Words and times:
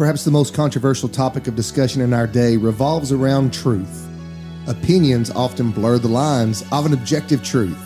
Perhaps 0.00 0.24
the 0.24 0.30
most 0.30 0.54
controversial 0.54 1.10
topic 1.10 1.46
of 1.46 1.54
discussion 1.54 2.00
in 2.00 2.14
our 2.14 2.26
day 2.26 2.56
revolves 2.56 3.12
around 3.12 3.52
truth. 3.52 4.08
Opinions 4.66 5.30
often 5.30 5.70
blur 5.70 5.98
the 5.98 6.08
lines 6.08 6.64
of 6.72 6.86
an 6.86 6.94
objective 6.94 7.44
truth. 7.44 7.76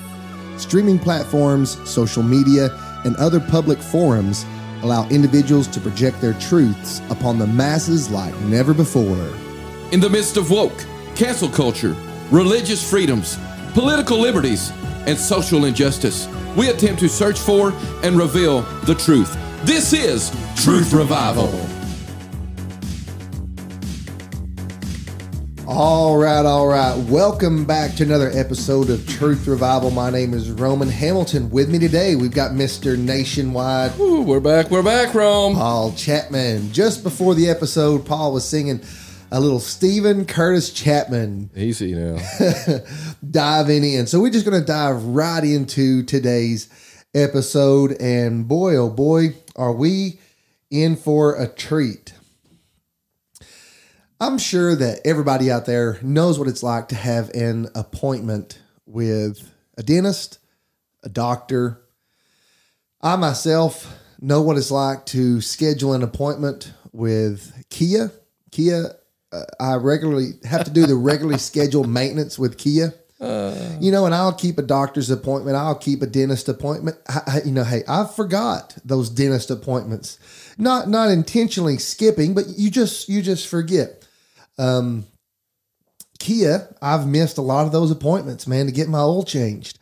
Streaming 0.56 0.96
platforms, 0.96 1.76
social 1.90 2.22
media, 2.22 2.68
and 3.04 3.16
other 3.16 3.40
public 3.40 3.78
forums 3.78 4.46
allow 4.82 5.08
individuals 5.08 5.66
to 5.66 5.80
project 5.80 6.20
their 6.20 6.34
truths 6.34 7.02
upon 7.10 7.36
the 7.36 7.48
masses 7.48 8.08
like 8.12 8.38
never 8.42 8.72
before. 8.72 9.34
In 9.90 9.98
the 9.98 10.08
midst 10.08 10.36
of 10.36 10.52
woke, 10.52 10.86
cancel 11.16 11.48
culture, 11.48 11.96
religious 12.30 12.88
freedoms, 12.88 13.40
political 13.72 14.18
liberties, 14.18 14.70
and 15.08 15.18
social 15.18 15.64
injustice, 15.64 16.28
we 16.56 16.68
attempt 16.68 17.00
to 17.00 17.08
search 17.08 17.40
for 17.40 17.72
and 18.04 18.16
reveal 18.16 18.60
the 18.84 18.94
truth. 18.94 19.36
This 19.64 19.92
is 19.92 20.30
Truth 20.54 20.92
Revival. 20.92 21.73
All 25.76 26.16
right, 26.16 26.46
all 26.46 26.68
right. 26.68 26.96
Welcome 26.96 27.64
back 27.64 27.96
to 27.96 28.04
another 28.04 28.30
episode 28.32 28.90
of 28.90 29.08
Truth 29.08 29.48
Revival. 29.48 29.90
My 29.90 30.08
name 30.08 30.32
is 30.32 30.48
Roman 30.52 30.88
Hamilton. 30.88 31.50
With 31.50 31.68
me 31.68 31.80
today, 31.80 32.14
we've 32.14 32.30
got 32.30 32.52
Mr. 32.52 32.96
Nationwide 32.96 33.98
Ooh, 33.98 34.22
we're 34.22 34.38
back, 34.38 34.70
we're 34.70 34.84
back, 34.84 35.12
Rome. 35.14 35.54
Paul 35.54 35.92
Chapman. 35.94 36.72
Just 36.72 37.02
before 37.02 37.34
the 37.34 37.50
episode, 37.50 38.06
Paul 38.06 38.32
was 38.32 38.48
singing 38.48 38.82
a 39.32 39.40
little 39.40 39.58
Steven 39.58 40.26
Curtis 40.26 40.70
Chapman 40.72 41.50
Easy 41.56 41.92
now. 41.92 42.18
diving 43.28 43.82
in. 43.82 44.06
So 44.06 44.20
we're 44.20 44.30
just 44.30 44.48
going 44.48 44.60
to 44.60 44.64
dive 44.64 45.02
right 45.02 45.42
into 45.42 46.04
today's 46.04 46.68
episode. 47.16 48.00
And 48.00 48.46
boy, 48.46 48.76
oh 48.76 48.90
boy, 48.90 49.34
are 49.56 49.72
we 49.72 50.20
in 50.70 50.94
for 50.94 51.34
a 51.34 51.48
treat. 51.48 52.13
I'm 54.24 54.38
sure 54.38 54.74
that 54.74 55.00
everybody 55.04 55.50
out 55.50 55.66
there 55.66 55.98
knows 56.00 56.38
what 56.38 56.48
it's 56.48 56.62
like 56.62 56.88
to 56.88 56.94
have 56.94 57.28
an 57.34 57.68
appointment 57.74 58.58
with 58.86 59.52
a 59.76 59.82
dentist, 59.82 60.38
a 61.02 61.10
doctor. 61.10 61.82
I 63.02 63.16
myself 63.16 63.98
know 64.22 64.40
what 64.40 64.56
it's 64.56 64.70
like 64.70 65.04
to 65.06 65.42
schedule 65.42 65.92
an 65.92 66.02
appointment 66.02 66.72
with 66.90 67.66
Kia. 67.68 68.12
Kia, 68.50 68.94
uh, 69.30 69.42
I 69.60 69.74
regularly 69.74 70.30
have 70.44 70.64
to 70.64 70.70
do 70.70 70.86
the 70.86 70.94
regularly 70.94 71.38
scheduled 71.50 71.90
maintenance 71.90 72.38
with 72.38 72.56
Kia. 72.56 72.94
you 73.20 73.92
know, 73.92 74.06
and 74.06 74.14
I'll 74.14 74.32
keep 74.32 74.56
a 74.56 74.62
doctor's 74.62 75.10
appointment. 75.10 75.58
I'll 75.58 75.74
keep 75.74 76.00
a 76.00 76.06
dentist 76.06 76.48
appointment. 76.48 76.96
I, 77.08 77.20
I- 77.26 77.42
you 77.44 77.52
know, 77.52 77.64
hey, 77.64 77.82
I 77.86 78.06
forgot 78.06 78.74
those 78.86 79.10
dentist 79.10 79.50
appointments. 79.50 80.18
Not 80.56 80.88
not 80.88 81.10
intentionally 81.10 81.76
skipping, 81.76 82.32
but 82.32 82.44
you 82.56 82.70
just 82.70 83.06
you 83.10 83.20
just 83.20 83.46
forget. 83.48 84.00
Um, 84.58 85.06
Kia, 86.18 86.74
I've 86.80 87.06
missed 87.06 87.38
a 87.38 87.42
lot 87.42 87.66
of 87.66 87.72
those 87.72 87.90
appointments, 87.90 88.46
man, 88.46 88.66
to 88.66 88.72
get 88.72 88.88
my 88.88 89.00
oil 89.00 89.24
changed. 89.24 89.78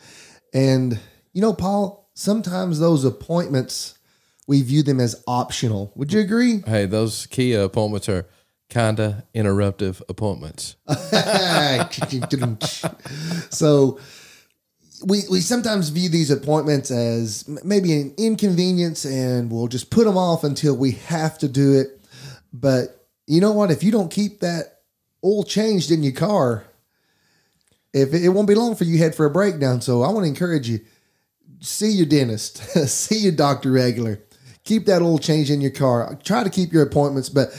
And 0.52 0.98
you 1.32 1.40
know, 1.40 1.52
Paul, 1.52 2.10
sometimes 2.14 2.78
those 2.78 3.04
appointments 3.04 3.98
we 4.46 4.62
view 4.62 4.82
them 4.82 5.00
as 5.00 5.22
optional. 5.26 5.92
Would 5.94 6.12
you 6.12 6.20
agree? 6.20 6.62
hey, 6.66 6.86
those 6.86 7.26
Kia 7.26 7.62
appointments 7.62 8.08
are 8.08 8.26
kinda 8.68 9.24
interruptive 9.34 10.02
appointments. 10.08 10.76
so 13.50 13.98
we 15.04 15.22
we 15.30 15.40
sometimes 15.40 15.90
view 15.90 16.08
these 16.08 16.30
appointments 16.30 16.90
as 16.90 17.48
maybe 17.64 17.92
an 18.00 18.14
inconvenience 18.16 19.04
and 19.04 19.50
we'll 19.50 19.68
just 19.68 19.90
put 19.90 20.04
them 20.04 20.16
off 20.16 20.44
until 20.44 20.76
we 20.76 20.92
have 20.92 21.38
to 21.38 21.48
do 21.48 21.78
it. 21.78 22.00
But 22.52 23.01
you 23.26 23.40
know 23.40 23.52
what? 23.52 23.70
If 23.70 23.82
you 23.82 23.92
don't 23.92 24.10
keep 24.10 24.40
that 24.40 24.80
oil 25.24 25.44
changed 25.44 25.90
in 25.90 26.02
your 26.02 26.12
car, 26.12 26.64
if 27.92 28.14
it, 28.14 28.24
it 28.24 28.30
won't 28.30 28.48
be 28.48 28.54
long 28.54 28.74
for 28.74 28.84
you 28.84 28.98
head 28.98 29.14
for 29.14 29.26
a 29.26 29.30
breakdown. 29.30 29.80
So 29.80 30.02
I 30.02 30.10
want 30.10 30.24
to 30.24 30.28
encourage 30.28 30.68
you 30.68 30.80
see 31.60 31.90
your 31.90 32.06
dentist, 32.06 32.56
see 32.88 33.18
your 33.18 33.32
doctor 33.32 33.70
regular. 33.70 34.20
Keep 34.64 34.86
that 34.86 35.02
oil 35.02 35.18
change 35.18 35.50
in 35.50 35.60
your 35.60 35.70
car. 35.70 36.18
Try 36.22 36.44
to 36.44 36.50
keep 36.50 36.72
your 36.72 36.82
appointments, 36.82 37.28
but 37.28 37.50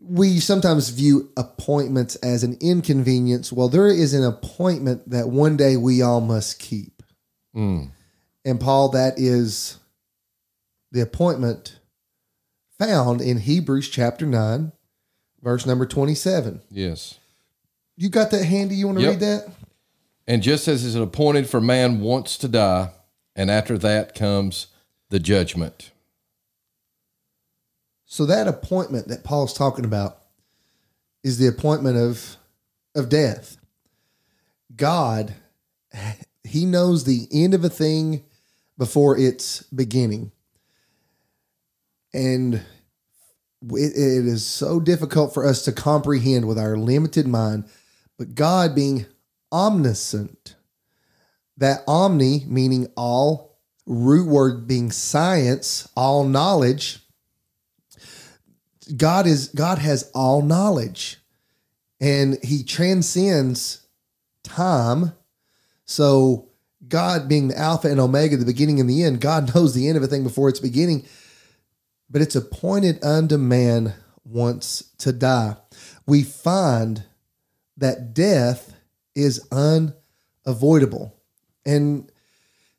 we 0.00 0.40
sometimes 0.40 0.88
view 0.88 1.30
appointments 1.36 2.16
as 2.16 2.42
an 2.42 2.56
inconvenience. 2.60 3.52
Well, 3.52 3.68
there 3.68 3.86
is 3.86 4.14
an 4.14 4.24
appointment 4.24 5.08
that 5.10 5.28
one 5.28 5.56
day 5.56 5.76
we 5.76 6.02
all 6.02 6.20
must 6.20 6.58
keep. 6.58 7.02
Mm. 7.54 7.90
And 8.44 8.60
Paul, 8.60 8.88
that 8.90 9.18
is 9.18 9.78
the 10.90 11.00
appointment 11.00 11.78
found 12.84 13.20
in 13.20 13.38
Hebrews 13.40 13.90
chapter 13.90 14.24
9, 14.24 14.72
verse 15.42 15.66
number 15.66 15.84
27. 15.84 16.62
Yes. 16.70 17.18
You 17.96 18.08
got 18.08 18.30
that 18.30 18.44
handy? 18.44 18.74
You 18.74 18.86
want 18.86 18.98
to 18.98 19.04
Yep. 19.04 19.10
read 19.12 19.20
that? 19.20 19.52
And 20.26 20.42
just 20.42 20.66
as 20.66 20.82
is 20.82 20.94
appointed 20.94 21.46
for 21.46 21.60
man 21.60 22.00
once 22.00 22.38
to 22.38 22.48
die, 22.48 22.92
and 23.36 23.50
after 23.50 23.76
that 23.78 24.14
comes 24.14 24.68
the 25.10 25.20
judgment. 25.20 25.90
So 28.06 28.24
that 28.24 28.48
appointment 28.48 29.08
that 29.08 29.24
Paul's 29.24 29.52
talking 29.52 29.84
about 29.84 30.18
is 31.22 31.38
the 31.38 31.46
appointment 31.46 31.96
of 31.98 32.36
of 32.94 33.08
death. 33.08 33.56
God 34.74 35.34
he 36.42 36.64
knows 36.64 37.04
the 37.04 37.28
end 37.30 37.54
of 37.54 37.62
a 37.64 37.68
thing 37.68 38.24
before 38.78 39.16
its 39.16 39.62
beginning. 39.64 40.32
And 42.12 42.54
it, 42.54 42.62
it 43.70 44.26
is 44.26 44.46
so 44.46 44.80
difficult 44.80 45.34
for 45.34 45.46
us 45.46 45.64
to 45.64 45.72
comprehend 45.72 46.46
with 46.46 46.58
our 46.58 46.76
limited 46.76 47.26
mind, 47.26 47.64
but 48.18 48.34
God 48.34 48.74
being 48.74 49.06
omniscient, 49.52 50.56
that 51.56 51.82
omni 51.86 52.44
meaning 52.46 52.88
all, 52.96 53.58
root 53.86 54.28
word 54.28 54.66
being 54.66 54.90
science, 54.90 55.88
all 55.96 56.24
knowledge, 56.24 57.00
God 58.96 59.26
is 59.26 59.48
God 59.48 59.78
has 59.78 60.10
all 60.14 60.42
knowledge 60.42 61.18
and 62.00 62.38
he 62.42 62.64
transcends 62.64 63.86
time. 64.42 65.12
So 65.84 66.48
God 66.88 67.28
being 67.28 67.48
the 67.48 67.58
alpha 67.58 67.88
and 67.88 68.00
omega, 68.00 68.36
the 68.36 68.44
beginning 68.44 68.80
and 68.80 68.88
the 68.88 69.02
end, 69.02 69.20
God 69.20 69.54
knows 69.54 69.74
the 69.74 69.86
end 69.88 69.96
of 69.96 70.02
a 70.02 70.06
thing 70.06 70.22
before 70.22 70.48
its 70.48 70.60
beginning. 70.60 71.06
But 72.10 72.22
it's 72.22 72.34
appointed 72.34 73.02
unto 73.04 73.36
man 73.36 73.94
once 74.24 74.90
to 74.98 75.12
die. 75.12 75.56
We 76.06 76.22
find 76.22 77.04
that 77.76 78.12
death 78.14 78.74
is 79.14 79.46
unavoidable. 79.52 81.16
And 81.64 82.10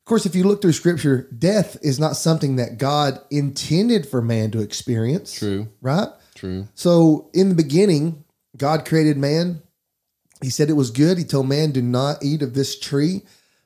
of 0.01 0.05
course, 0.05 0.25
if 0.25 0.35
you 0.35 0.43
look 0.43 0.61
through 0.61 0.73
scripture, 0.73 1.29
death 1.37 1.77
is 1.81 1.99
not 1.99 2.17
something 2.17 2.57
that 2.57 2.77
God 2.77 3.19
intended 3.29 4.07
for 4.07 4.21
man 4.21 4.51
to 4.51 4.59
experience. 4.59 5.37
True. 5.37 5.69
Right? 5.81 6.09
True. 6.35 6.67
So 6.75 7.29
in 7.33 7.49
the 7.49 7.55
beginning, 7.55 8.23
God 8.57 8.85
created 8.85 9.17
man. 9.17 9.61
He 10.41 10.49
said 10.49 10.69
it 10.69 10.73
was 10.73 10.91
good. 10.91 11.17
He 11.17 11.23
told 11.23 11.47
man, 11.47 11.71
do 11.71 11.81
not 11.81 12.23
eat 12.23 12.41
of 12.41 12.53
this 12.53 12.77
tree. 12.79 13.21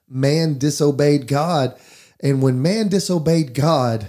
Man 0.07 0.57
disobeyed 0.57 1.27
God. 1.27 1.75
And 2.19 2.41
when 2.41 2.61
man 2.61 2.89
disobeyed 2.89 3.53
God, 3.53 4.07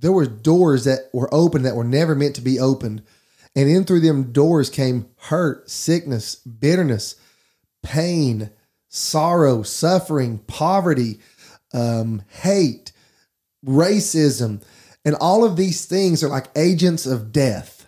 there 0.00 0.12
were 0.12 0.26
doors 0.26 0.84
that 0.84 1.10
were 1.12 1.32
open 1.32 1.62
that 1.62 1.76
were 1.76 1.84
never 1.84 2.14
meant 2.14 2.34
to 2.36 2.40
be 2.40 2.58
opened. 2.58 3.02
And 3.54 3.68
in 3.68 3.84
through 3.84 4.00
them 4.00 4.32
doors 4.32 4.70
came 4.70 5.08
hurt, 5.16 5.68
sickness, 5.70 6.36
bitterness, 6.36 7.16
pain, 7.82 8.50
sorrow, 8.88 9.62
suffering, 9.62 10.38
poverty, 10.46 11.20
um, 11.72 12.22
hate, 12.28 12.92
racism. 13.64 14.62
And 15.04 15.14
all 15.16 15.44
of 15.44 15.56
these 15.56 15.84
things 15.84 16.22
are 16.22 16.28
like 16.28 16.48
agents 16.56 17.06
of 17.06 17.32
death. 17.32 17.86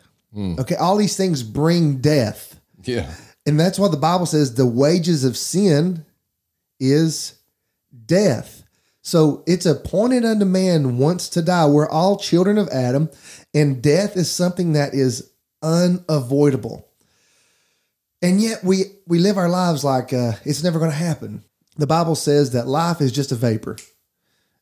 Okay, 0.60 0.76
all 0.76 0.96
these 0.96 1.16
things 1.16 1.42
bring 1.42 1.98
death. 1.98 2.60
Yeah. 2.84 3.14
And 3.46 3.58
that's 3.58 3.78
why 3.78 3.88
the 3.88 3.96
Bible 3.96 4.26
says 4.26 4.54
the 4.54 4.66
wages 4.66 5.24
of 5.24 5.36
sin 5.36 6.04
is 6.80 7.34
death. 8.06 8.61
So 9.02 9.42
it's 9.46 9.66
appointed 9.66 10.24
unto 10.24 10.44
man 10.44 10.96
once 10.96 11.28
to 11.30 11.42
die. 11.42 11.66
We're 11.66 11.88
all 11.88 12.16
children 12.16 12.56
of 12.56 12.68
Adam, 12.68 13.10
and 13.52 13.82
death 13.82 14.16
is 14.16 14.30
something 14.30 14.72
that 14.72 14.94
is 14.94 15.30
unavoidable. 15.62 16.88
And 18.22 18.40
yet 18.40 18.62
we 18.62 18.84
we 19.06 19.18
live 19.18 19.36
our 19.36 19.48
lives 19.48 19.84
like 19.84 20.12
uh, 20.12 20.32
it's 20.44 20.62
never 20.62 20.78
going 20.78 20.92
to 20.92 20.96
happen. 20.96 21.42
The 21.76 21.86
Bible 21.86 22.14
says 22.14 22.52
that 22.52 22.68
life 22.68 23.00
is 23.00 23.10
just 23.10 23.32
a 23.32 23.34
vapor. 23.34 23.76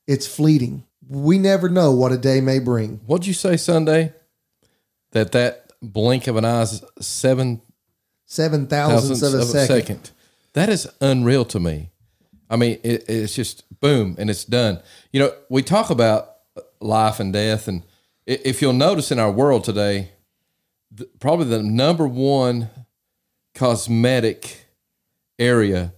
It's 0.06 0.26
fleeting. 0.26 0.84
We 1.08 1.38
never 1.38 1.68
know 1.68 1.92
what 1.92 2.12
a 2.12 2.18
day 2.18 2.40
may 2.40 2.58
bring. 2.60 3.00
What'd 3.06 3.26
you 3.26 3.34
say 3.34 3.56
Sunday? 3.56 4.14
That 5.12 5.32
that 5.32 5.72
blink 5.82 6.26
of 6.26 6.36
an 6.36 6.44
eye 6.44 6.62
is 6.62 6.82
seven 7.00 7.60
Seven 8.30 8.68
thousandths 8.68 9.22
of 9.22 9.34
a 9.34 9.44
second. 9.44 10.12
That 10.52 10.68
is 10.68 10.86
unreal 11.00 11.44
to 11.46 11.58
me. 11.58 11.90
I 12.50 12.56
mean, 12.56 12.80
it, 12.82 13.08
it's 13.08 13.34
just 13.34 13.64
boom 13.80 14.16
and 14.18 14.28
it's 14.28 14.44
done. 14.44 14.80
You 15.12 15.20
know, 15.20 15.32
we 15.48 15.62
talk 15.62 15.88
about 15.88 16.36
life 16.80 17.20
and 17.20 17.32
death, 17.32 17.68
and 17.68 17.84
if 18.26 18.60
you'll 18.60 18.72
notice 18.72 19.10
in 19.10 19.18
our 19.18 19.30
world 19.30 19.64
today, 19.64 20.10
probably 21.20 21.46
the 21.46 21.62
number 21.62 22.06
one 22.06 22.68
cosmetic 23.54 24.66
area 25.38 25.94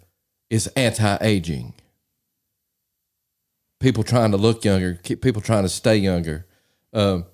is 0.51 0.67
anti-aging. 0.77 1.75
People 3.81 4.05
trying 4.05 4.31
to 4.31 4.37
look 4.37 4.65
younger, 4.65 5.01
keep 5.03 5.21
people 5.21 5.43
trying 5.43 5.65
to 5.65 5.69
stay 5.69 5.97
younger 5.97 6.47
um, 6.93 7.25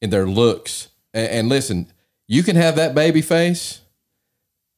in 0.00 0.10
their 0.10 0.26
looks. 0.26 0.88
And, 1.14 1.28
and 1.28 1.48
listen, 1.48 1.92
you 2.26 2.42
can 2.42 2.56
have 2.56 2.74
that 2.76 2.94
baby 2.94 3.22
face, 3.22 3.82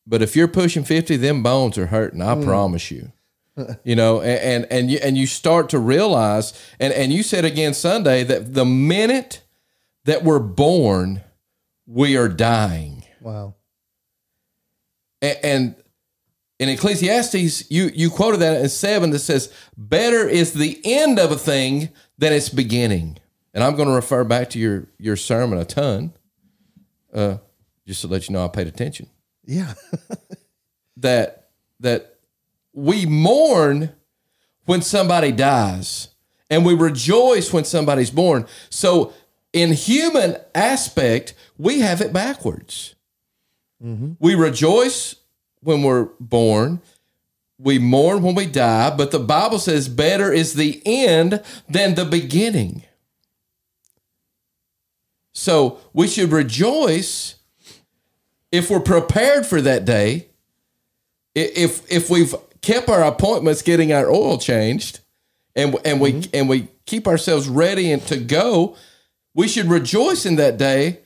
but 0.06 0.20
if 0.20 0.36
you're 0.36 0.48
pushing 0.48 0.84
fifty, 0.84 1.16
them 1.16 1.42
bones 1.42 1.78
are 1.78 1.86
hurting. 1.86 2.20
I 2.20 2.34
promise 2.42 2.90
you. 2.90 3.12
You 3.84 3.94
know, 3.94 4.20
and, 4.20 4.64
and 4.64 4.72
and 4.72 4.90
you 4.90 4.98
and 5.02 5.16
you 5.16 5.26
start 5.26 5.68
to 5.70 5.78
realize, 5.78 6.52
and 6.80 6.92
and 6.92 7.12
you 7.12 7.22
said 7.22 7.44
again 7.44 7.72
Sunday 7.74 8.24
that 8.24 8.52
the 8.54 8.64
minute 8.64 9.42
that 10.06 10.24
we're 10.24 10.40
born, 10.40 11.22
we 11.86 12.16
are 12.16 12.28
dying. 12.28 13.04
Wow. 13.20 13.54
A- 15.22 15.44
And 15.46 15.76
in 16.58 16.68
Ecclesiastes, 16.68 17.70
you 17.70 17.90
you 17.94 18.10
quoted 18.10 18.38
that 18.40 18.60
in 18.60 18.68
seven 18.68 19.10
that 19.10 19.20
says, 19.20 19.52
"Better 19.76 20.28
is 20.28 20.52
the 20.54 20.80
end 20.84 21.18
of 21.20 21.30
a 21.30 21.38
thing 21.38 21.90
than 22.18 22.32
its 22.32 22.48
beginning." 22.48 23.18
And 23.54 23.62
I'm 23.62 23.76
going 23.76 23.88
to 23.88 23.94
refer 23.94 24.24
back 24.24 24.50
to 24.50 24.58
your 24.58 24.88
your 24.98 25.16
sermon 25.16 25.58
a 25.58 25.64
ton, 25.64 26.12
uh, 27.12 27.36
just 27.86 28.00
to 28.00 28.08
let 28.08 28.28
you 28.28 28.32
know 28.32 28.44
I 28.44 28.48
paid 28.48 28.66
attention. 28.66 29.08
Yeah. 29.44 29.74
That 30.98 31.50
that 31.80 32.13
we 32.74 33.06
mourn 33.06 33.92
when 34.66 34.82
somebody 34.82 35.32
dies, 35.32 36.08
and 36.50 36.64
we 36.64 36.74
rejoice 36.74 37.52
when 37.52 37.64
somebody's 37.64 38.10
born. 38.10 38.46
So, 38.68 39.14
in 39.52 39.72
human 39.72 40.36
aspect, 40.54 41.34
we 41.56 41.80
have 41.80 42.00
it 42.00 42.12
backwards. 42.12 42.94
Mm-hmm. 43.82 44.12
We 44.18 44.34
rejoice 44.34 45.14
when 45.60 45.82
we're 45.82 46.08
born. 46.20 46.80
We 47.58 47.78
mourn 47.78 48.22
when 48.22 48.34
we 48.34 48.46
die, 48.46 48.94
but 48.96 49.12
the 49.12 49.20
Bible 49.20 49.58
says 49.58 49.88
better 49.88 50.32
is 50.32 50.54
the 50.54 50.82
end 50.84 51.42
than 51.68 51.94
the 51.94 52.04
beginning. 52.04 52.82
So 55.32 55.78
we 55.92 56.08
should 56.08 56.32
rejoice 56.32 57.36
if 58.50 58.70
we're 58.70 58.80
prepared 58.80 59.46
for 59.46 59.60
that 59.60 59.84
day. 59.84 60.28
If 61.34 61.90
if 61.90 62.08
we've 62.08 62.34
kept 62.64 62.88
our 62.88 63.04
appointments 63.04 63.62
getting 63.62 63.92
our 63.92 64.10
oil 64.10 64.38
changed 64.38 65.00
and 65.56 65.76
and 65.84 66.00
we 66.00 66.12
mm-hmm. 66.12 66.30
and 66.34 66.48
we 66.48 66.68
keep 66.86 67.06
ourselves 67.06 67.48
ready 67.48 67.90
and 67.92 68.02
to 68.06 68.16
go, 68.16 68.76
we 69.34 69.48
should 69.48 69.66
rejoice 69.66 70.26
in 70.26 70.36
that 70.36 70.58
day 70.58 71.00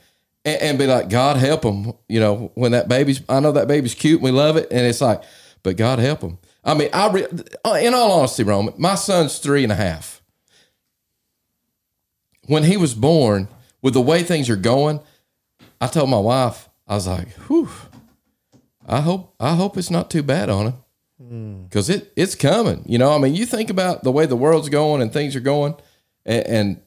and, 0.45 0.63
and 0.63 0.79
be 0.79 0.87
like, 0.87 1.09
God 1.09 1.37
help 1.37 1.63
them. 1.63 1.93
You 2.09 2.21
know, 2.21 2.51
when 2.55 2.73
that 2.73 2.89
baby's, 2.89 3.23
I 3.29 3.41
know 3.41 3.53
that 3.53 3.69
baby's 3.69 3.95
cute 3.95 4.21
and 4.21 4.25
we 4.25 4.31
love 4.31 4.57
it, 4.57 4.69
and 4.71 4.87
it's 4.87 5.01
like, 5.01 5.23
but 5.63 5.77
God 5.77 5.99
help 5.99 6.21
them. 6.21 6.39
I 6.65 6.75
mean, 6.75 6.91
I 6.93 7.11
re, 7.11 7.27
uh, 7.65 7.79
in 7.81 7.95
all 7.95 8.13
honesty, 8.13 8.43
Roman, 8.43 8.75
my 8.77 8.95
son's 8.95 9.39
three 9.39 9.63
and 9.63 9.73
a 9.73 9.77
half. 9.77 10.23
When 12.47 12.65
he 12.65 12.77
was 12.77 12.95
born, 12.95 13.49
with 13.83 13.95
the 13.95 14.01
way 14.01 14.23
things 14.23 14.51
are 14.51 14.57
going, 14.57 15.01
I 15.81 15.87
told 15.87 16.11
my 16.11 16.19
wife, 16.19 16.69
I 16.87 16.95
was 16.95 17.07
like, 17.07 17.29
"Whew, 17.47 17.69
I 18.87 19.01
hope 19.03 19.35
I 19.39 19.55
hope 19.55 19.77
it's 19.77 19.91
not 19.91 20.11
too 20.11 20.23
bad 20.23 20.49
on 20.49 20.67
him." 20.67 20.75
Mm. 21.21 21.69
because 21.69 21.91
it 21.91 22.13
it's 22.15 22.37
coming. 22.37 22.85
You 22.87 22.99
know, 22.99 23.13
I 23.13 23.19
mean, 23.19 23.35
you 23.35 23.45
think 23.45 23.71
about 23.71 24.05
the 24.05 24.13
way 24.13 24.27
the 24.27 24.37
world's 24.37 24.69
going 24.69 25.03
and 25.03 25.13
things 25.13 25.35
are 25.35 25.41
going, 25.41 25.75
and, 26.25 26.47
and 26.47 26.81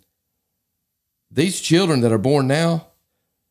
these 1.30 1.60
children 1.60 2.02
that 2.02 2.12
are 2.12 2.18
born 2.18 2.48
now, 2.48 2.88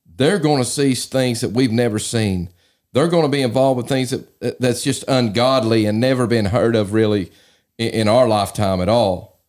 they're 0.07 0.39
going 0.39 0.59
to 0.59 0.65
see 0.65 0.95
things 0.95 1.43
that 1.43 1.51
we've 1.51 1.73
never 1.73 1.99
seen. 1.99 2.51
They're 2.93 3.09
going 3.09 3.25
to 3.25 3.29
be 3.29 3.43
involved 3.43 3.77
with 3.77 3.89
things 3.89 4.11
that 4.11 4.59
that's 4.59 4.83
just 4.83 5.05
ungodly 5.07 5.87
and 5.87 6.01
never 6.01 6.27
been 6.27 6.47
heard 6.47 6.75
of 6.75 6.93
really 6.93 7.31
in, 7.79 7.89
in 7.91 8.09
our 8.09 8.27
lifetime 8.27 8.81
at 8.81 8.89
all. 8.89 9.41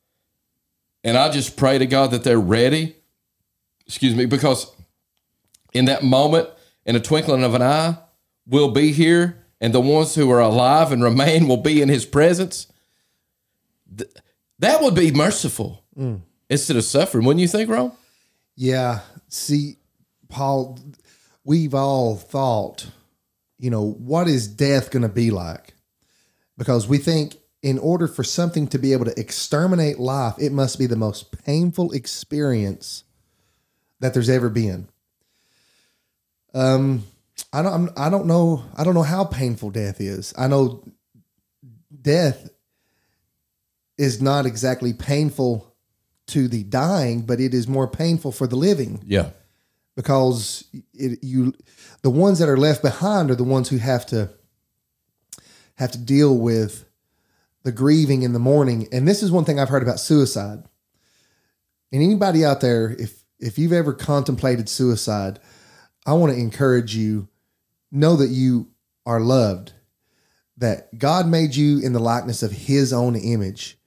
And 1.04 1.18
I 1.18 1.30
just 1.30 1.57
pray 1.57 1.78
to 1.78 1.86
God 1.86 2.12
that 2.12 2.24
they're 2.24 2.39
ready. 2.39 2.95
Excuse 3.88 4.16
me, 4.16 4.25
because 4.25 4.72
in 5.74 5.86
that 5.86 6.04
moment, 6.04 6.50
in 6.86 6.95
a 6.95 7.00
twinkling 7.00 7.44
of 7.44 7.56
an 7.56 7.62
eye, 7.62 7.98
we'll 8.45 8.72
be 8.72 8.92
here, 8.92 9.40
and 9.61 9.73
the 9.73 9.79
ones 9.79 10.15
who 10.15 10.29
are 10.31 10.41
alive 10.41 10.91
and 10.91 11.03
remain 11.03 11.47
will 11.47 11.57
be 11.57 11.81
in 11.81 11.87
His 11.87 12.05
presence. 12.05 12.67
Th- 13.95 14.09
that 14.59 14.81
would 14.81 14.95
be 14.95 15.11
merciful 15.11 15.83
instead 16.49 16.75
of 16.75 16.83
suffering. 16.83 17.25
Wouldn't 17.25 17.41
you 17.41 17.47
think, 17.47 17.69
Ron? 17.69 17.91
Yeah. 18.55 18.99
See, 19.29 19.77
Paul, 20.27 20.79
we've 21.43 21.73
all 21.73 22.17
thought, 22.17 22.87
you 23.57 23.69
know, 23.69 23.91
what 23.91 24.27
is 24.27 24.47
death 24.47 24.91
going 24.91 25.03
to 25.03 25.09
be 25.09 25.31
like? 25.31 25.73
Because 26.57 26.87
we 26.87 26.97
think 26.97 27.37
in 27.61 27.77
order 27.79 28.07
for 28.07 28.23
something 28.23 28.67
to 28.67 28.79
be 28.79 28.93
able 28.93 29.05
to 29.05 29.19
exterminate 29.19 29.99
life, 29.99 30.35
it 30.39 30.51
must 30.51 30.79
be 30.79 30.87
the 30.87 30.95
most 30.95 31.31
painful 31.45 31.91
experience 31.91 33.03
that 33.99 34.13
there's 34.13 34.29
ever 34.29 34.49
been. 34.49 34.87
Um, 36.53 37.03
I 37.53 37.61
don't, 37.61 37.73
I'm, 37.73 37.89
I 37.97 38.09
don't 38.09 38.25
know, 38.27 38.63
I 38.75 38.83
don't 38.83 38.93
know 38.93 39.03
how 39.03 39.25
painful 39.25 39.71
death 39.71 39.99
is. 39.99 40.33
I 40.38 40.47
know 40.47 40.83
death 42.01 42.49
is 43.97 44.21
not 44.21 44.45
exactly 44.45 44.93
painful 44.93 45.75
to 46.27 46.47
the 46.47 46.63
dying, 46.63 47.21
but 47.21 47.39
it 47.39 47.53
is 47.53 47.67
more 47.67 47.88
painful 47.88 48.31
for 48.31 48.47
the 48.47 48.55
living 48.55 49.01
Yeah. 49.05 49.31
because 49.95 50.63
it, 50.93 51.19
you 51.23 51.53
the 52.03 52.09
ones 52.09 52.39
that 52.39 52.47
are 52.49 52.57
left 52.57 52.81
behind 52.81 53.29
are 53.29 53.35
the 53.35 53.44
ones 53.44 53.69
who 53.69 53.77
have 53.77 54.05
to 54.07 54.29
have 55.75 55.91
to 55.91 55.97
deal 55.97 56.37
with 56.37 56.85
the 57.63 57.71
grieving 57.71 58.23
in 58.23 58.33
the 58.33 58.39
mourning 58.39 58.87
and 58.91 59.07
this 59.07 59.21
is 59.21 59.31
one 59.31 59.45
thing 59.45 59.59
i've 59.59 59.69
heard 59.69 59.83
about 59.83 59.99
suicide 59.99 60.63
and 61.91 62.01
anybody 62.01 62.44
out 62.45 62.61
there 62.61 62.89
if 62.97 63.23
if 63.39 63.59
you've 63.59 63.73
ever 63.73 63.94
contemplated 63.94 64.67
suicide 64.69 65.39
i 66.05 66.13
want 66.13 66.33
to 66.33 66.39
encourage 66.39 66.95
you 66.95 67.27
know 67.91 68.15
that 68.15 68.29
you 68.29 68.69
are 69.05 69.19
loved 69.19 69.73
that 70.57 70.97
god 70.97 71.27
made 71.27 71.55
you 71.55 71.79
in 71.79 71.93
the 71.93 71.99
likeness 71.99 72.43
of 72.43 72.51
his 72.51 72.93
own 72.93 73.15
image. 73.15 73.77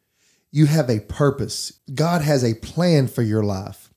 You 0.50 0.66
have 0.66 0.88
a 0.88 1.00
purpose. 1.00 1.80
God 1.94 2.22
has 2.22 2.44
a 2.44 2.54
plan 2.54 3.08
for 3.08 3.22
your 3.22 3.42
life. 3.42 3.90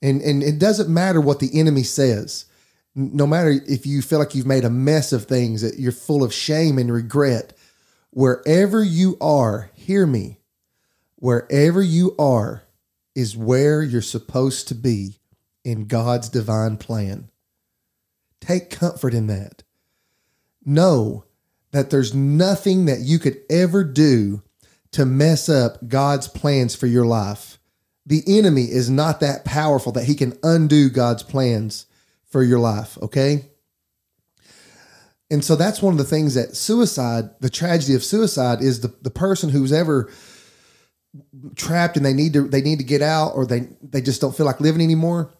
And 0.00 0.20
and 0.22 0.42
it 0.42 0.58
doesn't 0.58 0.92
matter 0.92 1.20
what 1.20 1.40
the 1.40 1.58
enemy 1.58 1.82
says. 1.82 2.46
No 2.94 3.26
matter 3.26 3.50
if 3.66 3.86
you 3.86 4.02
feel 4.02 4.20
like 4.20 4.34
you've 4.34 4.46
made 4.46 4.64
a 4.64 4.70
mess 4.70 5.12
of 5.12 5.24
things 5.24 5.62
that 5.62 5.78
you're 5.78 5.92
full 5.92 6.22
of 6.22 6.32
shame 6.32 6.78
and 6.78 6.92
regret 6.92 7.52
wherever 8.14 8.82
you 8.82 9.18
are 9.20 9.70
hear 9.74 10.06
me 10.06 10.38
wherever 11.16 11.82
you 11.82 12.14
are 12.16 12.62
is 13.14 13.36
where 13.36 13.82
you're 13.82 14.00
supposed 14.00 14.68
to 14.68 14.74
be 14.74 15.18
in 15.64 15.86
God's 15.86 16.28
divine 16.28 16.76
plan 16.76 17.28
take 18.44 18.70
comfort 18.70 19.14
in 19.14 19.26
that 19.26 19.62
know 20.64 21.24
that 21.72 21.90
there's 21.90 22.14
nothing 22.14 22.86
that 22.86 23.00
you 23.00 23.18
could 23.18 23.38
ever 23.50 23.84
do 23.84 24.42
to 24.92 25.04
mess 25.04 25.48
up 25.48 25.88
God's 25.88 26.28
plans 26.28 26.74
for 26.74 26.86
your 26.86 27.04
life 27.04 27.58
the 28.06 28.22
enemy 28.26 28.64
is 28.64 28.90
not 28.90 29.20
that 29.20 29.44
powerful 29.44 29.92
that 29.92 30.04
he 30.04 30.14
can 30.14 30.38
undo 30.42 30.90
God's 30.90 31.22
plans 31.22 31.86
for 32.26 32.42
your 32.42 32.58
life, 32.58 32.98
okay? 33.00 33.46
And 35.30 35.42
so 35.42 35.56
that's 35.56 35.80
one 35.80 35.94
of 35.94 35.98
the 35.98 36.04
things 36.04 36.34
that 36.34 36.54
suicide, 36.54 37.30
the 37.40 37.50
tragedy 37.50 37.94
of 37.94 38.04
suicide 38.04 38.60
is 38.60 38.80
the, 38.80 38.94
the 39.02 39.10
person 39.10 39.48
who's 39.48 39.72
ever 39.72 40.12
trapped 41.56 41.96
and 41.96 42.04
they 42.04 42.12
need 42.12 42.32
to 42.32 42.48
they 42.48 42.60
need 42.60 42.78
to 42.78 42.84
get 42.84 43.00
out 43.00 43.30
or 43.36 43.46
they 43.46 43.68
they 43.82 44.00
just 44.00 44.20
don't 44.20 44.36
feel 44.36 44.46
like 44.46 44.60
living 44.60 44.82
anymore. 44.82 45.32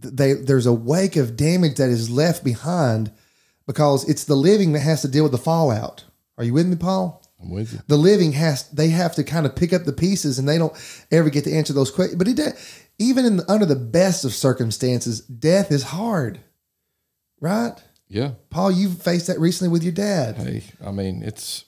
They 0.00 0.32
there's 0.34 0.66
a 0.66 0.72
wake 0.72 1.16
of 1.16 1.36
damage 1.36 1.76
that 1.76 1.90
is 1.90 2.10
left 2.10 2.42
behind 2.44 3.12
because 3.66 4.08
it's 4.08 4.24
the 4.24 4.34
living 4.36 4.72
that 4.72 4.80
has 4.80 5.02
to 5.02 5.08
deal 5.08 5.22
with 5.22 5.32
the 5.32 5.38
fallout. 5.38 6.04
Are 6.36 6.44
you 6.44 6.52
with 6.54 6.66
me, 6.66 6.76
Paul? 6.76 7.22
I'm 7.40 7.50
with 7.50 7.72
you. 7.74 7.80
the 7.88 7.96
living 7.98 8.32
has 8.32 8.68
they 8.70 8.88
have 8.88 9.14
to 9.16 9.24
kind 9.24 9.44
of 9.46 9.54
pick 9.54 9.72
up 9.74 9.84
the 9.84 9.92
pieces 9.92 10.38
and 10.38 10.48
they 10.48 10.56
don't 10.58 10.72
ever 11.10 11.28
get 11.28 11.44
to 11.44 11.52
answer 11.52 11.74
those 11.74 11.90
questions 11.90 12.16
but 12.18 12.26
it 12.26 12.36
does- 12.38 12.54
even 12.98 13.26
in 13.26 13.40
under 13.48 13.66
the 13.66 13.76
best 13.76 14.24
of 14.24 14.32
circumstances 14.32 15.20
death 15.20 15.70
is 15.70 15.82
hard 15.82 16.40
right 17.40 17.74
Yeah. 18.08 18.32
paul 18.48 18.70
you 18.70 18.88
faced 18.90 19.26
that 19.26 19.38
recently 19.38 19.70
with 19.70 19.82
your 19.82 19.92
dad 19.92 20.36
Hey, 20.38 20.62
I 20.82 20.90
mean, 20.90 21.22
it's. 21.22 21.64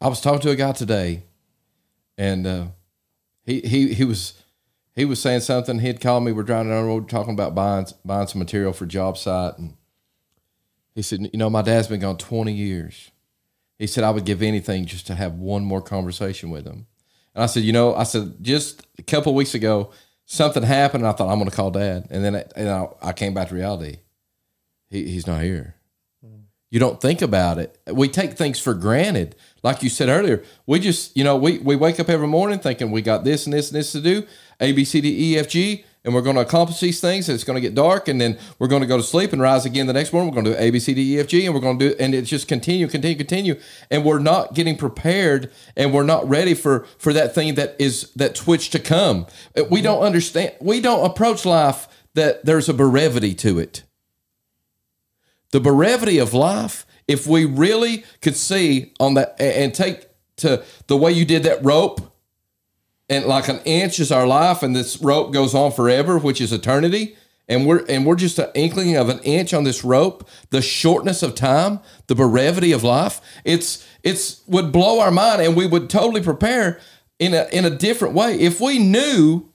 I 0.00 0.08
was 0.08 0.22
talking 0.22 0.40
to 0.40 0.50
a 0.50 0.56
guy 0.56 0.72
today, 0.72 1.24
and 2.16 2.46
uh, 2.46 2.66
he 3.44 3.60
he 3.60 3.92
he 3.92 4.04
was 4.04 4.32
he 4.94 5.04
was 5.04 5.20
saying 5.20 5.40
something. 5.40 5.78
He'd 5.78 6.00
called 6.00 6.24
me. 6.24 6.32
We're 6.32 6.42
driving 6.42 6.70
down 6.70 6.82
the 6.82 6.88
road 6.88 7.08
talking 7.08 7.32
about 7.32 7.54
buying 7.54 7.86
buying 8.04 8.26
some 8.26 8.38
material 8.38 8.72
for 8.72 8.86
job 8.86 9.16
site, 9.16 9.58
and 9.58 9.76
he 10.94 11.02
said, 11.02 11.30
"You 11.32 11.38
know, 11.38 11.50
my 11.50 11.62
dad's 11.62 11.88
been 11.88 12.00
gone 12.00 12.18
twenty 12.18 12.52
years." 12.52 13.10
He 13.78 13.86
said, 13.86 14.04
"I 14.04 14.10
would 14.10 14.24
give 14.24 14.42
anything 14.42 14.86
just 14.86 15.06
to 15.06 15.14
have 15.14 15.34
one 15.34 15.64
more 15.64 15.80
conversation 15.80 16.50
with 16.50 16.66
him." 16.66 16.86
And 17.34 17.42
I 17.44 17.46
said, 17.46 17.62
"You 17.62 17.72
know," 17.72 17.94
I 17.94 18.02
said, 18.02 18.42
just 18.42 18.86
a 18.98 19.02
couple 19.02 19.34
weeks 19.34 19.54
ago, 19.54 19.90
something 20.26 20.62
happened. 20.62 21.04
And 21.04 21.08
I 21.08 21.12
thought 21.12 21.30
I'm 21.30 21.38
going 21.38 21.48
to 21.50 21.56
call 21.56 21.70
dad, 21.70 22.08
and 22.10 22.24
then 22.24 22.34
and 22.56 22.68
I, 22.68 22.88
I 23.00 23.12
came 23.12 23.34
back 23.34 23.48
to 23.48 23.54
reality. 23.54 23.98
He, 24.88 25.08
he's 25.08 25.26
not 25.26 25.42
here. 25.42 25.76
You 26.72 26.78
don't 26.78 27.00
think 27.00 27.20
about 27.20 27.58
it. 27.58 27.76
We 27.92 28.08
take 28.08 28.34
things 28.34 28.60
for 28.60 28.74
granted. 28.74 29.34
Like 29.64 29.82
you 29.82 29.88
said 29.88 30.08
earlier, 30.08 30.44
we 30.66 30.78
just, 30.78 31.16
you 31.16 31.24
know, 31.24 31.34
we, 31.34 31.58
we 31.58 31.74
wake 31.74 31.98
up 31.98 32.08
every 32.08 32.28
morning 32.28 32.60
thinking 32.60 32.92
we 32.92 33.02
got 33.02 33.24
this 33.24 33.44
and 33.44 33.52
this 33.52 33.70
and 33.70 33.78
this 33.78 33.90
to 33.90 34.00
do, 34.00 34.24
A, 34.60 34.72
B, 34.72 34.84
C, 34.84 35.00
D, 35.00 35.34
E, 35.34 35.38
F, 35.38 35.48
G, 35.48 35.84
and 36.04 36.14
we're 36.14 36.22
going 36.22 36.36
to 36.36 36.42
accomplish 36.42 36.80
these 36.80 37.00
things. 37.00 37.28
And 37.28 37.34
it's 37.34 37.44
going 37.44 37.56
to 37.56 37.60
get 37.60 37.74
dark, 37.74 38.08
and 38.08 38.20
then 38.20 38.38
we're 38.58 38.68
going 38.68 38.82
to 38.82 38.88
go 38.88 38.96
to 38.96 39.02
sleep 39.02 39.32
and 39.32 39.40
rise 39.40 39.64
again 39.66 39.86
the 39.86 39.92
next 39.92 40.12
morning. 40.12 40.30
We're 40.30 40.42
going 40.42 40.54
to 40.54 40.58
do 40.58 40.64
A, 40.64 40.70
B, 40.70 40.78
C, 40.78 40.94
D, 40.94 41.16
E, 41.16 41.20
F, 41.20 41.26
G, 41.26 41.44
and 41.44 41.54
we're 41.54 41.60
going 41.60 41.78
to 41.78 41.90
do, 41.90 41.96
and 41.98 42.14
it's 42.14 42.28
just 42.28 42.48
continue, 42.48 42.86
continue, 42.88 43.16
continue. 43.16 43.58
And 43.90 44.04
we're 44.04 44.18
not 44.18 44.54
getting 44.54 44.76
prepared, 44.76 45.50
and 45.76 45.92
we're 45.92 46.04
not 46.04 46.28
ready 46.28 46.54
for 46.54 46.86
for 46.98 47.12
that 47.12 47.34
thing 47.34 47.54
that 47.54 47.76
is 47.78 48.10
that 48.14 48.34
twitch 48.34 48.70
to 48.70 48.78
come. 48.78 49.26
Uh, 49.56 49.64
we 49.64 49.82
don't 49.82 50.02
understand. 50.02 50.54
We 50.60 50.80
don't 50.80 51.04
approach 51.04 51.44
life 51.44 51.88
that 52.14 52.44
there's 52.44 52.68
a 52.68 52.74
brevity 52.74 53.34
to 53.34 53.58
it 53.58 53.84
the 55.50 55.60
brevity 55.60 56.18
of 56.18 56.32
life, 56.32 56.86
if 57.08 57.26
we 57.26 57.44
really 57.44 58.04
could 58.20 58.36
see 58.36 58.92
on 59.00 59.14
that 59.14 59.34
and 59.40 59.74
take 59.74 60.06
to 60.36 60.64
the 60.86 60.96
way 60.96 61.12
you 61.12 61.24
did 61.24 61.42
that 61.42 61.64
rope, 61.64 62.09
and 63.10 63.26
like 63.26 63.48
an 63.48 63.60
inch 63.66 64.00
is 64.00 64.10
our 64.10 64.26
life, 64.26 64.62
and 64.62 64.74
this 64.74 65.00
rope 65.02 65.32
goes 65.32 65.54
on 65.54 65.72
forever, 65.72 66.18
which 66.18 66.40
is 66.40 66.52
eternity. 66.52 67.16
And 67.48 67.66
we're 67.66 67.84
and 67.88 68.06
we're 68.06 68.16
just 68.16 68.38
an 68.38 68.48
inkling 68.54 68.96
of 68.96 69.08
an 69.08 69.18
inch 69.18 69.52
on 69.52 69.64
this 69.64 69.84
rope. 69.84 70.26
The 70.50 70.62
shortness 70.62 71.22
of 71.22 71.34
time, 71.34 71.80
the 72.06 72.14
brevity 72.14 72.72
of 72.72 72.82
life. 72.84 73.20
It's 73.44 73.86
it's 74.02 74.40
would 74.46 74.72
blow 74.72 75.00
our 75.00 75.10
mind, 75.10 75.42
and 75.42 75.54
we 75.56 75.66
would 75.66 75.90
totally 75.90 76.22
prepare 76.22 76.80
in 77.18 77.34
a 77.34 77.48
in 77.52 77.66
a 77.66 77.70
different 77.70 78.14
way 78.14 78.38
if 78.38 78.60
we 78.60 78.78
knew. 78.78 79.46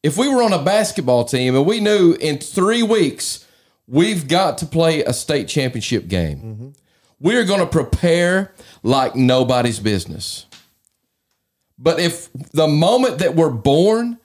If 0.00 0.16
we 0.16 0.28
were 0.28 0.44
on 0.44 0.52
a 0.52 0.62
basketball 0.62 1.24
team 1.24 1.56
and 1.56 1.66
we 1.66 1.80
knew 1.80 2.16
in 2.20 2.38
three 2.38 2.84
weeks 2.84 3.44
We've 3.88 4.28
got 4.28 4.58
to 4.58 4.66
play 4.66 5.02
a 5.02 5.14
state 5.14 5.48
championship 5.48 6.08
game. 6.08 6.38
Mm-hmm. 6.38 6.68
We're 7.20 7.44
going 7.44 7.60
to 7.60 7.66
prepare 7.66 8.54
like 8.82 9.16
nobody's 9.16 9.80
business. 9.80 10.44
But 11.78 12.00
if 12.00 12.32
the 12.32 12.66
moment 12.66 13.18
that 13.18 13.34
we're 13.34 13.50
born, 13.50 14.18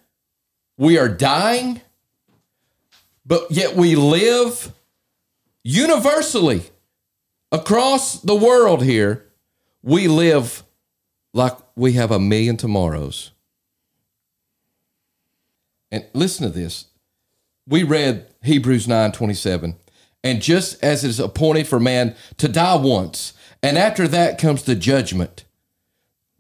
we 0.78 0.98
are 0.98 1.10
dying, 1.10 1.82
but 3.26 3.52
yet 3.52 3.76
we 3.76 3.96
live 3.96 4.74
universally 5.64 6.64
across 7.52 8.20
the 8.22 8.36
world 8.36 8.84
here, 8.84 9.26
we 9.84 10.08
live 10.08 10.64
like 11.34 11.54
we 11.76 11.94
have 11.94 12.12
a 12.12 12.20
million 12.20 12.58
tomorrows. 12.58 13.32
And 15.92 16.06
listen 16.14 16.48
to 16.48 16.52
this 16.52 16.88
we 17.68 17.84
read 17.84 18.28
Hebrews 18.42 18.88
9 18.88 19.12
27. 19.12 19.76
And 20.26 20.42
just 20.42 20.82
as 20.84 21.04
it 21.04 21.10
is 21.10 21.20
appointed 21.20 21.68
for 21.68 21.80
man 21.80 22.16
to 22.38 22.48
die 22.48 22.78
once, 22.78 23.34
and 23.62 23.78
after 23.78 24.08
that 24.08 24.38
comes 24.38 24.64
the 24.64 24.76
judgment, 24.76 25.44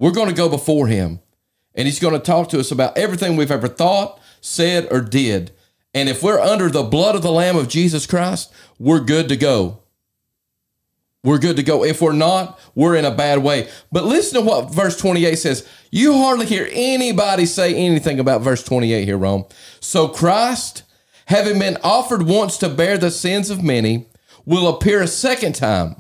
we're 0.04 0.12
going 0.12 0.28
to 0.28 0.36
go 0.36 0.50
before 0.50 0.88
him. 0.88 1.20
And 1.76 1.88
he's 1.88 2.00
going 2.00 2.14
to 2.14 2.20
talk 2.20 2.50
to 2.50 2.60
us 2.60 2.72
about 2.72 2.98
everything 2.98 3.36
we've 3.36 3.50
ever 3.50 3.68
thought, 3.68 4.20
said, 4.42 4.88
or 4.92 5.00
did. 5.00 5.52
And 5.94 6.10
if 6.10 6.22
we're 6.22 6.40
under 6.40 6.70
the 6.70 6.84
blood 6.84 7.16
of 7.16 7.22
the 7.22 7.32
Lamb 7.32 7.56
of 7.56 7.70
Jesus 7.70 8.06
Christ, 8.06 8.52
we're 8.78 9.00
good 9.00 9.30
to 9.30 9.38
go. 9.38 9.80
We're 11.24 11.40
good 11.40 11.56
to 11.56 11.64
go. 11.64 11.86
If 11.86 12.02
we're 12.02 12.12
not, 12.12 12.60
we're 12.76 12.98
in 12.98 13.06
a 13.06 13.16
bad 13.16 13.40
way. 13.40 13.70
But 13.92 14.04
listen 14.04 14.42
to 14.42 14.46
what 14.46 14.74
verse 14.74 14.98
28 14.98 15.36
says. 15.38 15.68
You 15.90 16.18
hardly 16.18 16.46
hear 16.48 16.68
anybody 16.72 17.46
say 17.46 17.74
anything 17.74 18.20
about 18.20 18.42
verse 18.42 18.64
28 18.64 19.06
here, 19.06 19.18
Rome. 19.18 19.46
So 19.80 20.10
Christ 20.10 20.84
having 21.26 21.60
been 21.60 21.78
offered 21.84 22.24
once 22.24 22.58
to 22.58 22.70
bear 22.70 22.98
the 22.98 23.12
sins 23.12 23.50
of 23.50 23.64
many, 23.64 24.08
will 24.46 24.68
appear 24.68 25.02
a 25.02 25.08
second 25.08 25.56
time, 25.56 25.96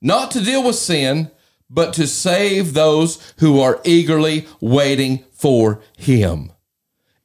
not 0.00 0.30
to 0.32 0.42
deal 0.42 0.64
with 0.64 0.74
sin, 0.74 1.30
but 1.70 1.94
to 1.94 2.06
save 2.06 2.74
those 2.74 3.18
who 3.38 3.60
are 3.60 3.80
eagerly 3.84 4.46
waiting 4.60 5.24
for 5.32 5.80
him 5.96 6.50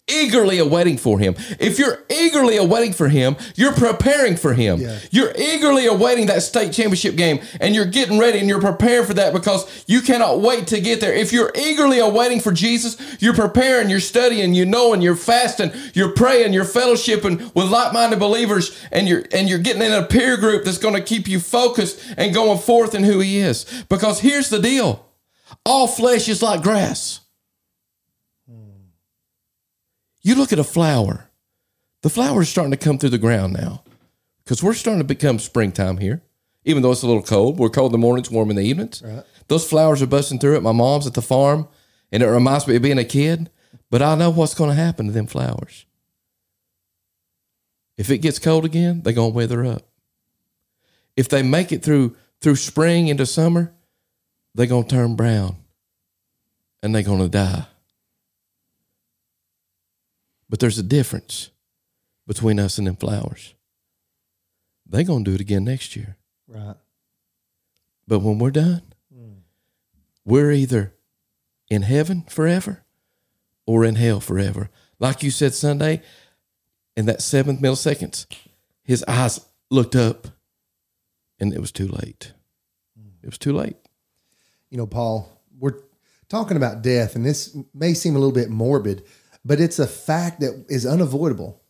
eagerly 0.08 0.60
awaiting 0.60 0.98
for 0.98 1.18
him. 1.18 1.36
If 1.60 1.80
you're 1.80 2.04
eagerly 2.10 2.58
awaiting 2.58 2.94
for 2.94 3.08
him, 3.08 3.36
you're 3.56 3.74
preparing 3.74 4.36
for 4.38 4.54
him. 4.54 4.80
Yeah. 4.80 5.00
You're 5.10 5.34
eagerly 5.36 5.88
awaiting 5.88 6.28
that 6.28 6.44
state 6.44 6.74
championship 6.74 7.16
game 7.16 7.40
and 7.60 7.74
you're 7.74 7.86
getting 7.86 8.20
ready 8.20 8.40
and 8.40 8.48
you're 8.48 8.62
preparing 8.62 9.08
for 9.08 9.16
that 9.16 9.34
because 9.34 9.84
you 9.88 10.02
cannot 10.02 10.42
wait 10.42 10.68
to 10.68 10.80
get 10.80 11.02
there. 11.02 11.14
If 11.14 11.34
you're 11.34 11.52
eagerly 11.56 12.00
awaiting 12.00 12.40
for 12.40 12.52
Jesus, 12.52 12.98
you're 13.20 13.34
preparing, 13.34 13.90
you're 13.90 14.00
studying, 14.00 14.54
you 14.54 14.66
know, 14.66 14.94
and 14.94 15.02
you're 15.02 15.16
fasting, 15.16 15.72
you're 15.94 16.14
praying, 16.14 16.54
you're 16.54 16.66
fellowshipping 16.66 17.56
with 17.56 17.70
like-minded 17.70 18.20
believers 18.20 18.80
and 18.92 19.08
you're 19.08 19.24
and 19.32 19.50
you're 19.50 19.60
getting 19.60 19.82
in 19.82 19.92
a 19.92 20.06
peer 20.06 20.38
group 20.38 20.66
that's 20.66 20.78
going 20.78 20.94
to 20.96 21.02
keep 21.02 21.28
you 21.28 21.40
focused 21.40 22.00
and 22.18 22.34
going 22.34 22.60
forth 22.60 22.94
in 22.94 23.04
who 23.04 23.20
he 23.20 23.40
is. 23.40 23.66
Because 23.90 24.20
here's 24.20 24.50
the 24.50 24.60
deal. 24.60 25.06
All 25.66 25.88
flesh 25.88 26.30
is 26.30 26.44
like 26.44 26.62
grass. 26.62 27.22
You 30.26 30.34
look 30.34 30.52
at 30.52 30.58
a 30.58 30.64
flower. 30.64 31.30
The 32.02 32.10
flower 32.10 32.42
is 32.42 32.50
starting 32.50 32.72
to 32.72 32.78
come 32.78 32.98
through 32.98 33.12
the 33.12 33.20
ground 33.20 33.54
now 33.54 33.84
because 34.44 34.64
we're 34.64 34.74
starting 34.74 35.00
to 35.00 35.08
become 35.08 35.38
springtime 35.38 35.98
here. 35.98 36.24
Even 36.64 36.82
though 36.82 36.92
it's 36.92 37.04
a 37.04 37.08
little 37.08 37.22
cold, 37.22 37.60
we're 37.60 37.70
cold 37.70 37.92
in 37.92 38.00
the 38.00 38.00
mornings, 38.00 38.32
warm 38.32 38.50
in 38.50 38.56
the 38.56 38.64
evenings. 38.64 39.04
Right. 39.06 39.24
Those 39.50 39.70
flowers 39.70 40.02
are 40.02 40.08
busting 40.08 40.40
through 40.40 40.56
it. 40.56 40.64
My 40.64 40.72
mom's 40.72 41.06
at 41.06 41.14
the 41.14 41.22
farm, 41.22 41.68
and 42.12 42.24
it 42.24 42.28
reminds 42.28 42.68
me 42.68 42.76
of 42.76 42.82
being 42.82 42.98
a 42.98 43.04
kid. 43.04 43.52
But 43.92 44.02
I 44.02 44.16
know 44.16 44.32
what's 44.32 44.56
going 44.56 44.72
to 44.72 44.76
happen 44.76 45.06
to 45.06 45.12
them 45.12 45.28
flowers. 45.28 45.86
If 47.96 48.10
it 48.10 48.18
gets 48.18 48.40
cold 48.40 48.66
again, 48.66 49.04
they're 49.04 49.14
going 49.14 49.32
to 49.32 49.36
wither 49.36 49.64
up. 49.64 49.84
If 51.16 51.30
they 51.30 51.44
make 51.44 51.72
it 51.72 51.84
through 51.84 52.16
through 52.42 52.56
spring 52.56 53.10
into 53.10 53.28
summer, 53.28 53.76
they're 54.56 54.66
going 54.66 54.86
to 54.86 54.90
turn 54.90 55.16
brown, 55.16 55.58
and 56.82 56.96
they're 56.96 57.04
going 57.04 57.20
to 57.20 57.30
die. 57.30 57.68
But 60.56 60.62
there's 60.62 60.80
a 60.80 60.84
difference 60.84 61.50
between 62.26 62.62
us 62.62 62.78
and 62.78 62.88
them 62.88 62.96
flowers. 62.96 63.56
They're 64.86 65.04
gonna 65.04 65.26
do 65.26 65.34
it 65.34 65.42
again 65.42 65.66
next 65.66 65.98
year. 65.98 66.16
Right. 66.48 66.78
But 68.08 68.20
when 68.20 68.40
we're 68.40 68.52
done, 68.52 68.84
mm. 69.14 69.40
we're 70.24 70.54
either 70.54 70.94
in 71.70 71.82
heaven 71.82 72.24
forever 72.30 72.86
or 73.66 73.84
in 73.84 73.96
hell 73.96 74.22
forever. 74.22 74.70
Like 74.98 75.24
you 75.24 75.30
said 75.30 75.54
Sunday, 75.54 76.02
in 76.96 77.06
that 77.08 77.22
seventh 77.22 77.60
milliseconds, 77.60 78.26
his 78.82 79.04
eyes 79.10 79.42
looked 79.70 79.94
up 79.94 80.30
and 81.38 81.54
it 81.54 81.60
was 81.60 81.74
too 81.74 81.90
late. 81.90 82.32
It 83.22 83.26
was 83.26 83.38
too 83.38 83.52
late. 83.52 83.76
You 84.70 84.78
know, 84.78 84.88
Paul, 84.88 85.30
we're 85.60 85.82
talking 86.30 86.56
about 86.56 86.82
death, 86.82 87.18
and 87.18 87.26
this 87.26 87.58
may 87.74 87.94
seem 87.94 88.16
a 88.16 88.20
little 88.20 88.32
bit 88.32 88.50
morbid, 88.50 89.04
but 89.46 89.62
it's 89.62 89.78
a 89.80 89.88
fact 89.88 90.40
that 90.40 90.66
is 90.68 90.86
unavoidable. 90.86 91.62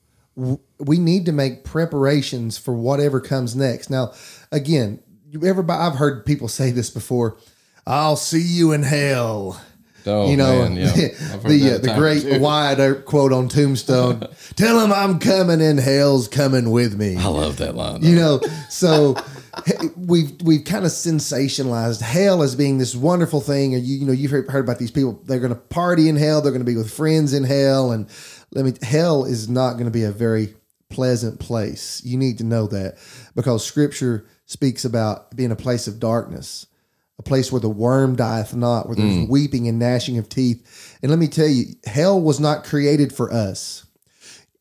We 0.80 0.98
need 0.98 1.26
to 1.28 1.32
make 1.32 1.64
preparations 1.64 2.58
for 2.58 2.74
whatever 2.74 3.22
comes 3.22 3.56
next. 3.56 3.90
Now, 3.90 4.14
again, 4.52 5.02
everybody, 5.34 5.82
I've 5.82 5.98
heard 5.98 6.26
people 6.26 6.48
say 6.48 6.72
this 6.72 6.90
before. 6.90 7.38
I'll 7.86 8.16
see 8.16 8.42
you 8.42 8.72
in 8.72 8.84
hell. 8.84 9.62
Oh, 10.08 10.30
you 10.30 10.38
know, 10.38 10.70
man, 10.70 10.76
yeah. 10.76 10.88
the 11.44 11.76
uh, 11.76 11.78
the 11.80 11.94
great 11.96 12.22
too. 12.22 12.40
wide 12.40 13.06
quote 13.06 13.34
on 13.34 13.48
Tombstone. 13.48 14.28
Tell 14.56 14.80
him 14.80 14.92
I'm 14.94 15.18
coming 15.18 15.62
and 15.62 15.80
hell's 15.80 16.28
coming 16.28 16.70
with 16.70 16.96
me. 16.96 17.18
I 17.18 17.28
love 17.28 17.58
that 17.58 17.76
line. 17.76 18.02
Though. 18.02 18.08
You 18.08 18.16
know, 18.16 18.42
so 18.70 19.16
we've 19.96 20.32
we've 20.44 20.64
kind 20.66 20.86
of 20.86 20.92
sensationalized 20.92 22.02
hell 22.02 22.42
as 22.44 22.56
being 22.56 22.78
this 22.78 22.96
wonderful 22.96 23.42
thing. 23.42 23.74
And 23.74 23.84
you, 23.84 23.98
you 23.98 24.06
know, 24.06 24.12
you've 24.12 24.32
heard, 24.32 24.50
heard 24.50 24.64
about 24.64 24.80
these 24.80 24.92
people. 24.92 25.22
They're 25.26 25.40
going 25.40 25.54
to 25.54 25.60
party 25.60 26.10
in 26.10 26.16
hell. 26.16 26.42
They're 26.42 26.52
going 26.52 26.66
to 26.66 26.72
be 26.72 26.78
with 26.78 26.92
friends 26.92 27.34
in 27.34 27.44
hell. 27.44 27.92
And 27.92 28.10
let 28.52 28.66
me, 28.66 28.74
hell 28.82 29.26
is 29.26 29.50
not 29.50 29.74
going 29.74 29.86
to 29.86 29.92
be 29.92 30.04
a 30.04 30.12
very 30.12 30.54
pleasant 30.90 31.40
place. 31.40 32.02
You 32.04 32.18
need 32.18 32.38
to 32.40 32.44
know 32.44 32.68
that 32.68 32.98
because 33.36 33.66
Scripture 33.66 34.26
speaks 34.46 34.86
about 34.86 35.36
being 35.36 35.52
a 35.52 35.56
place 35.56 35.88
of 35.88 36.00
darkness, 36.00 36.68
a 37.18 37.24
place 37.24 37.52
where 37.52 37.62
the 37.62 37.70
worm 37.70 38.16
dieth 38.16 38.54
not, 38.54 38.88
where 38.88 38.96
there's 38.96 39.14
mm. 39.14 39.30
weeping 39.30 39.68
and 39.68 39.80
gnashing 39.80 40.18
of 40.18 40.30
teeth. 40.30 40.98
And 41.02 41.10
let 41.10 41.20
me 41.20 41.28
tell 41.28 41.48
you, 41.48 41.66
hell 41.86 42.20
was 42.20 42.40
not 42.40 42.66
created 42.66 43.14
for 43.14 43.32
us. 43.32 43.86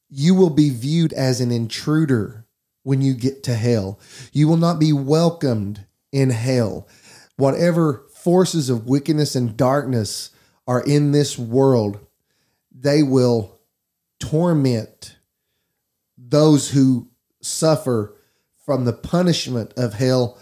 You 0.08 0.34
will 0.34 0.50
be 0.50 0.70
viewed 0.70 1.12
as 1.12 1.40
an 1.40 1.50
intruder 1.50 2.43
when 2.84 3.02
you 3.02 3.14
get 3.14 3.42
to 3.42 3.54
hell. 3.54 3.98
You 4.32 4.46
will 4.46 4.56
not 4.56 4.78
be 4.78 4.92
welcomed 4.92 5.84
in 6.12 6.30
hell. 6.30 6.86
Whatever 7.36 8.04
forces 8.14 8.70
of 8.70 8.86
wickedness 8.86 9.34
and 9.34 9.56
darkness 9.56 10.30
are 10.68 10.82
in 10.82 11.10
this 11.10 11.36
world, 11.36 11.98
they 12.72 13.02
will 13.02 13.58
torment 14.20 15.16
those 16.16 16.70
who 16.70 17.08
suffer 17.42 18.16
from 18.64 18.84
the 18.84 18.92
punishment 18.92 19.74
of 19.76 19.94
hell 19.94 20.38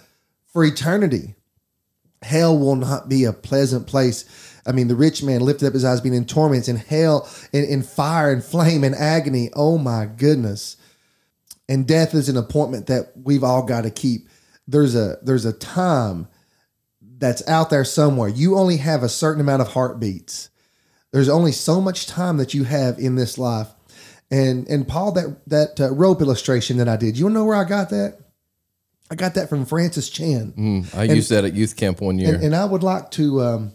for 0.53 0.65
eternity. 0.65 1.35
Hell 2.23 2.57
will 2.57 2.77
not 2.77 3.09
be 3.09 3.25
a 3.25 3.33
pleasant 3.33 3.87
place. 3.87 4.25
I 4.65 4.71
mean, 4.71 4.87
the 4.87 4.95
rich 4.95 5.23
man 5.25 5.41
lifted 5.41 5.67
up 5.67 5.75
his 5.75 5.85
eyes, 5.85 6.01
being 6.01 6.15
in 6.15 6.25
torments, 6.25 6.69
in 6.69 6.77
hell, 6.77 7.29
in, 7.53 7.65
in 7.65 7.83
fire 7.83 8.33
and 8.33 8.45
flame 8.45 8.85
and 8.85 8.95
agony. 8.95 9.51
Oh 9.55 9.77
my 9.77 10.07
goodness. 10.07 10.77
And 11.73 11.87
death 11.87 12.15
is 12.15 12.29
an 12.29 12.37
appointment 12.37 12.89
that 12.89 13.13
we've 13.17 13.43
all 13.43 13.63
got 13.63 13.85
to 13.85 13.91
keep. 13.91 14.29
There's 14.69 14.95
a 14.95 15.17
there's 15.23 15.47
a 15.47 15.55
time 15.55 16.29
that's 17.01 17.49
out 17.49 17.71
there 17.71 17.83
somewhere. 17.83 18.29
You 18.29 18.59
only 18.59 18.77
have 18.77 19.03
a 19.03 19.09
certain 19.09 19.41
amount 19.41 19.63
of 19.63 19.69
heartbeats. 19.69 20.51
There's 21.13 21.31
only 21.31 21.51
so 21.51 21.81
much 21.81 22.07
time 22.07 22.37
that 22.37 22.53
you 22.53 22.65
have 22.65 22.99
in 22.99 23.15
this 23.15 23.39
life. 23.39 23.69
And 24.31 24.69
and 24.69 24.87
Paul, 24.87 25.13
that 25.13 25.41
that 25.47 25.81
uh, 25.81 25.95
rope 25.95 26.21
illustration 26.21 26.77
that 26.77 26.89
I 26.89 26.99
did, 26.99 27.17
you 27.17 27.31
know 27.31 27.47
where 27.47 27.57
I 27.57 27.65
got 27.65 27.89
that? 27.89 28.19
I 29.11 29.15
got 29.15 29.33
that 29.33 29.49
from 29.49 29.65
Francis 29.65 30.11
Chan. 30.11 30.53
Mm, 30.53 30.95
I 30.95 31.05
and, 31.05 31.17
used 31.17 31.31
that 31.31 31.47
at 31.47 31.55
youth 31.55 31.77
camp 31.77 32.03
one 32.03 32.19
year, 32.19 32.35
and, 32.35 32.45
and 32.45 32.55
I 32.55 32.67
would 32.67 32.83
like 32.83 33.11
to, 33.13 33.41
um, 33.41 33.73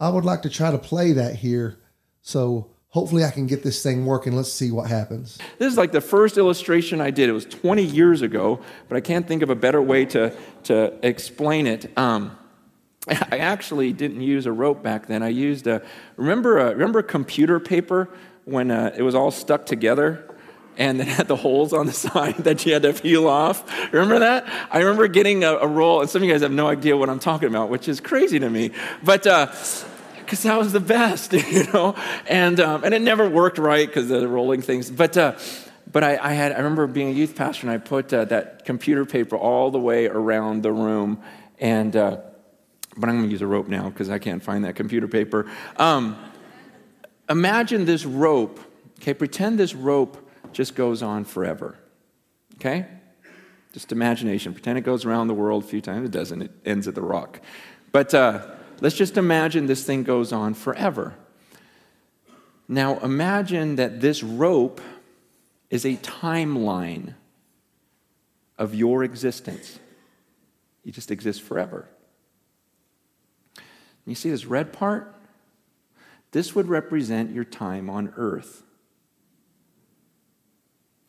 I 0.00 0.08
would 0.08 0.24
like 0.24 0.40
to 0.42 0.48
try 0.50 0.70
to 0.70 0.78
play 0.78 1.12
that 1.12 1.36
here. 1.36 1.78
So 2.22 2.73
hopefully, 2.94 3.24
I 3.24 3.30
can 3.32 3.46
get 3.46 3.64
this 3.64 3.82
thing 3.82 4.06
working. 4.06 4.34
Let's 4.34 4.52
see 4.52 4.70
what 4.70 4.88
happens. 4.88 5.36
This 5.58 5.70
is 5.70 5.76
like 5.76 5.90
the 5.90 6.00
first 6.00 6.38
illustration 6.38 7.00
I 7.00 7.10
did. 7.10 7.28
It 7.28 7.32
was 7.32 7.44
20 7.44 7.82
years 7.82 8.22
ago, 8.22 8.60
but 8.88 8.96
I 8.96 9.00
can't 9.00 9.26
think 9.26 9.42
of 9.42 9.50
a 9.50 9.56
better 9.56 9.82
way 9.82 10.06
to 10.06 10.34
to 10.64 10.94
explain 11.02 11.66
it. 11.66 11.96
Um, 11.98 12.38
I 13.08 13.38
actually 13.38 13.92
didn't 13.92 14.20
use 14.20 14.46
a 14.46 14.52
rope 14.52 14.82
back 14.82 15.08
then. 15.08 15.22
I 15.22 15.28
used 15.28 15.66
a 15.66 15.82
remember 16.16 16.58
a, 16.58 16.70
remember 16.70 17.02
computer 17.02 17.58
paper 17.58 18.08
when 18.44 18.70
uh, 18.70 18.94
it 18.96 19.02
was 19.02 19.16
all 19.16 19.32
stuck 19.32 19.66
together 19.66 20.30
and 20.76 21.00
it 21.00 21.08
had 21.18 21.26
the 21.26 21.36
holes 21.36 21.72
on 21.72 21.86
the 21.86 21.92
side 22.06 22.36
that 22.38 22.64
you 22.64 22.74
had 22.74 22.82
to 22.82 22.92
peel 22.92 23.26
off. 23.26 23.92
Remember 23.92 24.20
that? 24.20 24.46
I 24.70 24.78
remember 24.78 25.08
getting 25.08 25.42
a, 25.42 25.54
a, 25.56 25.66
roll, 25.66 26.00
and 26.00 26.08
some 26.08 26.22
of 26.22 26.28
you 26.28 26.32
guys 26.32 26.42
have 26.42 26.52
no 26.52 26.68
idea 26.68 26.96
what 26.96 27.10
I'm 27.10 27.18
talking 27.18 27.48
about, 27.48 27.70
which 27.70 27.88
is 27.88 28.00
crazy 28.00 28.38
to 28.38 28.48
me. 28.48 28.70
But 29.02 29.26
because 30.24 30.42
that 30.42 30.58
was 30.58 30.72
the 30.72 30.80
best, 30.80 31.32
you 31.32 31.64
know, 31.72 31.94
and 32.26 32.60
um, 32.60 32.84
and 32.84 32.94
it 32.94 33.02
never 33.02 33.28
worked 33.28 33.58
right 33.58 33.86
because 33.86 34.10
of 34.10 34.20
the 34.20 34.28
rolling 34.28 34.62
things. 34.62 34.90
But 34.90 35.16
uh, 35.16 35.38
but 35.90 36.02
I, 36.02 36.18
I, 36.20 36.32
had 36.32 36.52
I 36.52 36.56
remember 36.56 36.86
being 36.86 37.08
a 37.08 37.12
youth 37.12 37.36
pastor, 37.36 37.66
and 37.66 37.70
I 37.70 37.78
put 37.78 38.12
uh, 38.12 38.24
that 38.26 38.64
computer 38.64 39.04
paper 39.04 39.36
all 39.36 39.70
the 39.70 39.78
way 39.78 40.06
around 40.06 40.62
the 40.62 40.72
room, 40.72 41.22
and 41.58 41.94
uh, 41.94 42.18
but 42.96 43.08
I'm 43.08 43.16
going 43.16 43.28
to 43.28 43.30
use 43.30 43.42
a 43.42 43.46
rope 43.46 43.68
now 43.68 43.88
because 43.88 44.10
I 44.10 44.18
can't 44.18 44.42
find 44.42 44.64
that 44.64 44.76
computer 44.76 45.08
paper. 45.08 45.50
Um, 45.76 46.16
imagine 47.28 47.84
this 47.84 48.04
rope, 48.04 48.60
okay? 49.00 49.14
Pretend 49.14 49.58
this 49.58 49.74
rope 49.74 50.30
just 50.52 50.74
goes 50.74 51.02
on 51.02 51.24
forever, 51.24 51.76
okay? 52.56 52.86
Just 53.72 53.90
imagination. 53.90 54.52
Pretend 54.52 54.78
it 54.78 54.82
goes 54.82 55.04
around 55.04 55.26
the 55.26 55.34
world 55.34 55.64
a 55.64 55.66
few 55.66 55.80
times. 55.80 56.06
It 56.06 56.12
doesn't, 56.12 56.42
it 56.42 56.50
ends 56.64 56.86
at 56.86 56.94
the 56.94 57.02
rock. 57.02 57.40
But 57.90 58.14
uh, 58.14 58.46
let's 58.80 58.96
just 58.96 59.16
imagine 59.16 59.66
this 59.66 59.84
thing 59.84 60.02
goes 60.02 60.32
on 60.32 60.54
forever. 60.54 61.14
Now, 62.68 62.98
imagine 63.00 63.76
that 63.76 64.00
this 64.00 64.22
rope 64.22 64.80
is 65.70 65.84
a 65.84 65.96
timeline 65.96 67.14
of 68.56 68.74
your 68.74 69.04
existence. 69.04 69.78
You 70.82 70.92
just 70.92 71.10
exist 71.10 71.42
forever. 71.42 71.88
You 74.06 74.14
see 74.14 74.30
this 74.30 74.46
red 74.46 74.72
part? 74.72 75.14
This 76.32 76.54
would 76.54 76.68
represent 76.68 77.32
your 77.32 77.44
time 77.44 77.88
on 77.88 78.12
earth. 78.16 78.62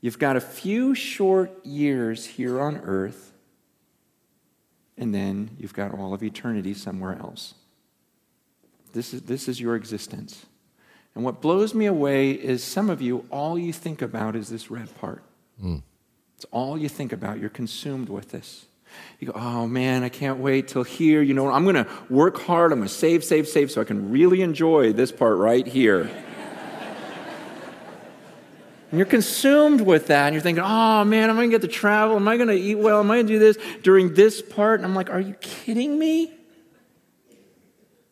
You've 0.01 0.19
got 0.19 0.36
a 0.36 0.41
few 0.41 0.93
short 0.93 1.65
years 1.65 2.25
here 2.25 2.62
on 2.62 2.77
earth, 2.77 3.34
and 4.97 5.13
then 5.13 5.55
you've 5.59 5.73
got 5.73 5.93
all 5.93 6.13
of 6.13 6.23
eternity 6.23 6.73
somewhere 6.73 7.17
else. 7.19 7.55
This 8.93 9.13
is, 9.13 9.23
this 9.23 9.47
is 9.47 9.59
your 9.59 9.75
existence. 9.75 10.45
And 11.15 11.23
what 11.23 11.41
blows 11.41 11.73
me 11.73 11.85
away 11.85 12.31
is 12.31 12.63
some 12.63 12.89
of 12.89 13.01
you, 13.01 13.25
all 13.29 13.57
you 13.57 13.73
think 13.73 14.01
about 14.01 14.35
is 14.35 14.49
this 14.49 14.69
red 14.71 14.93
part. 14.99 15.23
Mm. 15.63 15.81
It's 16.35 16.45
all 16.51 16.77
you 16.77 16.89
think 16.89 17.13
about. 17.13 17.39
You're 17.39 17.49
consumed 17.49 18.09
with 18.09 18.31
this. 18.31 18.65
You 19.20 19.27
go, 19.27 19.33
oh 19.35 19.67
man, 19.67 20.03
I 20.03 20.09
can't 20.09 20.39
wait 20.39 20.67
till 20.70 20.83
here. 20.83 21.22
You 21.22 21.33
know, 21.33 21.50
I'm 21.50 21.63
going 21.63 21.75
to 21.75 21.87
work 22.09 22.41
hard. 22.41 22.72
I'm 22.72 22.79
going 22.79 22.87
to 22.87 22.93
save, 22.93 23.24
save, 23.24 23.48
save 23.48 23.72
so 23.72 23.81
I 23.81 23.83
can 23.83 24.11
really 24.11 24.41
enjoy 24.41 24.93
this 24.93 25.11
part 25.11 25.37
right 25.37 25.65
here. 25.65 26.09
And 28.96 29.00
you're 29.00 29.05
consumed 29.08 29.81
with 29.81 30.08
that. 30.08 30.27
And 30.27 30.34
you're 30.34 30.42
thinking, 30.42 30.64
oh 30.66 31.03
man, 31.03 31.29
am 31.29 31.36
I 31.36 31.40
going 31.40 31.51
to 31.51 31.53
get 31.53 31.62
to 31.64 31.68
travel? 31.68 32.16
Am 32.16 32.25
I 32.29 32.38
going 32.38 32.48
to 32.48 32.55
eat 32.55 32.75
well? 32.75 33.01
Am 33.01 33.12
I 33.12 33.16
going 33.18 33.27
to 33.27 33.34
do 33.34 33.40
this 33.40 33.58
during 33.84 34.14
this 34.14 34.42
part? 34.42 34.79
And 34.79 34.86
I'm 34.86 34.96
like, 34.96 35.10
are 35.10 35.20
you 35.20 35.34
kidding 35.34 36.00
me? 36.00 36.34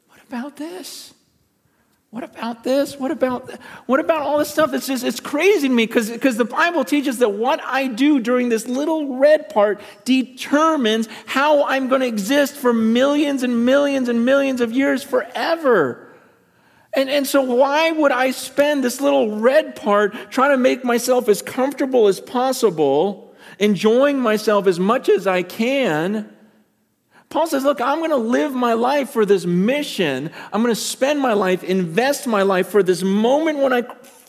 What 0.10 0.22
about 0.28 0.58
this? 0.58 1.14
What 2.10 2.26
about 2.26 2.66
this? 2.66 3.00
What 3.00 3.12
about 3.12 3.50
what 3.86 4.02
about 4.02 4.24
all 4.24 4.40
this 4.40 4.50
stuff? 4.50 4.74
It's 4.74 4.86
just 4.86 5.06
it's 5.06 5.22
crazy 5.22 5.70
to 5.70 5.74
me 5.74 5.86
because 5.86 6.10
because 6.10 6.36
the 6.36 6.44
Bible 6.44 6.84
teaches 6.84 7.20
that 7.20 7.30
what 7.30 7.62
I 7.64 7.88
do 7.88 8.20
during 8.20 8.50
this 8.50 8.68
little 8.68 9.16
red 9.16 9.48
part 9.48 9.80
determines 10.04 11.08
how 11.28 11.64
I'm 11.64 11.88
going 11.88 12.02
to 12.02 12.08
exist 12.08 12.56
for 12.56 12.74
millions 12.74 13.44
and 13.44 13.66
millions 13.66 14.10
and 14.10 14.26
millions 14.26 14.60
of 14.60 14.74
years 14.74 15.02
forever. 15.02 16.03
And, 16.96 17.10
and 17.10 17.26
so, 17.26 17.42
why 17.42 17.92
would 17.92 18.12
I 18.12 18.32
spend 18.32 18.84
this 18.84 19.02
little 19.02 19.40
red 19.40 19.76
part 19.76 20.14
trying 20.30 20.52
to 20.52 20.58
make 20.58 20.84
myself 20.84 21.28
as 21.28 21.42
comfortable 21.42 22.08
as 22.08 22.20
possible, 22.20 23.34
enjoying 23.58 24.20
myself 24.20 24.68
as 24.68 24.80
much 24.80 25.10
as 25.10 25.26
I 25.26 25.42
can? 25.42 26.32
Paul 27.30 27.48
says, 27.48 27.64
Look, 27.64 27.82
I'm 27.82 27.98
going 27.98 28.12
to 28.12 28.18
live 28.18 28.54
my 28.54 28.74
life 28.74 29.10
for 29.10 29.26
this 29.26 29.44
mission. 29.44 30.30
I'm 30.52 30.62
going 30.62 30.74
to 30.74 30.80
spend 30.80 31.20
my 31.20 31.34
life, 31.34 31.64
invest 31.64 32.28
my 32.28 32.44
life 32.44 32.68
for 32.68 32.84
this 32.84 33.02
moment 33.02 33.58
when 33.58 33.74
I 33.74 33.82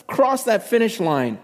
cross 0.07 0.45
that 0.45 0.67
finish 0.67 0.99
line. 0.99 1.37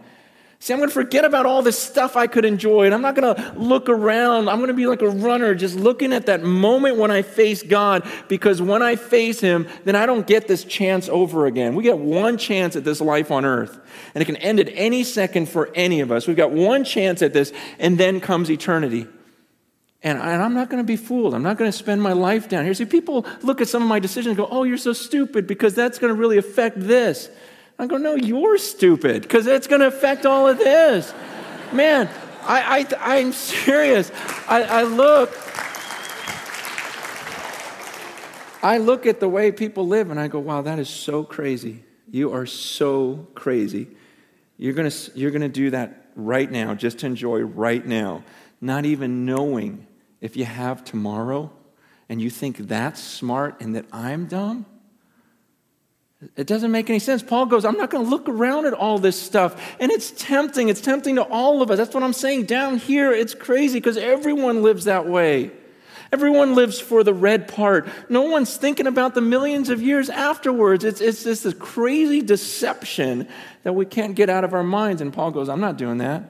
See, 0.62 0.74
I'm 0.74 0.80
going 0.80 0.90
to 0.90 0.94
forget 0.94 1.26
about 1.26 1.48
all 1.48 1.64
this 1.64 1.80
stuff 1.80 2.16
I 2.16 2.28
could 2.28 2.46
enjoy, 2.46 2.86
and 2.86 2.94
I'm 2.94 3.02
not 3.02 3.16
going 3.16 3.34
to 3.34 3.54
look 3.58 3.90
around. 3.90 4.48
I'm 4.48 4.58
going 4.58 4.68
to 4.68 4.76
be 4.76 4.86
like 4.86 5.02
a 5.02 5.10
runner, 5.10 5.56
just 5.56 5.76
looking 5.76 6.14
at 6.14 6.28
that 6.28 6.44
moment 6.44 6.98
when 6.98 7.10
I 7.10 7.24
face 7.24 7.64
God, 7.64 8.08
because 8.28 8.62
when 8.62 8.84
I 8.84 8.96
face 8.96 9.40
Him, 9.40 9.68
then 9.86 9.96
I 9.96 10.06
don't 10.06 10.28
get 10.28 10.48
this 10.48 10.64
chance 10.64 11.10
over 11.10 11.48
again. 11.48 11.74
We 11.74 11.82
get 11.82 11.98
one 11.98 12.38
chance 12.38 12.76
at 12.76 12.84
this 12.84 13.02
life 13.02 13.32
on 13.32 13.44
earth, 13.44 13.80
and 14.14 14.22
it 14.22 14.26
can 14.26 14.36
end 14.36 14.60
at 14.60 14.70
any 14.74 15.04
second 15.04 15.50
for 15.50 15.72
any 15.74 16.00
of 16.00 16.12
us. 16.12 16.28
We've 16.28 16.38
got 16.38 16.52
one 16.52 16.84
chance 16.84 17.24
at 17.24 17.34
this, 17.34 17.52
and 17.80 17.98
then 17.98 18.20
comes 18.20 18.52
eternity. 18.52 19.08
And, 20.04 20.20
I, 20.20 20.34
am 20.34 20.54
not 20.54 20.70
going 20.70 20.84
to 20.84 20.88
be 20.88 20.96
fooled. 20.96 21.34
I'm 21.34 21.42
not 21.42 21.58
going 21.58 21.72
to 21.72 21.78
spend 21.78 22.04
my 22.04 22.14
life 22.14 22.48
down 22.50 22.66
here. 22.66 22.76
See, 22.76 22.86
people 22.86 23.26
look 23.42 23.62
at 23.62 23.68
some 23.68 23.82
of 23.82 23.90
my 23.90 23.98
decisions 23.98 24.38
and 24.38 24.38
go, 24.38 24.48
oh, 24.52 24.62
you're 24.62 24.78
so 24.78 24.94
stupid 24.94 25.48
because 25.48 25.74
that's 25.74 25.98
going 25.98 26.14
to 26.14 26.20
really 26.20 26.38
affect 26.38 26.80
this. 26.80 27.30
I 27.82 27.88
go, 27.88 27.98
no, 27.98 28.14
you're 28.14 28.60
stupid 28.60 29.24
because 29.24 29.48
it's 29.48 29.66
going 29.66 29.82
to 29.82 29.88
affect 29.88 30.28
all 30.28 30.48
of 30.48 30.60
this. 30.60 31.12
Man, 31.74 32.08
I, 32.44 32.86
I, 32.92 33.16
I'm 33.18 33.34
serious. 33.34 34.12
I, 34.48 34.62
I 34.62 34.84
look. 34.84 35.36
I 38.62 38.78
look 38.78 39.08
at 39.08 39.20
the 39.20 39.28
way 39.28 39.52
people 39.52 39.88
live 39.88 40.12
and 40.12 40.20
I 40.20 40.28
go, 40.28 40.38
wow, 40.38 40.62
that 40.62 40.78
is 40.78 40.90
so 40.90 41.24
crazy. 41.24 41.84
You 42.12 42.32
are 42.34 42.46
so 42.46 43.26
crazy. 43.34 43.88
You're 44.58 44.74
going 44.74 44.92
to, 44.92 45.12
you're 45.16 45.32
going 45.32 45.42
to 45.42 45.50
do 45.50 45.72
that 45.72 46.12
right 46.16 46.52
now, 46.52 46.76
just 46.76 47.00
to 47.00 47.08
enjoy 47.08 47.40
right 47.40 47.84
now, 47.84 48.24
not 48.62 48.86
even 48.86 49.26
knowing 49.26 49.88
if 50.20 50.38
you 50.38 50.46
have 50.46 50.84
tomorrow 50.84 51.52
and 52.08 52.22
you 52.22 52.30
think 52.30 52.58
that's 52.58 53.02
smart 53.02 53.60
and 53.60 53.76
that 53.76 53.86
I'm 53.92 54.28
dumb? 54.28 54.68
It 56.36 56.46
doesn't 56.46 56.72
make 56.72 56.90
any 56.90 57.00
sense. 57.00 57.24
Paul 57.24 57.48
goes, 57.48 57.66
I'm 57.66 57.78
not 57.78 57.90
going 57.90 58.04
to 58.04 58.10
look 58.10 58.30
around 58.30 58.68
at 58.68 58.74
all 58.74 59.00
this 59.00 59.20
stuff. 59.20 59.60
And 59.80 59.92
it's 59.92 60.12
tempting. 60.12 60.70
It's 60.70 60.82
tempting 60.82 61.16
to 61.16 61.24
all 61.24 61.62
of 61.64 61.72
us. 61.72 61.78
That's 61.78 61.94
what 61.96 62.04
I'm 62.04 62.14
saying. 62.14 62.46
Down 62.46 62.78
here, 62.78 63.12
it's 63.12 63.34
crazy 63.34 63.80
because 63.80 63.98
everyone 63.98 64.62
lives 64.62 64.86
that 64.86 65.08
way. 65.08 65.52
Everyone 66.14 66.56
lives 66.56 66.80
for 66.80 67.04
the 67.04 67.14
red 67.14 67.48
part. 67.48 67.88
No 68.10 68.24
one's 68.24 68.56
thinking 68.58 68.86
about 68.86 69.16
the 69.16 69.22
millions 69.22 69.70
of 69.70 69.82
years 69.82 70.10
afterwards. 70.10 70.84
It's, 70.84 71.02
it's 71.02 71.24
just 71.24 71.44
this 71.44 71.54
crazy 71.54 72.22
deception 72.22 73.28
that 73.64 73.74
we 73.74 73.86
can't 73.86 74.14
get 74.14 74.30
out 74.30 74.44
of 74.44 74.54
our 74.54 74.64
minds. 74.64 75.02
And 75.02 75.12
Paul 75.12 75.32
goes, 75.32 75.50
I'm 75.50 75.62
not 75.62 75.78
doing 75.78 76.00
that. 76.00 76.30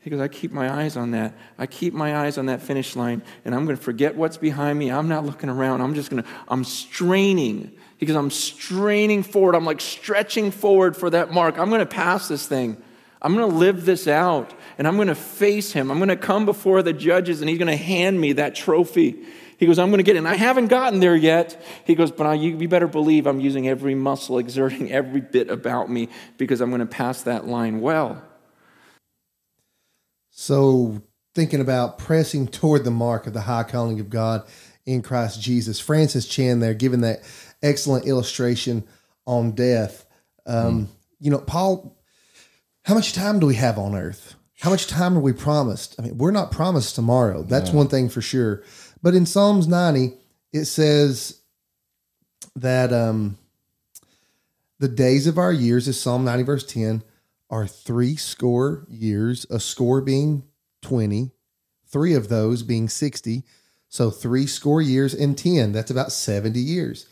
He 0.00 0.08
goes, 0.08 0.20
I 0.20 0.28
keep 0.28 0.50
my 0.50 0.72
eyes 0.82 0.96
on 0.96 1.10
that. 1.10 1.34
I 1.58 1.66
keep 1.66 1.92
my 1.92 2.16
eyes 2.16 2.38
on 2.38 2.46
that 2.46 2.62
finish 2.62 2.96
line, 2.96 3.22
and 3.44 3.54
I'm 3.54 3.66
going 3.66 3.76
to 3.76 3.82
forget 3.82 4.16
what's 4.16 4.38
behind 4.38 4.78
me. 4.78 4.90
I'm 4.90 5.08
not 5.08 5.26
looking 5.26 5.50
around. 5.50 5.82
I'm 5.82 5.94
just 5.94 6.10
going 6.10 6.22
to, 6.22 6.28
I'm 6.48 6.64
straining. 6.64 7.72
Goes, 8.06 8.16
I'm 8.16 8.30
straining 8.30 9.22
forward. 9.22 9.54
I'm 9.54 9.66
like 9.66 9.80
stretching 9.80 10.50
forward 10.50 10.96
for 10.96 11.10
that 11.10 11.32
mark. 11.32 11.58
I'm 11.58 11.68
going 11.68 11.80
to 11.80 11.86
pass 11.86 12.28
this 12.28 12.46
thing. 12.46 12.82
I'm 13.22 13.34
going 13.36 13.50
to 13.50 13.56
live 13.56 13.84
this 13.84 14.08
out, 14.08 14.54
and 14.78 14.88
I'm 14.88 14.96
going 14.96 15.08
to 15.08 15.14
face 15.14 15.72
him. 15.72 15.90
I'm 15.90 15.98
going 15.98 16.08
to 16.08 16.16
come 16.16 16.46
before 16.46 16.82
the 16.82 16.94
judges, 16.94 17.42
and 17.42 17.50
he's 17.50 17.58
going 17.58 17.68
to 17.68 17.76
hand 17.76 18.18
me 18.18 18.32
that 18.34 18.54
trophy. 18.54 19.26
He 19.58 19.66
goes, 19.66 19.78
I'm 19.78 19.90
going 19.90 19.98
to 19.98 20.04
get 20.04 20.16
it. 20.16 20.20
And 20.20 20.28
I 20.28 20.36
haven't 20.36 20.68
gotten 20.68 21.00
there 21.00 21.14
yet. 21.14 21.62
He 21.84 21.94
goes, 21.94 22.10
but 22.10 22.26
I, 22.26 22.32
you, 22.32 22.56
you 22.56 22.66
better 22.66 22.88
believe 22.88 23.26
I'm 23.26 23.40
using 23.40 23.68
every 23.68 23.94
muscle, 23.94 24.38
exerting 24.38 24.90
every 24.92 25.20
bit 25.20 25.50
about 25.50 25.90
me 25.90 26.08
because 26.38 26.62
I'm 26.62 26.70
going 26.70 26.80
to 26.80 26.86
pass 26.86 27.22
that 27.22 27.46
line 27.46 27.82
well. 27.82 28.22
So, 30.30 31.02
thinking 31.34 31.60
about 31.60 31.98
pressing 31.98 32.48
toward 32.48 32.84
the 32.84 32.90
mark 32.90 33.26
of 33.26 33.34
the 33.34 33.42
high 33.42 33.64
calling 33.64 34.00
of 34.00 34.08
God 34.08 34.44
in 34.86 35.02
Christ 35.02 35.42
Jesus, 35.42 35.78
Francis 35.78 36.26
Chan 36.26 36.60
there, 36.60 36.72
giving 36.72 37.02
that 37.02 37.20
excellent 37.62 38.06
illustration 38.06 38.84
on 39.26 39.52
death. 39.52 40.06
Um, 40.46 40.88
You 41.18 41.30
know, 41.30 41.38
Paul, 41.38 41.96
how 42.84 42.94
much 42.94 43.12
time 43.12 43.38
do 43.40 43.46
we 43.46 43.56
have 43.56 43.78
on 43.78 43.94
earth? 43.94 44.34
How 44.60 44.70
much 44.70 44.86
time 44.86 45.16
are 45.16 45.20
we 45.20 45.32
promised? 45.32 45.96
I 45.98 46.02
mean, 46.02 46.18
we're 46.18 46.30
not 46.30 46.50
promised 46.50 46.94
tomorrow. 46.94 47.42
That's 47.42 47.70
one 47.70 47.88
thing 47.88 48.08
for 48.08 48.20
sure. 48.20 48.62
But 49.02 49.14
in 49.14 49.26
Psalms 49.26 49.66
90, 49.68 50.14
it 50.52 50.64
says 50.66 51.40
that 52.56 52.92
um, 52.92 53.38
the 54.78 54.88
days 54.88 55.26
of 55.26 55.38
our 55.38 55.52
years 55.52 55.88
is 55.88 56.00
Psalm 56.00 56.24
90, 56.24 56.42
verse 56.42 56.64
10, 56.64 57.02
are 57.48 57.66
three 57.66 58.16
score 58.16 58.86
years, 58.88 59.46
a 59.50 59.60
score 59.60 60.00
being 60.00 60.44
20, 60.82 61.30
three 61.86 62.14
of 62.14 62.28
those 62.28 62.62
being 62.62 62.88
60. 62.88 63.44
So 63.88 64.10
three 64.10 64.46
score 64.46 64.80
years 64.80 65.14
and 65.14 65.36
10, 65.36 65.72
that's 65.72 65.90
about 65.90 66.12
70 66.12 66.60
years. 66.60 67.06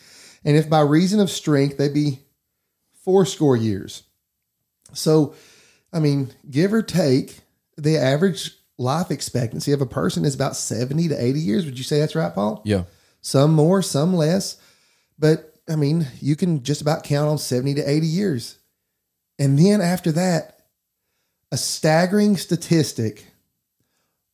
And 0.49 0.57
if 0.57 0.71
by 0.71 0.81
reason 0.81 1.21
of 1.21 1.29
strength 1.29 1.77
they 1.77 1.91
be 1.91 2.21
fourscore 3.05 3.55
years. 3.55 4.05
So, 4.95 5.35
I 5.93 6.01
mean, 6.01 6.31
give 6.51 6.73
or 6.73 6.83
take, 6.83 7.41
the 7.77 7.99
average 7.99 8.57
life 8.79 9.11
expectancy 9.11 9.73
of 9.73 9.83
a 9.83 9.87
person 9.87 10.25
is 10.25 10.35
about 10.35 10.57
70 10.57 11.09
to 11.09 11.23
80 11.23 11.39
years. 11.39 11.67
Would 11.67 11.77
you 11.77 11.85
say 11.85 12.01
that's 12.01 12.15
right, 12.15 12.35
Paul? 12.35 12.63
Yeah. 12.65 12.85
Some 13.21 13.53
more, 13.53 13.83
some 13.83 14.15
less. 14.15 14.57
But 15.19 15.55
I 15.69 15.77
mean, 15.77 16.07
you 16.19 16.35
can 16.35 16.63
just 16.63 16.81
about 16.81 17.05
count 17.05 17.29
on 17.29 17.37
70 17.37 17.75
to 17.75 17.87
80 17.87 18.07
years. 18.07 18.57
And 19.39 19.59
then 19.59 19.83
after 19.83 20.13
that, 20.13 20.61
a 21.53 21.59
staggering 21.59 22.39
statistic 22.39 23.27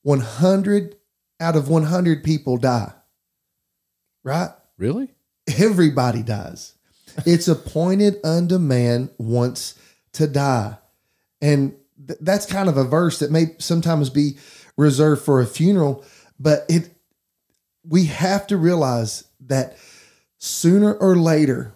100 0.03 0.95
out 1.41 1.57
of 1.57 1.69
100 1.69 2.23
people 2.23 2.57
die. 2.57 2.93
Right? 4.23 4.51
Really? 4.79 5.14
Everybody 5.59 6.23
dies. 6.23 6.75
It's 7.27 7.49
appointed 7.49 8.17
unto 8.25 8.59
man 8.59 9.11
once 9.19 9.75
to 10.13 10.27
die. 10.27 10.77
And 11.41 11.75
th- 12.07 12.19
that's 12.23 12.47
kind 12.47 12.69
of 12.69 12.77
a 12.77 12.85
verse 12.85 13.19
that 13.19 13.31
may 13.31 13.55
sometimes 13.59 14.11
be 14.11 14.39
reserved 14.77 15.23
for 15.23 15.41
a 15.41 15.47
funeral, 15.47 16.05
but 16.41 16.65
it 16.69 16.91
we 17.87 18.07
have 18.07 18.47
to 18.49 18.57
realize 18.57 19.25
that 19.47 19.77
sooner 20.39 20.95
or 20.95 21.15
later 21.17 21.73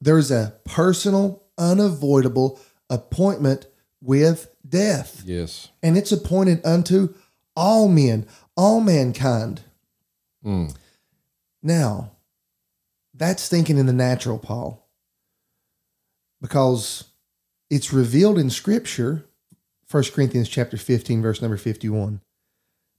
there's 0.00 0.30
a 0.30 0.54
personal 0.64 1.42
unavoidable 1.58 2.58
appointment 2.88 3.66
with 4.00 4.50
death 4.66 5.22
Yes. 5.24 5.68
and 5.82 5.96
it's 5.98 6.10
appointed 6.12 6.64
unto 6.64 7.14
all 7.54 7.86
men, 7.88 8.26
all 8.56 8.80
mankind. 8.80 9.60
Mm. 10.44 10.74
Now, 11.62 12.10
that's 13.14 13.48
thinking 13.48 13.78
in 13.78 13.86
the 13.86 13.92
natural, 13.92 14.38
Paul, 14.38 14.88
because 16.40 17.04
it's 17.70 17.92
revealed 17.92 18.38
in 18.38 18.50
Scripture, 18.50 19.24
1 19.90 20.04
Corinthians 20.12 20.48
chapter 20.48 20.76
15, 20.76 21.22
verse 21.22 21.40
number 21.40 21.56
51. 21.56 22.20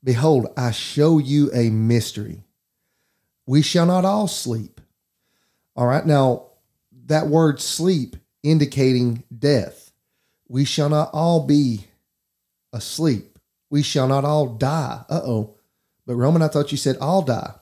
Behold, 0.03 0.47
I 0.55 0.71
show 0.71 1.17
you 1.17 1.51
a 1.53 1.69
mystery. 1.69 2.43
We 3.45 3.61
shall 3.61 3.85
not 3.85 4.05
all 4.05 4.27
sleep. 4.27 4.79
All 5.75 5.87
right. 5.87 6.05
Now, 6.05 6.45
that 7.07 7.27
word 7.27 7.59
sleep 7.59 8.15
indicating 8.43 9.23
death. 9.37 9.91
We 10.47 10.63
shall 10.63 10.89
not 10.89 11.09
all 11.11 11.45
be 11.45 11.87
asleep. 12.71 13.37
We 13.69 13.81
shall 13.81 14.07
not 14.07 14.23
all 14.23 14.47
die. 14.47 15.03
Uh 15.09 15.21
oh. 15.23 15.55
But 16.05 16.15
Roman, 16.15 16.41
I 16.41 16.47
thought 16.47 16.71
you 16.71 16.77
said 16.77 16.97
all 16.97 17.23
die. 17.23 17.53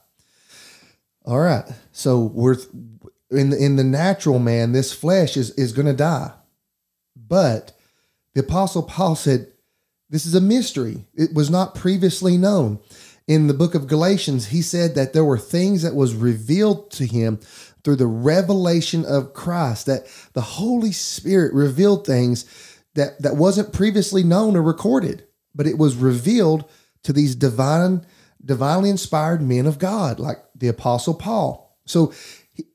All 1.25 1.39
right. 1.39 1.63
So 1.91 2.19
we're 2.19 2.57
in 3.31 3.49
the, 3.49 3.57
in 3.57 3.75
the 3.75 3.83
natural 3.83 4.39
man, 4.39 4.71
this 4.71 4.93
flesh 4.93 5.37
is 5.37 5.51
is 5.51 5.71
going 5.71 5.87
to 5.87 5.93
die. 5.93 6.31
But 7.15 7.71
the 8.33 8.41
apostle 8.41 8.83
Paul 8.83 9.15
said 9.15 9.47
this 10.09 10.25
is 10.25 10.35
a 10.35 10.41
mystery. 10.41 11.05
It 11.15 11.33
was 11.33 11.49
not 11.49 11.75
previously 11.75 12.37
known. 12.37 12.79
In 13.25 13.47
the 13.47 13.53
book 13.53 13.73
of 13.73 13.87
Galatians, 13.87 14.47
he 14.47 14.61
said 14.61 14.95
that 14.95 15.13
there 15.13 15.23
were 15.23 15.37
things 15.37 15.81
that 15.81 15.95
was 15.95 16.13
revealed 16.13 16.91
to 16.91 17.05
him 17.05 17.39
through 17.83 17.95
the 17.95 18.07
revelation 18.07 19.05
of 19.05 19.33
Christ 19.33 19.85
that 19.85 20.07
the 20.33 20.41
Holy 20.41 20.91
Spirit 20.91 21.53
revealed 21.53 22.05
things 22.05 22.45
that 22.95 23.21
that 23.21 23.37
wasn't 23.37 23.73
previously 23.73 24.23
known 24.23 24.55
or 24.57 24.61
recorded, 24.61 25.23
but 25.55 25.67
it 25.67 25.77
was 25.77 25.95
revealed 25.95 26.69
to 27.03 27.13
these 27.13 27.35
divine 27.35 28.05
divinely 28.43 28.89
inspired 28.89 29.41
men 29.41 29.65
of 29.65 29.79
God 29.79 30.19
like 30.19 30.37
the 30.55 30.67
apostle 30.67 31.13
Paul. 31.13 31.77
So 31.85 32.13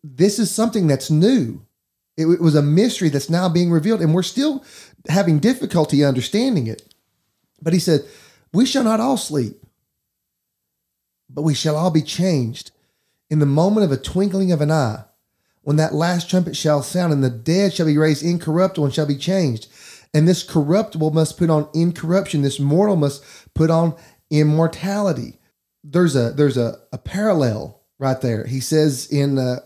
this 0.02 0.38
is 0.38 0.50
something 0.50 0.87
that's 0.87 1.11
new. 1.11 1.64
It, 2.16 2.26
it 2.26 2.40
was 2.40 2.54
a 2.54 2.62
mystery 2.62 3.09
that's 3.09 3.31
now 3.31 3.48
being 3.48 3.70
revealed 3.70 4.00
and 4.00 4.14
we're 4.14 4.22
still 4.22 4.64
having 5.09 5.38
difficulty 5.38 6.04
understanding 6.04 6.66
it. 6.66 6.94
But 7.61 7.72
he 7.72 7.78
said, 7.78 8.04
"We 8.52 8.66
shall 8.66 8.85
not 8.85 9.00
all 9.00 9.16
sleep, 9.16 9.64
but 11.28 11.42
we 11.42 11.54
shall 11.54 11.76
all 11.76 11.90
be 11.90 12.02
changed 12.02 12.70
in 13.31 13.38
the 13.38 13.46
moment 13.46 13.85
of 13.85 13.92
a 13.92 13.96
twinkling 13.96 14.52
of 14.52 14.61
an 14.61 14.70
eye, 14.70 15.04
when 15.62 15.76
that 15.76 15.94
last 15.94 16.31
trumpet 16.31 16.57
shall 16.57 16.83
sound, 16.83 17.12
and 17.12 17.22
the 17.22 17.31
dead 17.31 17.74
shall 17.74 17.87
be 17.87 17.98
raised 17.98 18.22
incorruptible 18.22 18.87
and 18.87 18.94
shall 18.94 19.07
be 19.07 19.16
changed. 19.16 19.68
And 20.14 20.26
this 20.26 20.42
corruptible 20.42 21.11
must 21.11 21.37
put 21.37 21.50
on 21.50 21.68
incorruption, 21.74 22.42
this 22.42 22.59
mortal 22.59 22.96
must 22.96 23.22
put 23.54 23.70
on 23.70 23.94
immortality. 24.31 25.38
There's 25.90 26.14
a 26.14 26.33
there's 26.33 26.57
a, 26.59 26.79
a 26.92 26.98
parallel 26.98 27.81
right 27.98 28.20
there. 28.20 28.46
He 28.46 28.61
says 28.61 29.07
in 29.11 29.38
uh, 29.38 29.61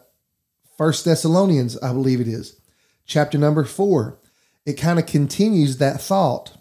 First 0.79 1.05
Thessalonians, 1.05 1.77
I 1.79 1.93
believe 1.93 2.21
it 2.21 2.29
is, 2.29 2.61
chapter 3.05 3.39
number 3.39 3.65
four. 3.65 4.19
It 4.65 4.75
kind 4.75 4.99
of 4.99 5.07
continues 5.07 5.79
that 5.79 6.01
thought. 6.01 6.57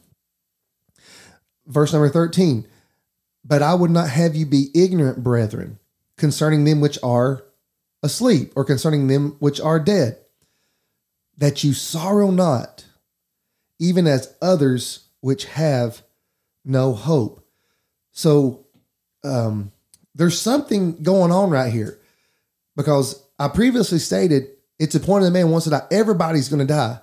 Verse 1.68 1.94
number 1.94 2.10
13. 2.10 2.68
But 3.46 3.62
I 3.62 3.76
would 3.76 3.92
not 3.92 4.10
have 4.10 4.36
you 4.36 4.46
be 4.46 4.70
ignorant, 4.74 5.24
brethren, 5.24 5.80
concerning 6.18 6.64
them 6.64 6.82
which 6.82 6.98
are 7.04 7.44
asleep, 8.04 8.54
or 8.56 8.66
concerning 8.66 9.08
them 9.08 9.36
which 9.40 9.62
are 9.62 9.80
dead, 9.80 10.18
that 11.38 11.64
you 11.64 11.74
sorrow 11.74 12.32
not, 12.32 12.86
even 13.80 14.08
as 14.08 14.36
others 14.42 15.10
which 15.22 15.46
have 15.46 16.02
no 16.66 16.94
hope. 16.94 17.48
So 18.12 18.66
um, 19.24 19.72
there's 20.16 20.40
something 20.40 21.02
going 21.04 21.32
on 21.32 21.50
right 21.50 21.72
here 21.72 22.00
because 22.76 23.24
I 23.40 23.48
previously 23.48 24.00
stated 24.00 24.48
it's 24.80 24.96
appointed 24.96 25.26
the 25.26 25.32
man 25.32 25.50
once 25.50 25.66
to 25.66 25.70
die. 25.70 25.88
Everybody's 25.92 26.50
going 26.50 26.66
to 26.66 26.74
die 26.74 27.00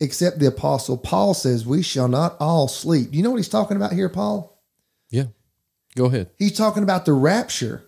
except 0.00 0.38
the 0.38 0.46
apostle 0.46 0.96
Paul 0.96 1.34
says, 1.34 1.66
We 1.66 1.82
shall 1.82 2.08
not 2.08 2.36
all 2.40 2.68
sleep. 2.68 3.10
Do 3.10 3.16
you 3.16 3.22
know 3.22 3.30
what 3.30 3.36
he's 3.36 3.48
talking 3.48 3.76
about 3.76 3.92
here, 3.92 4.08
Paul? 4.08 4.58
Yeah. 5.10 5.24
Go 5.96 6.06
ahead. 6.06 6.30
He's 6.38 6.56
talking 6.56 6.82
about 6.82 7.04
the 7.04 7.12
rapture, 7.12 7.84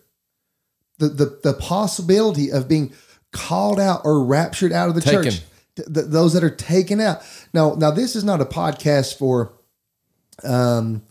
the 0.99 1.09
the, 1.09 1.41
the 1.43 1.55
possibility 1.55 2.51
of 2.51 2.69
being 2.69 2.93
called 3.33 3.81
out 3.81 4.03
or 4.05 4.25
raptured 4.25 4.73
out 4.73 4.89
of 4.89 4.95
the 4.95 5.01
Taken. 5.01 5.25
church. 5.25 5.41
Th- 5.77 5.89
th- 5.93 6.07
those 6.07 6.35
that 6.35 6.45
are 6.45 6.51
taken 6.51 7.01
out. 7.01 7.23
Now, 7.55 7.75
now 7.75 7.91
this 7.91 8.15
is 8.15 8.25
not 8.25 8.43
a 8.43 8.45
podcast 8.45 9.17
for 9.17 9.55
um, 10.45 11.03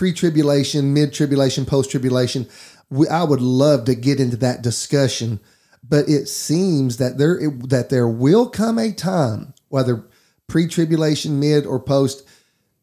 pre-tribulation, 0.00 0.94
mid-tribulation, 0.94 1.66
post-tribulation. 1.66 2.48
We, 2.88 3.06
I 3.08 3.22
would 3.22 3.42
love 3.42 3.84
to 3.84 3.94
get 3.94 4.18
into 4.18 4.38
that 4.38 4.62
discussion, 4.62 5.40
but 5.86 6.08
it 6.08 6.26
seems 6.26 6.96
that 6.96 7.18
there 7.18 7.38
it, 7.38 7.68
that 7.68 7.90
there 7.90 8.08
will 8.08 8.48
come 8.48 8.78
a 8.78 8.92
time, 8.92 9.52
whether 9.68 10.06
pre-tribulation, 10.46 11.38
mid, 11.38 11.66
or 11.66 11.78
post, 11.78 12.26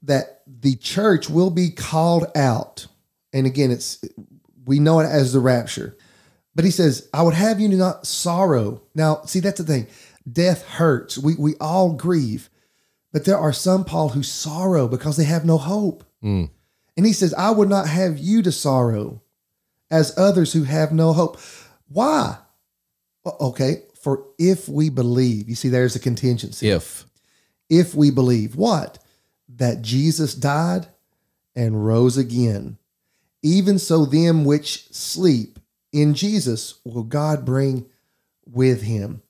that 0.03 0.43
the 0.45 0.75
church 0.75 1.27
will 1.27 1.49
be 1.49 1.71
called 1.71 2.27
out. 2.35 2.85
And 3.33 3.47
again, 3.47 3.71
it's 3.71 3.99
we 4.65 4.77
know 4.77 4.99
it 4.99 5.07
as 5.07 5.33
the 5.33 5.39
rapture. 5.39 5.97
But 6.53 6.65
he 6.65 6.71
says, 6.71 7.09
I 7.15 7.23
would 7.23 7.33
have 7.33 7.59
you 7.59 7.67
not 7.69 8.05
sorrow. 8.05 8.83
Now, 8.93 9.23
see, 9.25 9.39
that's 9.39 9.59
the 9.59 9.63
thing. 9.63 9.87
Death 10.31 10.67
hurts. 10.67 11.17
We 11.17 11.33
we 11.33 11.55
all 11.59 11.93
grieve. 11.93 12.51
But 13.11 13.25
there 13.25 13.39
are 13.39 13.53
some, 13.53 13.85
Paul, 13.85 14.09
who 14.09 14.21
sorrow 14.21 14.87
because 14.87 15.17
they 15.17 15.23
have 15.23 15.45
no 15.45 15.57
hope. 15.57 16.03
Mm. 16.23 16.51
And 16.97 17.05
he 17.05 17.13
says, 17.13 17.33
I 17.35 17.51
would 17.51 17.69
not 17.69 17.87
have 17.87 18.17
you 18.17 18.41
to 18.41 18.51
sorrow 18.51 19.21
as 19.89 20.17
others 20.17 20.51
who 20.51 20.63
have 20.63 20.91
no 20.91 21.13
hope. 21.13 21.39
Why? 21.87 22.37
Okay, 23.39 23.83
for 24.01 24.25
if 24.39 24.67
we 24.67 24.89
believe, 24.89 25.47
you 25.47 25.55
see, 25.55 25.69
there's 25.69 25.95
a 25.95 25.99
contingency 25.99 26.69
If. 26.69 27.05
if 27.69 27.93
we 27.93 28.09
believe 28.09 28.55
what? 28.55 28.99
That 29.47 29.81
Jesus 29.81 30.33
died 30.33 30.87
and 31.55 31.85
rose 31.85 32.17
again. 32.17 32.77
Even 33.43 33.79
so, 33.79 34.05
them 34.05 34.43
which 34.43 34.87
sleep 34.93 35.59
in 35.91 36.13
Jesus 36.13 36.79
will 36.83 37.03
God 37.03 37.45
bring 37.45 37.85
with 38.45 38.81
him. 38.81 39.21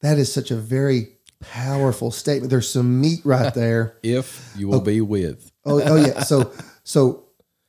That 0.00 0.18
is 0.18 0.32
such 0.32 0.50
a 0.50 0.56
very 0.56 1.08
powerful 1.40 2.10
statement. 2.10 2.50
There's 2.50 2.70
some 2.70 3.00
meat 3.00 3.20
right 3.24 3.52
there. 3.54 3.96
If 4.02 4.52
you 4.56 4.68
will 4.68 4.80
be 4.80 5.00
with. 5.00 5.52
Oh, 5.64 5.80
oh 5.82 5.96
yeah. 5.96 6.22
So 6.22 6.52
so 6.86 7.24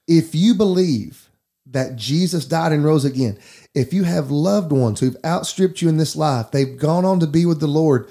if 0.08 0.36
you 0.36 0.54
believe 0.54 1.30
that 1.66 1.96
Jesus 1.96 2.46
died 2.46 2.72
and 2.72 2.86
rose 2.86 3.04
again, 3.04 3.40
if 3.74 3.92
you 3.92 4.04
have 4.04 4.30
loved 4.30 4.72
ones 4.72 5.00
who've 5.00 5.18
outstripped 5.26 5.82
you 5.82 5.90
in 5.90 5.98
this 5.98 6.16
life, 6.16 6.52
they've 6.52 6.78
gone 6.78 7.04
on 7.04 7.20
to 7.20 7.28
be 7.28 7.44
with 7.44 7.60
the 7.60 7.68
Lord. 7.68 8.08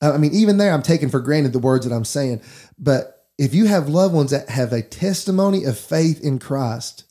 I 0.00 0.16
mean, 0.16 0.32
even 0.32 0.56
there, 0.56 0.72
I'm 0.72 0.82
taking 0.82 1.10
for 1.10 1.20
granted 1.20 1.52
the 1.52 1.58
words 1.58 1.86
that 1.86 1.94
I'm 1.94 2.06
saying. 2.06 2.40
But 2.78 3.26
if 3.36 3.54
you 3.54 3.66
have 3.66 3.90
loved 3.90 4.14
ones 4.14 4.30
that 4.30 4.48
have 4.48 4.72
a 4.72 4.80
testimony 4.80 5.64
of 5.64 5.78
faith 5.78 6.24
in 6.24 6.38
Christ, 6.38 7.04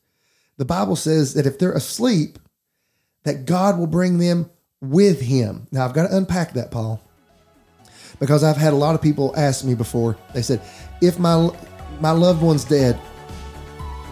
the 0.58 0.65
Bible 0.65 0.95
says 0.95 1.36
that 1.36 1.45
if 1.45 1.60
they're 1.60 1.71
asleep, 1.73 2.39
that 3.23 3.45
God 3.45 3.78
will 3.78 3.88
bring 3.88 4.17
them 4.17 4.50
with 4.82 5.21
Him. 5.21 5.67
Now, 5.71 5.86
I've 5.86 5.93
got 5.93 6.08
to 6.08 6.17
unpack 6.17 6.54
that, 6.54 6.71
Paul, 6.71 7.00
because 8.19 8.43
I've 8.43 8.58
had 8.58 8.73
a 8.73 8.78
lot 8.78 8.95
of 8.95 9.02
people 9.02 9.36
ask 9.38 9.63
me 9.63 9.76
before. 9.76 10.17
They 10.34 10.41
said, 10.41 10.62
"If 11.02 11.19
my 11.19 11.52
my 12.00 12.12
loved 12.12 12.41
one's 12.41 12.63
dead, 12.65 13.00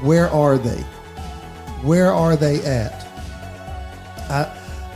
where 0.05 0.29
are 0.29 0.57
they? 0.57 0.81
Where 1.81 2.13
are 2.13 2.35
they 2.35 2.63
at?" 2.63 3.05
I, 4.29 4.51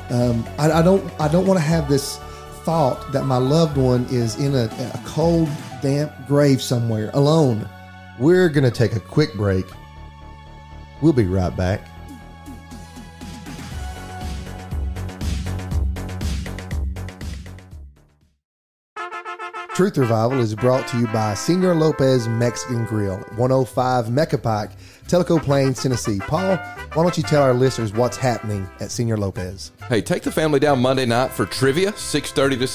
um, 0.10 0.45
I, 0.58 0.72
I 0.72 0.82
don't, 0.82 1.12
I 1.19 1.28
don't 1.28 1.45
want 1.45 1.60
to 1.60 1.65
have 1.65 1.88
this 1.88 2.17
thought 2.63 3.12
that 3.12 3.26
my 3.26 3.38
loved 3.38 3.78
one 3.78 4.06
is 4.10 4.39
in 4.39 4.56
a, 4.56 4.65
a 4.65 5.02
cold, 5.06 5.50
damp 5.82 6.12
grave 6.28 6.62
somewhere 6.62 7.12
alone. 7.13 7.67
We're 8.17 8.50
going 8.50 8.63
to 8.63 8.72
take 8.72 8.95
a 8.95 9.00
quick 9.00 9.34
break. 9.36 9.65
We'll 11.02 11.13
be 11.13 11.26
right 11.26 11.56
back. 11.56 11.82
Truth 19.80 19.98
Revival 19.98 20.41
is 20.41 20.56
brought 20.56 20.86
to 20.89 21.00
you 21.00 21.08
by 21.08 21.34
Senor 21.36 21.74
Lopez 21.74 22.28
Mexican 22.28 22.84
Grill, 22.84 23.19
105 23.38 24.12
Mecca 24.12 24.38
Pike, 24.38 24.72
Tellico 25.10 25.41
Plains, 25.41 25.82
Tennessee. 25.82 26.19
Paul, 26.19 26.56
why 26.93 27.04
don't 27.04 27.17
you 27.17 27.24
tell 27.24 27.41
our 27.41 27.56
listeners 27.56 27.91
what's 27.91 28.15
happening 28.15 28.69
at 28.80 28.91
Senor 28.91 29.17
Lopez? 29.17 29.72
Hey, 29.88 30.02
take 30.02 30.22
the 30.22 30.32
family 30.32 30.60
down 30.60 30.80
Monday 30.80 31.08
night 31.08 31.32
for 31.32 31.48
trivia, 31.48 31.91
6.30 31.93 32.60
to 32.60 32.65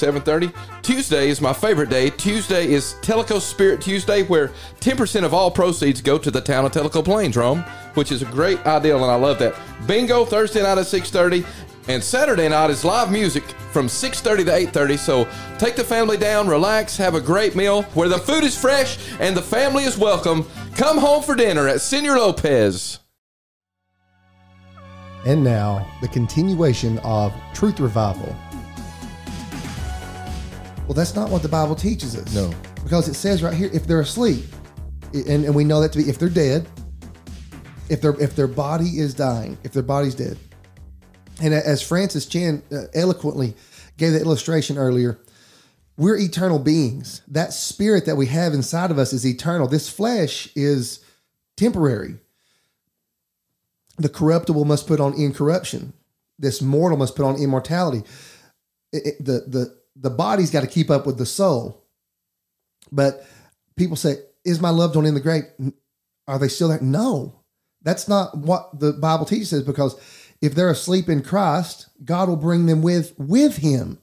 7.30. 0.51 0.81
Tuesday 0.81 1.29
is 1.29 1.39
my 1.39 1.53
favorite 1.53 1.89
day. 1.89 2.09
Tuesday 2.09 2.69
is 2.69 2.95
Tellico 3.01 3.39
Spirit 3.39 3.79
Tuesday, 3.79 4.23
where 4.23 4.49
10% 4.81 5.23
of 5.23 5.33
all 5.33 5.49
proceeds 5.49 6.01
go 6.01 6.17
to 6.17 6.29
the 6.29 6.41
town 6.41 6.65
of 6.65 6.73
Tellico 6.73 7.05
Plains, 7.05 7.37
Rome, 7.37 7.63
which 7.93 8.11
is 8.11 8.21
a 8.21 8.25
great 8.25 8.59
ideal, 8.65 9.01
and 9.01 9.09
I 9.09 9.15
love 9.15 9.39
that. 9.39 9.55
Bingo 9.87 10.25
Thursday 10.25 10.61
night 10.61 10.77
at 10.77 10.87
6.30. 10.87 11.45
And 11.87 12.03
Saturday 12.03 12.49
night 12.49 12.71
is 12.71 12.83
live 12.83 13.11
music 13.11 13.43
from 13.71 13.87
6:30 13.87 14.45
to 14.45 14.51
8:30. 14.51 14.97
So 14.97 15.27
take 15.59 15.75
the 15.75 15.83
family 15.83 16.17
down, 16.17 16.47
relax, 16.47 16.97
have 16.97 17.13
a 17.13 17.21
great 17.21 17.55
meal 17.55 17.83
where 17.93 18.09
the 18.09 18.17
food 18.17 18.43
is 18.43 18.57
fresh 18.57 18.97
and 19.19 19.37
the 19.37 19.41
family 19.41 19.83
is 19.83 19.97
welcome. 19.97 20.47
Come 20.75 20.97
home 20.97 21.21
for 21.21 21.35
dinner 21.35 21.67
at 21.67 21.81
Senor 21.81 22.17
Lopez. 22.17 22.99
And 25.25 25.43
now, 25.43 25.87
the 26.01 26.07
continuation 26.07 26.99
of 26.99 27.33
Truth 27.53 27.79
Revival. 27.79 28.35
Well, 30.85 30.93
that's 30.93 31.15
not 31.15 31.29
what 31.29 31.41
the 31.41 31.49
Bible 31.49 31.75
teaches 31.75 32.15
us. 32.15 32.33
No. 32.33 32.51
Because 32.83 33.07
it 33.07 33.15
says 33.15 33.41
right 33.41 33.53
here, 33.53 33.69
if 33.73 33.87
they're 33.87 34.01
asleep, 34.01 34.45
and, 35.13 35.45
and 35.45 35.55
we 35.55 35.63
know 35.63 35.81
that 35.81 35.91
to 35.93 35.97
be 35.99 36.09
if 36.09 36.19
they're 36.19 36.29
dead, 36.29 36.67
if 37.89 38.01
their 38.01 38.19
if 38.19 38.35
their 38.35 38.47
body 38.47 38.99
is 38.99 39.13
dying, 39.13 39.57
if 39.63 39.71
their 39.71 39.83
body's 39.83 40.15
dead. 40.15 40.37
And 41.41 41.53
as 41.53 41.81
Francis 41.81 42.25
Chan 42.25 42.63
uh, 42.71 42.85
eloquently 42.93 43.55
gave 43.97 44.13
the 44.13 44.21
illustration 44.21 44.77
earlier, 44.77 45.19
we're 45.97 46.17
eternal 46.17 46.59
beings. 46.59 47.21
That 47.27 47.53
spirit 47.53 48.05
that 48.05 48.15
we 48.17 48.27
have 48.27 48.53
inside 48.53 48.91
of 48.91 48.97
us 48.99 49.13
is 49.13 49.25
eternal. 49.25 49.67
This 49.67 49.89
flesh 49.89 50.49
is 50.55 50.99
temporary. 51.57 52.17
The 53.97 54.09
corruptible 54.09 54.65
must 54.65 54.87
put 54.87 54.99
on 54.99 55.13
incorruption. 55.13 55.93
This 56.37 56.61
mortal 56.61 56.97
must 56.97 57.15
put 57.15 57.25
on 57.25 57.41
immortality. 57.41 58.03
It- 58.91 59.05
it- 59.05 59.25
the 59.25 59.45
the 59.47 59.77
the 59.97 60.09
body's 60.09 60.51
got 60.51 60.61
to 60.61 60.67
keep 60.67 60.89
up 60.89 61.05
with 61.05 61.17
the 61.17 61.25
soul. 61.25 61.81
But 62.91 63.25
people 63.77 63.95
say, 63.95 64.17
"Is 64.43 64.59
my 64.59 64.69
loved 64.69 64.97
one 64.97 65.05
in 65.05 65.13
the 65.13 65.21
grave? 65.21 65.43
Are 66.27 66.37
they 66.37 66.49
still 66.49 66.67
there?" 66.67 66.81
No, 66.81 67.39
that's 67.81 68.09
not 68.09 68.37
what 68.37 68.77
the 68.77 68.91
Bible 68.91 69.25
teaches. 69.25 69.63
Because 69.63 69.95
if 70.45 70.55
they're 70.55 70.69
asleep 70.69 71.09
in 71.09 71.21
Christ, 71.23 71.87
God 72.03 72.29
will 72.29 72.35
bring 72.37 72.65
them 72.65 72.81
with 72.81 73.13
with 73.17 73.57
Him. 73.57 73.99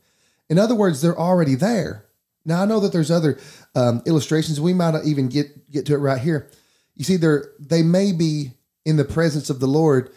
In 0.48 0.58
other 0.58 0.74
words, 0.74 1.00
they're 1.00 1.18
already 1.18 1.54
there. 1.54 2.04
Now 2.44 2.62
I 2.62 2.66
know 2.66 2.80
that 2.80 2.92
there's 2.92 3.10
other 3.10 3.38
um, 3.74 4.02
illustrations. 4.06 4.60
We 4.60 4.74
might 4.74 4.90
not 4.92 5.04
even 5.06 5.28
get 5.28 5.70
get 5.70 5.86
to 5.86 5.94
it 5.94 5.98
right 5.98 6.20
here. 6.20 6.48
You 6.96 7.04
see, 7.04 7.16
they're 7.16 7.52
they 7.60 7.82
may 7.82 8.12
be 8.12 8.52
in 8.84 8.96
the 8.96 9.04
presence 9.04 9.48
of 9.50 9.60
the 9.60 9.66
Lord 9.68 10.10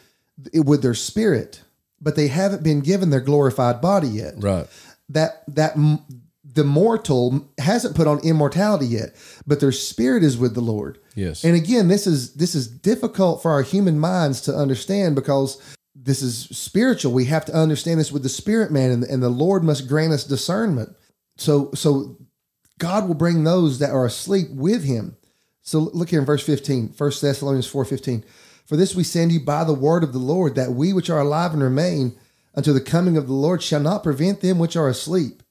with 0.53 0.81
their 0.81 0.95
spirit, 0.95 1.61
but 2.01 2.15
they 2.15 2.27
haven't 2.27 2.63
been 2.63 2.81
given 2.81 3.09
their 3.11 3.21
glorified 3.21 3.79
body 3.79 4.07
yet 4.07 4.33
Right. 4.38 4.67
that 5.09 5.43
that 5.47 5.77
the 6.43 6.63
mortal 6.63 7.47
hasn't 7.57 7.95
put 7.95 8.07
on 8.07 8.19
immortality 8.19 8.88
yet, 8.88 9.13
but 9.45 9.59
their 9.59 9.71
spirit 9.73 10.23
is 10.23 10.38
with 10.38 10.53
the 10.55 10.61
Lord. 10.61 10.97
Yes. 11.13 11.43
And 11.43 11.55
again, 11.55 11.88
this 11.88 12.07
is 12.07 12.33
this 12.33 12.55
is 12.55 12.67
difficult 12.67 13.41
for 13.41 13.51
our 13.51 13.61
human 13.61 13.99
minds 13.99 14.41
to 14.41 14.53
understand 14.55 15.15
because 15.15 15.61
this 16.05 16.21
is 16.21 16.47
spiritual. 16.51 17.11
We 17.11 17.25
have 17.25 17.45
to 17.45 17.53
understand 17.53 17.99
this 17.99 18.11
with 18.11 18.23
the 18.23 18.29
spirit 18.29 18.71
man, 18.71 18.91
and, 18.91 19.03
and 19.03 19.23
the 19.23 19.29
Lord 19.29 19.63
must 19.63 19.87
grant 19.87 20.13
us 20.13 20.23
discernment. 20.23 20.95
So 21.35 21.71
so 21.73 22.17
God 22.77 23.07
will 23.07 23.15
bring 23.15 23.43
those 23.43 23.79
that 23.79 23.89
are 23.89 24.05
asleep 24.05 24.47
with 24.51 24.83
him. 24.83 25.17
So 25.63 25.79
look 25.79 26.09
here 26.09 26.19
in 26.19 26.25
verse 26.25 26.45
15, 26.45 26.93
1 26.95 27.11
Thessalonians 27.21 27.67
4:15. 27.71 28.23
For 28.65 28.77
this 28.77 28.95
we 28.95 29.03
send 29.03 29.31
you 29.31 29.39
by 29.39 29.63
the 29.63 29.73
word 29.73 30.03
of 30.03 30.13
the 30.13 30.19
Lord, 30.19 30.55
that 30.55 30.73
we 30.73 30.93
which 30.93 31.09
are 31.09 31.19
alive 31.19 31.53
and 31.53 31.63
remain 31.63 32.15
until 32.53 32.75
the 32.75 32.81
coming 32.81 33.17
of 33.17 33.27
the 33.27 33.33
Lord 33.33 33.63
shall 33.63 33.81
not 33.81 34.03
prevent 34.03 34.41
them 34.41 34.59
which 34.59 34.75
are 34.75 34.87
asleep. 34.87 35.41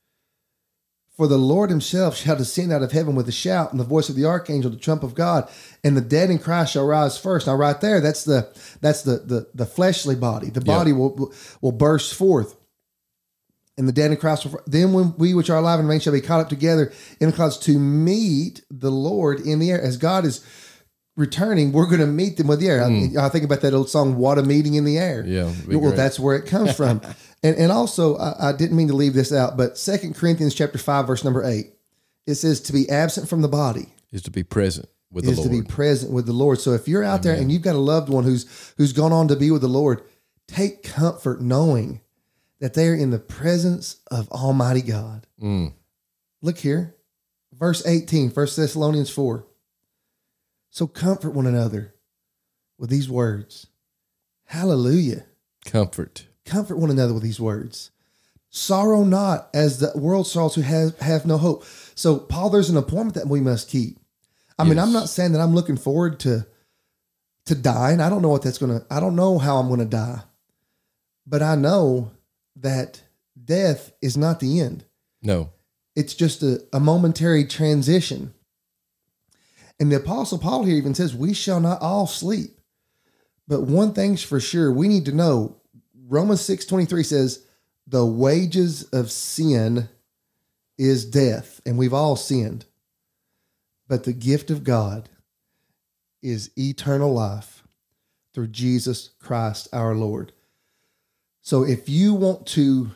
For 1.16 1.28
the 1.28 1.38
Lord 1.38 1.70
himself 1.70 2.16
shall 2.16 2.34
descend 2.34 2.72
out 2.72 2.82
of 2.82 2.90
heaven 2.90 3.14
with 3.14 3.28
a 3.28 3.32
shout 3.32 3.70
and 3.70 3.78
the 3.78 3.84
voice 3.84 4.08
of 4.08 4.16
the 4.16 4.24
archangel, 4.24 4.70
the 4.70 4.76
trump 4.76 5.04
of 5.04 5.14
God, 5.14 5.48
and 5.84 5.96
the 5.96 6.00
dead 6.00 6.28
in 6.28 6.40
Christ 6.40 6.72
shall 6.72 6.86
rise 6.86 7.16
first. 7.16 7.46
Now, 7.46 7.54
right 7.54 7.80
there, 7.80 8.00
that's 8.00 8.24
the 8.24 8.48
that's 8.80 9.02
the 9.02 9.18
the, 9.18 9.48
the 9.54 9.66
fleshly 9.66 10.16
body. 10.16 10.50
The 10.50 10.60
body 10.60 10.92
will 10.92 11.32
will 11.60 11.72
burst 11.72 12.14
forth. 12.14 12.56
And 13.76 13.88
the 13.88 13.92
dead 13.92 14.10
in 14.10 14.16
Christ 14.16 14.46
will 14.46 14.60
then 14.66 14.92
when 14.92 15.14
we 15.16 15.34
which 15.34 15.50
are 15.50 15.58
alive 15.58 15.78
and 15.78 15.88
remain 15.88 16.00
shall 16.00 16.12
be 16.12 16.20
caught 16.20 16.40
up 16.40 16.48
together 16.48 16.92
in 17.20 17.30
the 17.30 17.36
clouds 17.36 17.58
to 17.58 17.78
meet 17.78 18.62
the 18.68 18.90
Lord 18.90 19.40
in 19.40 19.60
the 19.60 19.70
air. 19.70 19.80
As 19.80 19.96
God 19.96 20.24
is 20.24 20.44
returning, 21.16 21.70
we're 21.70 21.86
going 21.86 22.00
to 22.00 22.06
meet 22.06 22.36
them 22.36 22.48
with 22.48 22.58
the 22.58 22.68
air. 22.68 22.82
I, 22.82 22.88
hmm. 22.88 23.18
I 23.18 23.28
think 23.28 23.44
about 23.44 23.60
that 23.60 23.72
old 23.72 23.88
song, 23.88 24.16
"What 24.16 24.38
a 24.38 24.42
Meeting 24.42 24.74
in 24.74 24.84
the 24.84 24.98
Air." 24.98 25.24
Yeah, 25.24 25.52
well, 25.68 25.80
great. 25.80 25.96
that's 25.96 26.18
where 26.18 26.36
it 26.36 26.46
comes 26.46 26.74
from. 26.74 27.00
and 27.44 27.56
and 27.56 27.70
also, 27.70 28.16
I, 28.16 28.48
I 28.48 28.52
didn't 28.52 28.76
mean 28.76 28.88
to 28.88 28.96
leave 28.96 29.14
this 29.14 29.32
out, 29.32 29.56
but 29.56 29.78
Second 29.78 30.16
Corinthians 30.16 30.54
chapter 30.54 30.78
five, 30.78 31.06
verse 31.06 31.22
number 31.22 31.44
eight, 31.44 31.74
it 32.26 32.34
says 32.34 32.60
to 32.62 32.72
be 32.72 32.88
absent 32.88 33.28
from 33.28 33.42
the 33.42 33.48
body 33.48 33.86
Is 34.10 34.22
to 34.22 34.30
be 34.30 34.42
present 34.42 34.88
with 35.12 35.24
is 35.24 35.36
the 35.36 35.42
to 35.44 35.48
Lord. 35.50 35.64
be 35.66 35.70
present 35.72 36.10
with 36.12 36.26
the 36.26 36.32
Lord. 36.32 36.58
So 36.60 36.72
if 36.72 36.88
you're 36.88 37.04
out 37.04 37.22
there 37.22 37.34
and 37.34 37.52
you've 37.52 37.62
got 37.62 37.76
a 37.76 37.78
loved 37.78 38.08
one 38.08 38.24
who's 38.24 38.72
who's 38.76 38.92
gone 38.92 39.12
on 39.12 39.28
to 39.28 39.36
be 39.36 39.50
with 39.50 39.62
the 39.62 39.68
Lord, 39.68 40.02
take 40.48 40.82
comfort 40.82 41.40
knowing 41.40 42.00
that 42.60 42.74
they 42.74 42.88
are 42.88 42.94
in 42.94 43.10
the 43.10 43.18
presence 43.18 44.00
of 44.10 44.28
Almighty 44.30 44.80
God. 44.82 45.26
Mm. 45.40 45.74
Look 46.40 46.58
here, 46.58 46.94
verse 47.52 47.86
18, 47.86 48.30
1 48.30 48.46
Thessalonians 48.56 49.10
4. 49.10 49.46
So 50.70 50.86
comfort 50.86 51.30
one 51.30 51.46
another 51.46 51.94
with 52.78 52.90
these 52.90 53.08
words. 53.08 53.66
Hallelujah. 54.46 55.24
Comfort. 55.64 56.26
Comfort 56.44 56.76
one 56.76 56.90
another 56.90 57.14
with 57.14 57.22
these 57.22 57.40
words. 57.40 57.90
Sorrow 58.50 59.02
not 59.02 59.48
as 59.52 59.80
the 59.80 59.92
world 59.98 60.26
sorrows 60.26 60.54
who 60.54 60.60
have, 60.60 60.98
have 61.00 61.26
no 61.26 61.38
hope. 61.38 61.64
So, 61.94 62.18
Paul, 62.18 62.50
there's 62.50 62.70
an 62.70 62.76
appointment 62.76 63.14
that 63.14 63.26
we 63.26 63.40
must 63.40 63.68
keep. 63.68 63.98
I 64.58 64.64
mean, 64.64 64.78
I'm 64.78 64.92
not 64.92 65.08
saying 65.08 65.32
that 65.32 65.40
I'm 65.40 65.54
looking 65.54 65.76
forward 65.76 66.20
to 66.20 66.46
to 67.46 67.54
dying. 67.54 68.00
I 68.00 68.08
don't 68.08 68.22
know 68.22 68.28
what 68.28 68.42
that's 68.42 68.58
gonna 68.58 68.86
I 68.90 69.00
don't 69.00 69.16
know 69.16 69.38
how 69.38 69.56
I'm 69.56 69.68
gonna 69.68 69.84
die. 69.84 70.22
But 71.26 71.42
I 71.42 71.56
know 71.56 72.12
that 72.56 73.02
death 73.42 73.92
is 74.00 74.16
not 74.16 74.40
the 74.40 74.60
end. 74.60 74.84
No. 75.22 75.50
It's 75.96 76.14
just 76.14 76.42
a, 76.42 76.62
a 76.72 76.80
momentary 76.80 77.44
transition. 77.44 78.34
And 79.80 79.90
the 79.90 79.96
apostle 79.96 80.38
Paul 80.38 80.64
here 80.64 80.76
even 80.76 80.94
says, 80.94 81.14
We 81.14 81.34
shall 81.34 81.60
not 81.60 81.80
all 81.80 82.06
sleep. 82.06 82.60
But 83.46 83.62
one 83.62 83.92
thing's 83.92 84.22
for 84.22 84.40
sure, 84.40 84.72
we 84.72 84.88
need 84.88 85.04
to 85.06 85.12
know 85.12 85.60
Romans 86.08 86.40
6 86.42 86.66
23 86.66 87.02
says, 87.02 87.46
The 87.86 88.04
wages 88.04 88.84
of 88.84 89.10
sin 89.10 89.88
is 90.76 91.04
death, 91.04 91.60
and 91.64 91.78
we've 91.78 91.94
all 91.94 92.16
sinned. 92.16 92.66
But 93.88 94.04
the 94.04 94.12
gift 94.12 94.50
of 94.50 94.64
God 94.64 95.08
is 96.22 96.50
eternal 96.58 97.12
life 97.12 97.62
through 98.32 98.48
Jesus 98.48 99.10
Christ 99.18 99.68
our 99.72 99.94
Lord. 99.94 100.32
So 101.42 101.62
if 101.62 101.88
you 101.88 102.14
want 102.14 102.46
to 102.48 102.90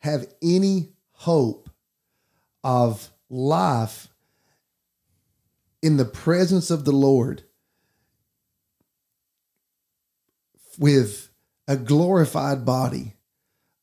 have 0.00 0.26
any 0.42 0.94
hope 1.12 1.68
of 2.64 3.10
life 3.28 4.08
in 5.82 5.96
the 5.96 6.04
presence 6.04 6.70
of 6.70 6.84
the 6.84 6.92
Lord, 6.92 7.42
with 10.78 11.31
a 11.68 11.76
glorified 11.76 12.64
body, 12.64 13.14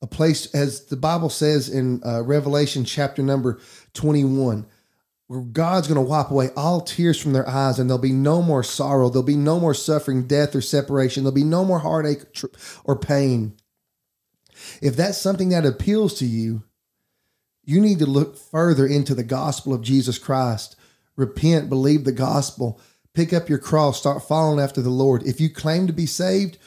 a 0.01 0.07
place, 0.07 0.53
as 0.53 0.85
the 0.85 0.97
Bible 0.97 1.29
says 1.29 1.69
in 1.69 2.01
uh, 2.05 2.21
Revelation 2.23 2.85
chapter 2.85 3.21
number 3.21 3.59
21, 3.93 4.65
where 5.27 5.41
God's 5.41 5.87
going 5.87 6.03
to 6.03 6.09
wipe 6.09 6.31
away 6.31 6.49
all 6.55 6.81
tears 6.81 7.19
from 7.21 7.33
their 7.33 7.47
eyes 7.47 7.77
and 7.77 7.89
there'll 7.89 8.01
be 8.01 8.11
no 8.11 8.41
more 8.41 8.63
sorrow. 8.63 9.09
There'll 9.09 9.23
be 9.23 9.35
no 9.35 9.59
more 9.59 9.75
suffering, 9.75 10.25
death, 10.25 10.55
or 10.55 10.61
separation. 10.61 11.23
There'll 11.23 11.35
be 11.35 11.43
no 11.43 11.63
more 11.63 11.79
heartache 11.79 12.23
or 12.83 12.97
pain. 12.97 13.55
If 14.81 14.95
that's 14.95 15.17
something 15.17 15.49
that 15.49 15.65
appeals 15.65 16.15
to 16.15 16.25
you, 16.25 16.63
you 17.63 17.79
need 17.79 17.99
to 17.99 18.05
look 18.07 18.37
further 18.37 18.87
into 18.87 19.13
the 19.13 19.23
gospel 19.23 19.73
of 19.73 19.83
Jesus 19.83 20.17
Christ. 20.17 20.75
Repent, 21.15 21.69
believe 21.69 22.05
the 22.05 22.11
gospel, 22.11 22.81
pick 23.13 23.31
up 23.31 23.49
your 23.49 23.59
cross, 23.59 23.99
start 23.99 24.23
following 24.23 24.59
after 24.59 24.81
the 24.81 24.89
Lord. 24.89 25.21
If 25.23 25.39
you 25.39 25.49
claim 25.49 25.85
to 25.85 25.93
be 25.93 26.07
saved, 26.07 26.57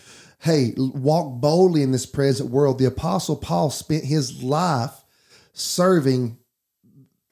hey, 0.42 0.74
walk 0.76 1.40
boldly 1.40 1.82
in 1.82 1.92
this 1.92 2.06
present 2.06 2.50
world. 2.50 2.78
The 2.78 2.84
apostle 2.84 3.36
Paul 3.36 3.70
spent 3.70 4.04
his 4.04 4.42
life 4.42 5.04
serving 5.52 6.38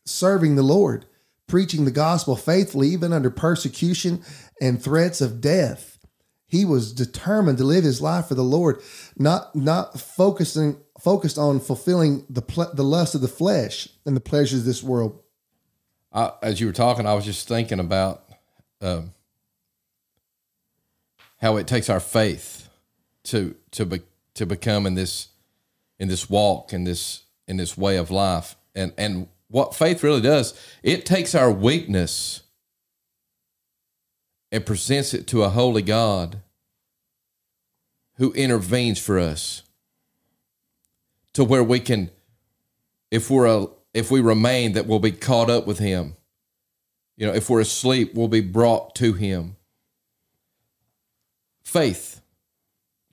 serving 0.05 0.57
the 0.57 0.63
Lord, 0.63 1.07
preaching 1.47 1.85
the 1.85 1.91
gospel 1.91 2.35
faithfully 2.35 2.89
even 2.89 3.13
under 3.13 3.31
persecution 3.31 4.23
and 4.61 4.83
threats 4.83 5.21
of 5.21 5.41
death. 5.41 5.99
He 6.47 6.65
was 6.65 6.93
determined 6.93 7.59
to 7.59 7.65
live 7.65 7.85
his 7.85 8.01
life 8.01 8.27
for 8.27 8.35
the 8.35 8.43
Lord, 8.43 8.81
not 9.17 9.55
not 9.55 9.99
focusing 9.99 10.79
focused 11.01 11.39
on 11.39 11.61
fulfilling 11.61 12.27
the 12.29 12.43
ple- 12.43 12.73
the 12.75 12.85
lust 12.85 13.15
of 13.15 13.21
the 13.21 13.29
flesh 13.29 13.89
and 14.07 14.17
the 14.17 14.21
pleasures 14.21 14.61
of 14.61 14.67
this 14.67 14.83
world. 14.83 15.21
I, 16.13 16.33
as 16.43 16.61
you 16.61 16.67
were 16.67 16.73
talking, 16.73 17.07
I 17.07 17.15
was 17.15 17.25
just 17.25 17.47
thinking 17.47 17.79
about 17.79 18.25
um, 18.81 19.15
how 21.39 21.57
it 21.57 21.69
takes 21.69 21.89
our 21.89 22.01
faith 22.01 22.60
to 23.31 23.55
to 23.73 23.87
be, 23.87 24.01
to 24.35 24.47
become 24.47 24.87
in 24.87 24.95
this 24.95 25.29
in 25.99 26.09
this 26.09 26.29
walk 26.29 26.73
in 26.73 26.85
this 26.85 27.23
in 27.47 27.57
this 27.57 27.77
way 27.77 27.97
of 27.97 28.11
life, 28.11 28.57
and 28.75 28.93
and 28.97 29.29
what 29.49 29.75
faith 29.75 30.03
really 30.03 30.21
does, 30.21 30.55
it 30.83 31.05
takes 31.05 31.35
our 31.35 31.51
weakness 31.51 32.43
and 34.53 34.65
presents 34.65 35.13
it 35.13 35.27
to 35.29 35.43
a 35.43 35.49
holy 35.49 35.83
God 35.83 36.41
who 38.17 38.33
intervenes 38.33 38.99
for 38.99 39.19
us 39.19 39.63
to 41.33 41.43
where 41.43 41.65
we 41.65 41.81
can 41.81 42.11
if 43.11 43.31
we're 43.31 43.47
a 43.47 43.67
if 43.93 44.11
we 44.11 44.21
remain 44.21 44.73
that 44.73 44.87
we'll 44.87 45.01
be 45.01 45.13
caught 45.13 45.51
up 45.51 45.67
with 45.67 45.79
him. 45.79 46.17
You 47.17 47.27
know 47.27 47.35
if 47.35 47.51
we're 47.51 47.61
asleep 47.61 48.15
we'll 48.15 48.29
be 48.29 48.41
brought 48.41 48.95
to 48.97 49.13
him. 49.13 49.57
Faith 51.63 52.20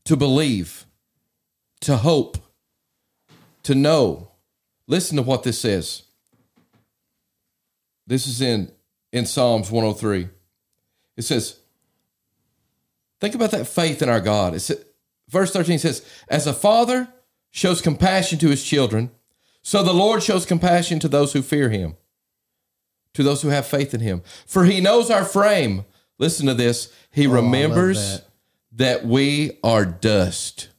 to 0.08 0.16
believe 0.16 0.86
to 1.82 1.98
hope 1.98 2.38
to 3.64 3.76
know 3.76 4.32
listen 4.88 5.16
to 5.18 5.22
what 5.22 5.44
this 5.44 5.60
says 5.60 6.04
this 8.08 8.26
is 8.28 8.42
in 8.42 8.72
in 9.12 9.26
psalms 9.26 9.70
103 9.70 10.30
it 11.18 11.22
says 11.22 11.60
think 13.20 13.36
about 13.36 13.52
that 13.52 13.68
faith 13.68 14.02
in 14.02 14.10
our 14.10 14.22
god 14.22 14.54
it's 14.56 14.72
verse 15.30 15.52
13 15.52 15.78
says 15.80 16.06
as 16.30 16.48
a 16.48 16.54
father 16.54 17.08
shows 17.52 17.82
compassion 17.82 18.38
to 18.38 18.50
his 18.50 18.64
children, 18.64 19.10
so 19.64 19.82
the 19.82 19.94
Lord 19.94 20.22
shows 20.22 20.46
compassion 20.46 21.00
to 21.00 21.08
those 21.08 21.34
who 21.34 21.42
fear 21.42 21.70
him, 21.70 21.96
to 23.14 23.24
those 23.24 23.42
who 23.42 23.48
have 23.50 23.66
faith 23.66 23.94
in 23.96 24.00
him. 24.02 24.22
For 24.46 24.66
he 24.66 24.80
knows 24.80 25.10
our 25.10 25.26
frame. 25.26 25.84
Listen 26.20 26.46
to 26.46 26.54
this. 26.54 26.94
He 27.10 27.26
Oh, 27.26 27.32
remembers 27.32 28.22
that. 28.74 29.06
we 29.06 29.58
are 29.64 29.86
dust. 29.86 30.70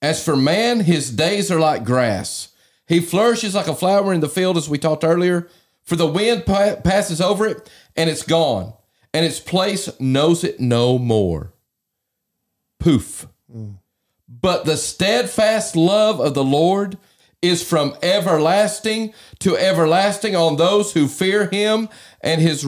As 0.00 0.24
for 0.24 0.36
man, 0.36 0.80
his 0.80 1.10
days 1.10 1.50
are 1.50 1.58
like 1.58 1.84
grass. 1.84 2.48
He 2.86 3.00
flourishes 3.00 3.54
like 3.54 3.66
a 3.68 3.74
flower 3.74 4.12
in 4.12 4.20
the 4.20 4.28
field, 4.28 4.56
as 4.56 4.68
we 4.68 4.78
talked 4.78 5.04
earlier. 5.04 5.48
For 5.82 5.96
the 5.96 6.06
wind 6.06 6.46
pa- 6.46 6.76
passes 6.84 7.20
over 7.20 7.46
it, 7.46 7.68
and 7.96 8.08
it's 8.08 8.22
gone, 8.22 8.74
and 9.12 9.24
its 9.26 9.40
place 9.40 9.88
knows 9.98 10.44
it 10.44 10.60
no 10.60 10.98
more. 10.98 11.52
Poof. 12.78 13.26
But 14.28 14.66
the 14.66 14.76
steadfast 14.76 15.74
love 15.74 16.20
of 16.20 16.34
the 16.34 16.44
Lord 16.44 16.98
is 17.40 17.62
from 17.66 17.96
everlasting 18.02 19.14
to 19.40 19.56
everlasting 19.56 20.36
on 20.36 20.56
those 20.56 20.92
who 20.92 21.08
fear 21.08 21.46
him, 21.46 21.88
and 22.20 22.40
his 22.40 22.64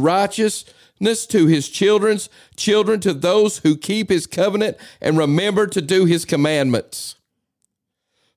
to 1.01 1.47
his 1.47 1.69
children's 1.69 2.29
children, 2.57 3.01
to 3.01 3.15
those 3.15 3.59
who 3.59 3.77
keep 3.77 4.11
his 4.11 4.27
covenant 4.27 4.77
and 5.01 5.17
remember 5.17 5.67
to 5.67 5.81
do 5.81 6.05
his 6.05 6.25
commandments. 6.25 7.17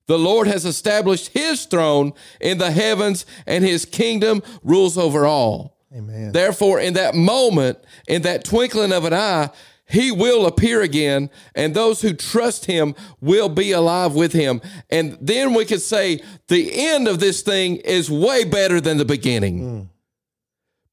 The 0.06 0.18
Lord 0.18 0.46
has 0.46 0.64
established 0.64 1.28
his 1.28 1.64
throne 1.64 2.12
in 2.40 2.58
the 2.58 2.70
heavens, 2.70 3.24
and 3.46 3.64
his 3.64 3.84
kingdom 3.84 4.42
rules 4.62 4.98
over 4.98 5.26
all. 5.26 5.76
Amen. 5.94 6.32
Therefore, 6.32 6.80
in 6.80 6.94
that 6.94 7.14
moment, 7.14 7.78
in 8.08 8.22
that 8.22 8.44
twinkling 8.44 8.92
of 8.92 9.04
an 9.04 9.14
eye, 9.14 9.50
he 9.86 10.10
will 10.10 10.46
appear 10.46 10.80
again, 10.82 11.30
and 11.54 11.74
those 11.74 12.00
who 12.00 12.14
trust 12.14 12.64
him 12.64 12.94
will 13.20 13.48
be 13.48 13.72
alive 13.72 14.14
with 14.14 14.32
him. 14.32 14.60
And 14.90 15.16
then 15.20 15.54
we 15.54 15.64
could 15.64 15.82
say 15.82 16.20
the 16.48 16.70
end 16.74 17.06
of 17.06 17.20
this 17.20 17.42
thing 17.42 17.76
is 17.76 18.10
way 18.10 18.44
better 18.44 18.80
than 18.80 18.96
the 18.98 19.04
beginning. 19.04 19.60
Mm. 19.60 19.88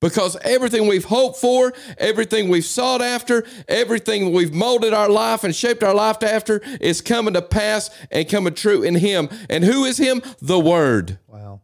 Because 0.01 0.35
everything 0.41 0.87
we've 0.87 1.05
hoped 1.05 1.37
for, 1.39 1.71
everything 1.97 2.49
we've 2.49 2.65
sought 2.65 3.01
after, 3.01 3.45
everything 3.67 4.33
we've 4.33 4.53
molded 4.53 4.93
our 4.93 5.07
life 5.09 5.43
and 5.45 5.55
shaped 5.55 5.83
our 5.83 5.93
life 5.93 6.21
after 6.23 6.59
is 6.81 6.99
coming 7.01 7.35
to 7.35 7.41
pass 7.41 7.89
and 8.11 8.27
coming 8.27 8.55
true 8.55 8.81
in 8.83 8.95
Him. 8.95 9.29
And 9.49 9.63
who 9.63 9.85
is 9.85 9.97
Him? 9.97 10.21
The 10.41 10.59
Word 10.59 11.19
Wow. 11.27 11.61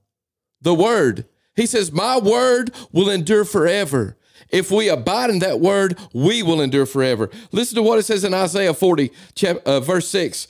the 0.62 0.74
word. 0.76 1.26
He 1.56 1.66
says, 1.66 1.92
My 1.92 2.18
word 2.20 2.72
will 2.92 3.10
endure 3.10 3.44
forever. 3.44 4.16
If 4.50 4.70
we 4.72 4.88
abide 4.88 5.30
in 5.32 5.40
that 5.40 5.60
word, 5.60 5.98
we 6.14 6.44
will 6.44 6.62
endure 6.62 6.86
forever. 6.86 7.30
Listen 7.52 7.76
to 7.78 7.82
what 7.82 7.98
it 8.00 8.04
says 8.04 8.24
in 8.24 8.34
Isaiah 8.36 8.74
40, 8.76 9.12
chap- 9.34 9.58
uh, 9.66 9.80
verse 9.80 10.08
6. 10.10 10.48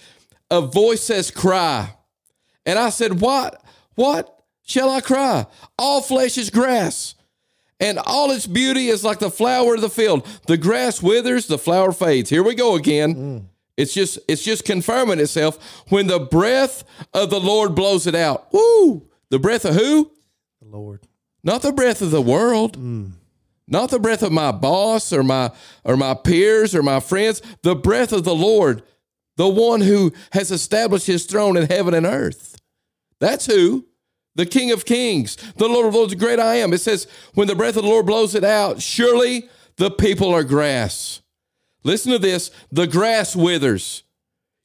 A 0.51 0.59
voice 0.61 1.01
says, 1.01 1.31
Cry. 1.31 1.95
And 2.65 2.77
I 2.77 2.89
said, 2.89 3.21
What? 3.21 3.63
What 3.95 4.43
shall 4.65 4.89
I 4.89 4.99
cry? 4.99 5.45
All 5.79 6.01
flesh 6.01 6.37
is 6.37 6.49
grass, 6.49 7.15
and 7.79 7.99
all 7.99 8.31
its 8.31 8.47
beauty 8.47 8.87
is 8.87 9.03
like 9.03 9.19
the 9.19 9.31
flower 9.31 9.75
of 9.75 9.81
the 9.81 9.89
field. 9.89 10.25
The 10.47 10.57
grass 10.57 11.01
withers, 11.01 11.47
the 11.47 11.57
flower 11.57 11.91
fades. 11.91 12.29
Here 12.29 12.43
we 12.43 12.55
go 12.55 12.75
again. 12.75 13.15
Mm. 13.15 13.45
It's 13.77 13.93
just 13.93 14.17
it's 14.27 14.43
just 14.43 14.65
confirming 14.65 15.19
itself 15.19 15.83
when 15.89 16.07
the 16.07 16.19
breath 16.19 16.83
of 17.13 17.29
the 17.29 17.39
Lord 17.39 17.75
blows 17.75 18.07
it 18.07 18.15
out. 18.15 18.51
Woo! 18.51 19.07
The 19.29 19.39
breath 19.39 19.65
of 19.65 19.75
who? 19.75 20.11
The 20.61 20.67
Lord. 20.67 21.07
Not 21.43 21.61
the 21.61 21.71
breath 21.71 22.01
of 22.01 22.11
the 22.11 22.21
world. 22.21 22.77
Mm. 22.77 23.11
Not 23.67 23.91
the 23.91 23.99
breath 23.99 24.23
of 24.23 24.31
my 24.31 24.51
boss 24.51 25.13
or 25.13 25.23
my 25.23 25.51
or 25.83 25.97
my 25.97 26.15
peers 26.15 26.73
or 26.73 26.81
my 26.81 26.99
friends. 26.99 27.41
The 27.61 27.75
breath 27.75 28.13
of 28.13 28.23
the 28.23 28.35
Lord, 28.35 28.81
the 29.35 29.47
one 29.47 29.81
who 29.81 30.13
has 30.31 30.51
established 30.51 31.05
his 31.05 31.25
throne 31.25 31.55
in 31.55 31.67
heaven 31.67 31.93
and 31.93 32.05
earth. 32.05 32.59
That's 33.19 33.45
who. 33.45 33.86
The 34.37 34.45
King 34.45 34.71
of 34.71 34.85
Kings, 34.85 35.35
the 35.57 35.67
Lord 35.67 35.87
of 35.87 35.95
Lords, 35.95 36.13
the 36.13 36.19
great 36.19 36.39
I 36.39 36.55
am. 36.55 36.71
It 36.71 36.77
says, 36.77 37.07
when 37.33 37.47
the 37.47 37.55
breath 37.55 37.75
of 37.75 37.83
the 37.83 37.89
Lord 37.89 38.05
blows 38.05 38.35
it 38.35 38.43
out, 38.43 38.81
surely 38.81 39.49
the 39.77 39.89
people 39.89 40.31
are 40.31 40.43
grass. 40.43 41.21
Listen 41.83 42.11
to 42.11 42.19
this 42.19 42.51
the 42.71 42.85
grass 42.85 43.35
withers. 43.35 44.03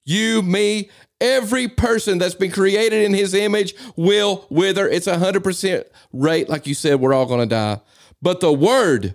You, 0.05 0.43
me, 0.43 0.91
every 1.23 1.69
person 1.69 2.19
that's 2.19 2.35
been 2.35 2.51
created 2.51 3.03
in 3.03 3.15
his 3.15 3.33
image 3.33 3.75
will 3.97 4.47
wither. 4.51 4.87
It's 4.87 5.07
a 5.07 5.17
100% 5.17 5.85
rate. 6.13 6.51
Like 6.51 6.67
you 6.67 6.75
said, 6.75 7.01
we're 7.01 7.15
all 7.15 7.27
going 7.27 7.41
to 7.41 7.47
die. 7.47 7.81
But 8.21 8.41
the 8.41 8.53
word, 8.53 9.15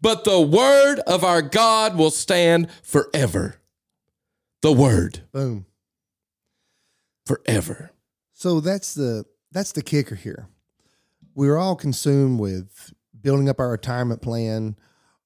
but 0.00 0.24
the 0.24 0.40
word 0.40 0.98
of 1.06 1.22
our 1.22 1.42
God 1.42 1.96
will 1.96 2.10
stand 2.10 2.68
forever. 2.82 3.60
The 4.62 4.72
word 4.72 5.20
Boom. 5.32 5.66
forever. 7.24 7.92
So 8.32 8.60
that's 8.60 8.94
the 8.94 9.26
that's 9.52 9.72
the 9.72 9.82
kicker 9.82 10.14
here. 10.14 10.48
We're 11.34 11.56
all 11.56 11.76
consumed 11.76 12.40
with 12.40 12.92
building 13.20 13.48
up 13.48 13.60
our 13.60 13.70
retirement 13.70 14.20
plan, 14.22 14.76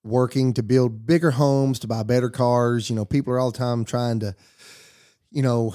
working 0.04 0.52
to 0.54 0.62
build 0.62 1.06
bigger 1.06 1.32
homes, 1.32 1.78
to 1.80 1.86
buy 1.86 2.02
better 2.02 2.30
cars. 2.30 2.88
You 2.90 2.96
know, 2.96 3.04
people 3.04 3.32
are 3.32 3.38
all 3.38 3.50
the 3.50 3.58
time 3.58 3.84
trying 3.84 4.20
to, 4.20 4.34
you 5.30 5.42
know, 5.42 5.74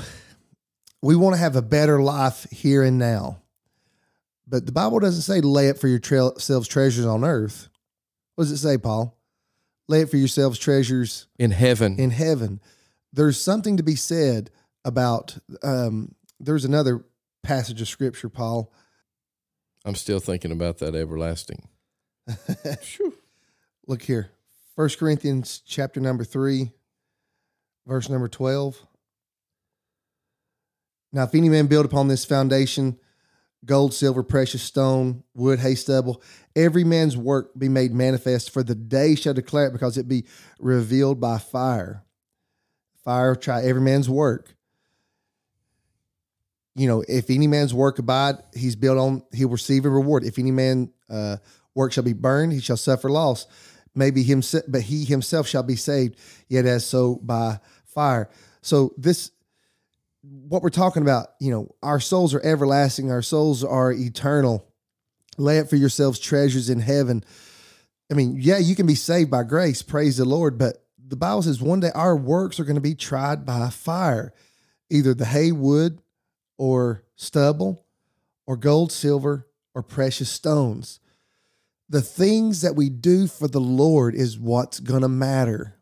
we 1.02 1.16
want 1.16 1.34
to 1.36 1.39
have 1.41 1.56
a 1.56 1.62
better 1.62 2.02
life 2.02 2.45
here 2.52 2.84
and 2.84 2.97
now. 2.97 3.41
But 4.47 4.66
the 4.66 4.72
Bible 4.72 4.99
doesn't 4.99 5.24
say 5.24 5.41
lay 5.41 5.70
up 5.70 5.78
for 5.80 5.88
yourselves 5.88 6.68
treasures 6.68 7.06
on 7.06 7.24
earth. 7.24 7.70
What 8.36 8.45
does 8.45 8.52
it 8.52 8.58
say, 8.58 8.78
Paul? 8.78 9.18
Lay 9.88 10.04
up 10.04 10.10
for 10.10 10.18
yourselves 10.18 10.60
treasures 10.60 11.28
In 11.39 11.52
heaven. 11.52 11.99
in 11.99 12.12
heaven. 12.12 12.62
There's 13.14 13.39
something 13.39 13.78
to 13.78 13.84
be 13.84 13.95
said 13.95 14.52
about. 14.86 15.38
Um, 15.64 16.16
there's 16.39 16.66
another 16.66 17.04
passage 17.52 17.82
of 17.82 17.89
scripture, 17.89 18.30
Paul. 18.30 18.72
I'm 19.84 19.95
still 19.95 20.22
thinking 20.22 20.54
about 20.54 20.78
that 20.78 20.95
everlasting. 20.95 21.68
Look 23.88 24.04
here, 24.04 24.32
First 24.74 24.97
Corinthians 24.97 25.62
chapter 25.66 25.99
number 25.99 26.24
3, 26.24 26.72
verse 27.86 28.08
number 28.08 28.30
12. 28.30 28.88
Now, 31.12 31.24
if 31.24 31.36
any 31.36 31.49
man 31.49 31.68
build 31.68 31.86
upon 31.86 32.08
this 32.08 32.24
foundation, 32.24 32.97
gold, 33.66 33.93
silver, 33.93 34.24
precious 34.24 34.62
stone, 34.62 35.26
wood, 35.34 35.60
hay, 35.60 35.76
stubble, 35.76 36.24
every 36.56 36.86
man's 36.86 37.18
work 37.18 37.52
be 37.58 37.68
made 37.68 37.91
manifest, 37.91 38.49
for 38.52 38.64
the 38.64 38.76
day 38.76 39.14
shall 39.14 39.34
declare 39.34 39.68
it, 39.68 39.74
because 39.74 39.97
it 39.97 40.08
be 40.08 40.24
revealed 40.58 41.20
by 41.20 41.38
fire. 41.38 42.06
Fire 43.04 43.36
try 43.36 43.62
every 43.62 43.82
man's 43.82 44.10
work. 44.10 44.56
You 46.76 46.88
know, 46.88 47.04
if 47.08 47.30
any 47.30 47.48
man's 47.48 47.74
work 47.74 48.00
abide, 48.00 48.36
he's 48.54 48.76
built 48.76 48.98
on, 48.98 49.24
he'll 49.34 49.50
receive 49.50 49.86
a 49.86 49.90
reward. 49.90 50.24
If 50.24 50.40
any 50.40 50.52
man 50.52 50.92
uh, 51.10 51.38
work 51.76 51.92
shall 51.92 52.04
be 52.04 52.14
burned, 52.14 52.54
he 52.54 52.62
shall 52.62 52.78
suffer 52.78 53.10
loss. 53.10 53.48
Maybe 53.94 54.24
himself, 54.24 54.64
but 54.70 54.84
he 54.84 55.04
himself 55.04 55.48
shall 55.48 55.64
be 55.64 55.76
saved, 55.76 56.18
yet 56.48 56.66
as 56.66 56.86
so 56.86 57.16
by 57.16 57.60
fire. 57.84 58.30
So 58.62 58.94
this 58.98 59.32
what 60.22 60.62
we're 60.62 60.70
talking 60.70 61.02
about, 61.02 61.30
you 61.40 61.52
know, 61.52 61.76
our 61.82 62.00
souls 62.00 62.34
are 62.34 62.46
everlasting, 62.46 63.12
our 63.12 63.22
souls 63.22 63.64
are 63.64 63.92
eternal. 63.92 64.68
Lay 65.38 65.60
up 65.60 65.70
for 65.70 65.78
yourselves 65.78 66.20
treasures 66.20 66.70
in 66.70 66.80
heaven. 66.80 67.24
I 68.12 68.14
mean, 68.14 68.38
yeah, 68.40 68.58
you 68.58 68.76
can 68.76 68.86
be 68.86 68.96
saved 68.96 69.32
by 69.32 69.44
grace, 69.44 69.82
praise 69.82 70.18
the 70.18 70.26
Lord, 70.26 70.58
but 70.58 70.86
the 71.00 71.16
Bible 71.16 71.42
says 71.42 71.62
one 71.62 71.80
day 71.80 71.92
our 71.96 72.16
works 72.16 72.60
are 72.60 72.64
going 72.64 72.76
to 72.76 72.82
be 72.82 72.96
tried 72.96 73.46
by 73.46 73.70
fire, 73.70 74.34
either 74.90 75.14
the 75.14 75.26
hay, 75.26 75.52
wood, 75.52 76.01
or 76.62 77.03
stubble, 77.16 77.84
or 78.45 78.55
gold, 78.55 78.91
silver, 78.91 79.47
or 79.74 79.82
precious 79.82 80.30
stones. 80.30 80.99
The 81.89 82.03
things 82.03 82.62
that 82.62 82.76
we 82.76 82.88
do 82.88 83.26
for 83.26 83.47
the 83.47 83.59
Lord 83.59 84.14
is 84.14 84.38
what's 84.38 84.80
going 84.80 85.01
to 85.01 85.07
matter. 85.09 85.80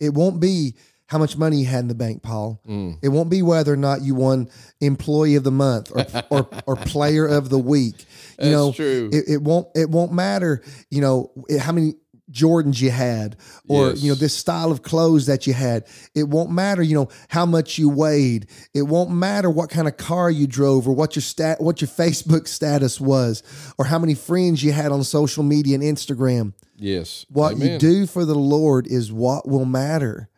It 0.00 0.14
won't 0.14 0.40
be 0.40 0.74
how 1.06 1.18
much 1.18 1.36
money 1.38 1.58
you 1.58 1.66
had 1.66 1.78
in 1.78 1.86
the 1.88 1.94
bank, 1.94 2.24
Paul. 2.24 2.60
Mm. 2.68 2.98
It 3.02 3.10
won't 3.10 3.30
be 3.30 3.40
whether 3.40 3.72
or 3.72 3.76
not 3.76 4.02
you 4.02 4.16
won 4.16 4.48
employee 4.80 5.36
of 5.36 5.44
the 5.44 5.52
month 5.52 5.92
or 5.94 6.04
or, 6.30 6.48
or 6.66 6.74
player 6.74 7.24
of 7.24 7.48
the 7.48 7.58
week. 7.60 7.94
You 8.00 8.06
That's 8.38 8.50
know, 8.50 8.72
true. 8.72 9.10
It, 9.12 9.24
it 9.28 9.42
won't 9.42 9.68
it 9.76 9.88
won't 9.88 10.12
matter. 10.12 10.60
You 10.90 11.02
know 11.02 11.30
it- 11.48 11.60
how 11.60 11.70
many 11.70 11.94
Jordans 12.30 12.80
you 12.80 12.90
had, 12.90 13.36
or 13.68 13.90
Yes. 13.90 14.02
you 14.02 14.08
know 14.10 14.14
this 14.16 14.34
style 14.34 14.72
of 14.72 14.82
clothes 14.82 15.26
that 15.26 15.46
you 15.46 15.52
had. 15.52 15.84
It 16.14 16.28
won't 16.28 16.50
matter. 16.50 16.82
You 16.82 16.96
know 16.96 17.08
how 17.28 17.46
much 17.46 17.78
you 17.78 17.88
weighed. 17.88 18.46
It 18.74 18.82
won't 18.82 19.10
matter 19.10 19.48
what 19.48 19.70
kind 19.70 19.86
of 19.86 19.96
car 19.96 20.30
you 20.30 20.46
drove, 20.46 20.88
or 20.88 20.94
what 20.94 21.14
your 21.14 21.22
stat, 21.22 21.60
what 21.60 21.80
your 21.80 21.88
Facebook 22.02 22.48
status 22.48 23.00
was, 23.00 23.42
or 23.78 23.84
how 23.84 23.98
many 23.98 24.14
friends 24.14 24.62
you 24.64 24.72
had 24.72 24.90
on 24.92 25.04
social 25.04 25.44
media 25.44 25.74
and 25.76 25.84
Instagram. 25.84 26.52
Yes. 26.76 27.24
What 27.28 27.56
you 27.58 27.78
do 27.78 28.06
for 28.06 28.24
the 28.24 28.34
Lord 28.34 28.86
is 28.86 29.12
what 29.12 29.48
will 29.48 29.64
matter. 29.64 30.28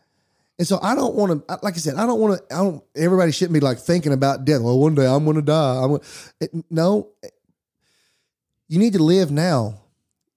And 0.58 0.66
so 0.66 0.78
I 0.82 0.94
don't 0.94 1.14
want 1.14 1.46
to, 1.48 1.58
like 1.62 1.74
I 1.74 1.78
said, 1.78 1.94
I 1.94 2.04
don't 2.04 2.18
want 2.20 2.38
to, 2.48 2.54
I 2.54 2.58
don't, 2.58 2.84
everybody 2.96 3.30
shouldn't 3.32 3.54
be 3.54 3.60
like 3.60 3.78
thinking 3.78 4.12
about 4.12 4.44
death. 4.44 4.60
Well, 4.60 4.78
one 4.78 4.94
day 4.94 5.06
I'm 5.06 5.24
going 5.24 5.36
to 5.36 5.42
die. 5.42 5.76
I'm 5.76 5.88
gonna, 5.92 6.00
it, 6.40 6.50
no, 6.68 7.10
you 8.68 8.78
need 8.78 8.92
to 8.94 9.02
live 9.02 9.30
now. 9.30 9.80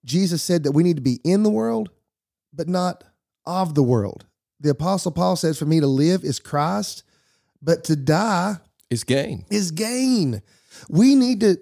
Jesus 0.03 0.41
said 0.41 0.63
that 0.63 0.71
we 0.71 0.83
need 0.83 0.95
to 0.95 1.01
be 1.01 1.19
in 1.23 1.43
the 1.43 1.49
world, 1.49 1.89
but 2.53 2.67
not 2.67 3.03
of 3.45 3.75
the 3.75 3.83
world. 3.83 4.25
The 4.59 4.69
apostle 4.69 5.11
Paul 5.11 5.35
says, 5.35 5.57
for 5.57 5.65
me 5.65 5.79
to 5.79 5.87
live 5.87 6.23
is 6.23 6.39
Christ, 6.39 7.03
but 7.61 7.83
to 7.85 7.95
die 7.95 8.57
is 8.89 9.03
gain. 9.03 9.45
is 9.49 9.71
gain. 9.71 10.41
We 10.89 11.15
need 11.15 11.41
to, 11.41 11.57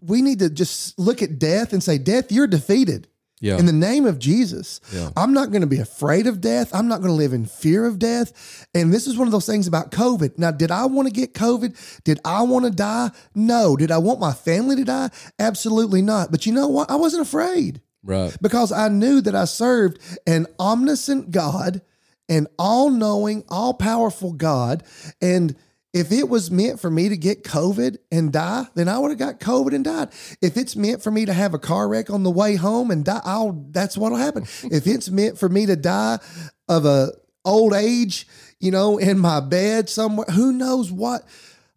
we 0.00 0.22
need 0.22 0.40
to 0.40 0.50
just 0.50 0.98
look 0.98 1.22
at 1.22 1.38
death 1.38 1.72
and 1.72 1.82
say, 1.82 1.98
death, 1.98 2.30
you're 2.30 2.46
defeated 2.46 3.08
Yeah. 3.44 3.58
in 3.58 3.66
the 3.66 3.72
name 3.72 4.06
of 4.06 4.18
Jesus. 4.18 4.80
Yeah. 4.90 5.10
I'm 5.18 5.34
not 5.34 5.50
going 5.50 5.60
to 5.60 5.66
be 5.66 5.78
afraid 5.78 6.26
of 6.26 6.40
death. 6.40 6.74
I'm 6.74 6.88
not 6.88 7.00
going 7.02 7.10
to 7.10 7.14
live 7.14 7.34
in 7.34 7.44
fear 7.44 7.84
of 7.84 7.98
death. 7.98 8.66
And 8.74 8.90
this 8.90 9.06
is 9.06 9.18
one 9.18 9.28
of 9.28 9.32
those 9.32 9.44
things 9.44 9.66
about 9.66 9.90
COVID. 9.90 10.38
Now, 10.38 10.50
did 10.50 10.70
I 10.70 10.86
want 10.86 11.08
to 11.08 11.12
get 11.12 11.34
COVID? 11.34 12.02
Did 12.04 12.20
I 12.24 12.40
want 12.40 12.64
to 12.64 12.70
die? 12.70 13.10
No. 13.34 13.76
Did 13.76 13.90
I 13.90 13.98
want 13.98 14.18
my 14.18 14.32
family 14.32 14.76
to 14.76 14.84
die? 14.84 15.10
Absolutely 15.38 16.00
not. 16.00 16.30
But 16.30 16.46
you 16.46 16.54
know 16.54 16.68
what? 16.68 16.90
I 16.90 16.94
wasn't 16.94 17.20
afraid 17.20 17.82
right. 18.02 18.34
because 18.40 18.72
I 18.72 18.88
knew 18.88 19.20
that 19.20 19.34
I 19.34 19.44
served 19.44 19.98
an 20.26 20.46
omniscient 20.58 21.30
God, 21.30 21.82
an 22.30 22.46
all 22.58 22.88
knowing, 22.88 23.44
all 23.50 23.74
powerful 23.74 24.32
God. 24.32 24.84
And 25.20 25.54
if 25.94 26.10
it 26.10 26.28
was 26.28 26.50
meant 26.50 26.80
for 26.80 26.90
me 26.90 27.08
to 27.08 27.16
get 27.16 27.44
COVID 27.44 27.98
and 28.10 28.32
die, 28.32 28.66
then 28.74 28.88
I 28.88 28.98
would 28.98 29.10
have 29.10 29.18
got 29.18 29.38
COVID 29.38 29.72
and 29.72 29.84
died. 29.84 30.08
If 30.42 30.56
it's 30.56 30.74
meant 30.74 31.02
for 31.02 31.12
me 31.12 31.24
to 31.24 31.32
have 31.32 31.54
a 31.54 31.58
car 31.58 31.88
wreck 31.88 32.10
on 32.10 32.24
the 32.24 32.32
way 32.32 32.56
home 32.56 32.90
and 32.90 33.04
die, 33.04 33.20
I'll, 33.24 33.52
that's 33.70 33.96
what'll 33.96 34.18
happen. 34.18 34.42
if 34.64 34.88
it's 34.88 35.08
meant 35.08 35.38
for 35.38 35.48
me 35.48 35.66
to 35.66 35.76
die 35.76 36.18
of 36.68 36.84
a 36.84 37.12
old 37.44 37.74
age, 37.74 38.26
you 38.58 38.72
know, 38.72 38.98
in 38.98 39.20
my 39.20 39.38
bed 39.38 39.88
somewhere, 39.88 40.26
who 40.26 40.52
knows 40.52 40.90
what? 40.90 41.22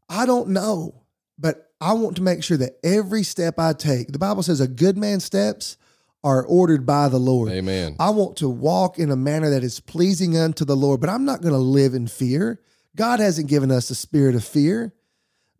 I 0.09 0.25
don't 0.25 0.49
know. 0.49 1.03
But 1.37 1.71
I 1.79 1.93
want 1.93 2.15
to 2.15 2.23
make 2.23 2.43
sure 2.43 2.57
that 2.57 2.79
every 2.83 3.21
step 3.21 3.59
I 3.59 3.73
take, 3.73 4.11
the 4.11 4.17
Bible 4.17 4.41
says 4.41 4.59
a 4.59 4.67
good 4.67 4.97
man's 4.97 5.25
steps 5.25 5.77
are 6.23 6.43
ordered 6.43 6.87
by 6.87 7.07
the 7.07 7.19
Lord. 7.19 7.51
Amen. 7.51 7.95
I 7.99 8.09
want 8.09 8.37
to 8.37 8.49
walk 8.49 8.97
in 8.97 9.11
a 9.11 9.15
manner 9.15 9.51
that 9.51 9.63
is 9.63 9.79
pleasing 9.79 10.35
unto 10.35 10.65
the 10.65 10.75
Lord, 10.75 11.01
but 11.01 11.09
I'm 11.11 11.25
not 11.25 11.41
going 11.41 11.53
to 11.53 11.59
live 11.59 11.93
in 11.93 12.07
fear. 12.07 12.59
God 12.97 13.19
hasn't 13.19 13.47
given 13.47 13.71
us 13.71 13.89
a 13.91 13.95
spirit 13.95 14.33
of 14.35 14.43
fear, 14.43 14.91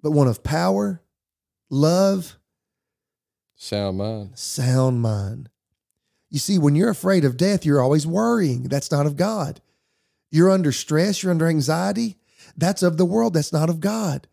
but 0.01 0.11
one 0.11 0.27
of 0.27 0.43
power, 0.43 1.01
love, 1.69 2.35
Sound 3.55 3.99
mind. 3.99 4.31
sound 4.33 5.01
mind. 5.01 5.49
You 6.29 6.39
see, 6.39 6.57
when 6.57 6.75
you're 6.75 6.89
afraid 6.89 7.23
of 7.23 7.37
death, 7.37 7.65
you're 7.65 7.81
always 7.81 8.05
worrying. 8.05 8.63
That's 8.63 8.91
not 8.91 9.05
of 9.05 9.15
God. 9.15 9.61
You're 10.31 10.49
under 10.51 10.71
stress, 10.71 11.23
you're 11.23 11.31
under 11.31 11.47
anxiety. 11.47 12.17
That's 12.57 12.83
of 12.83 12.97
the 12.97 13.05
world, 13.05 13.35
that's 13.35 13.53
not 13.53 13.69
of 13.69 13.79
God. 13.79 14.27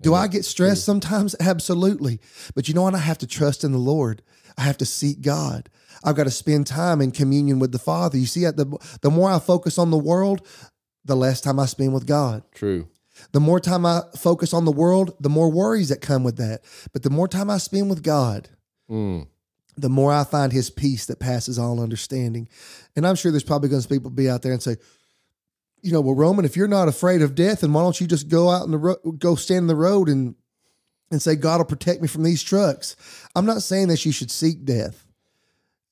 Do 0.00 0.14
I 0.14 0.28
get 0.28 0.44
stressed 0.44 0.84
sometimes? 0.84 1.34
Absolutely. 1.40 2.20
But 2.54 2.68
you 2.68 2.74
know 2.74 2.82
what? 2.82 2.94
I 2.94 2.98
have 2.98 3.18
to 3.18 3.26
trust 3.26 3.64
in 3.64 3.72
the 3.72 3.78
Lord. 3.78 4.22
I 4.58 4.62
have 4.62 4.76
to 4.78 4.86
seek 4.86 5.22
God. 5.22 5.70
I've 6.04 6.16
got 6.16 6.24
to 6.24 6.30
spend 6.30 6.66
time 6.66 7.00
in 7.00 7.10
communion 7.10 7.58
with 7.58 7.72
the 7.72 7.78
Father. 7.78 8.18
You 8.18 8.26
see, 8.26 8.44
the, 8.44 8.76
the 9.00 9.10
more 9.10 9.30
I 9.30 9.38
focus 9.38 9.78
on 9.78 9.90
the 9.90 9.96
world, 9.96 10.46
the 11.04 11.16
less 11.16 11.40
time 11.40 11.58
I 11.58 11.66
spend 11.66 11.92
with 11.94 12.06
God. 12.06 12.42
True. 12.54 12.88
The 13.32 13.40
more 13.40 13.60
time 13.60 13.86
I 13.86 14.02
focus 14.16 14.52
on 14.52 14.64
the 14.64 14.72
world, 14.72 15.14
the 15.20 15.28
more 15.28 15.50
worries 15.50 15.88
that 15.90 16.00
come 16.00 16.24
with 16.24 16.36
that. 16.38 16.62
But 16.92 17.02
the 17.02 17.10
more 17.10 17.28
time 17.28 17.50
I 17.50 17.58
spend 17.58 17.90
with 17.90 18.02
God, 18.02 18.48
Mm. 18.90 19.26
the 19.76 19.88
more 19.88 20.12
I 20.12 20.24
find 20.24 20.52
his 20.52 20.68
peace 20.70 21.06
that 21.06 21.18
passes 21.18 21.58
all 21.58 21.80
understanding. 21.80 22.48
And 22.96 23.06
I'm 23.06 23.14
sure 23.16 23.30
there's 23.30 23.42
probably 23.44 23.68
going 23.70 23.80
to 23.82 23.88
be 23.88 23.94
people 23.96 24.10
be 24.10 24.28
out 24.28 24.42
there 24.42 24.52
and 24.52 24.62
say, 24.62 24.76
you 25.80 25.92
know, 25.92 26.00
well, 26.00 26.14
Roman, 26.14 26.44
if 26.44 26.56
you're 26.56 26.68
not 26.68 26.88
afraid 26.88 27.22
of 27.22 27.34
death, 27.34 27.60
then 27.60 27.72
why 27.72 27.82
don't 27.82 28.00
you 28.00 28.06
just 28.06 28.28
go 28.28 28.50
out 28.50 28.64
in 28.64 28.70
the 28.72 28.78
road, 28.78 28.98
go 29.18 29.34
stand 29.36 29.64
in 29.64 29.66
the 29.66 29.76
road 29.76 30.08
and 30.08 30.34
and 31.10 31.20
say, 31.22 31.36
God 31.36 31.58
will 31.58 31.66
protect 31.66 32.00
me 32.02 32.08
from 32.08 32.22
these 32.24 32.42
trucks. 32.42 32.96
I'm 33.36 33.46
not 33.46 33.62
saying 33.62 33.88
that 33.88 34.04
you 34.04 34.10
should 34.10 34.30
seek 34.30 34.64
death. 34.64 35.06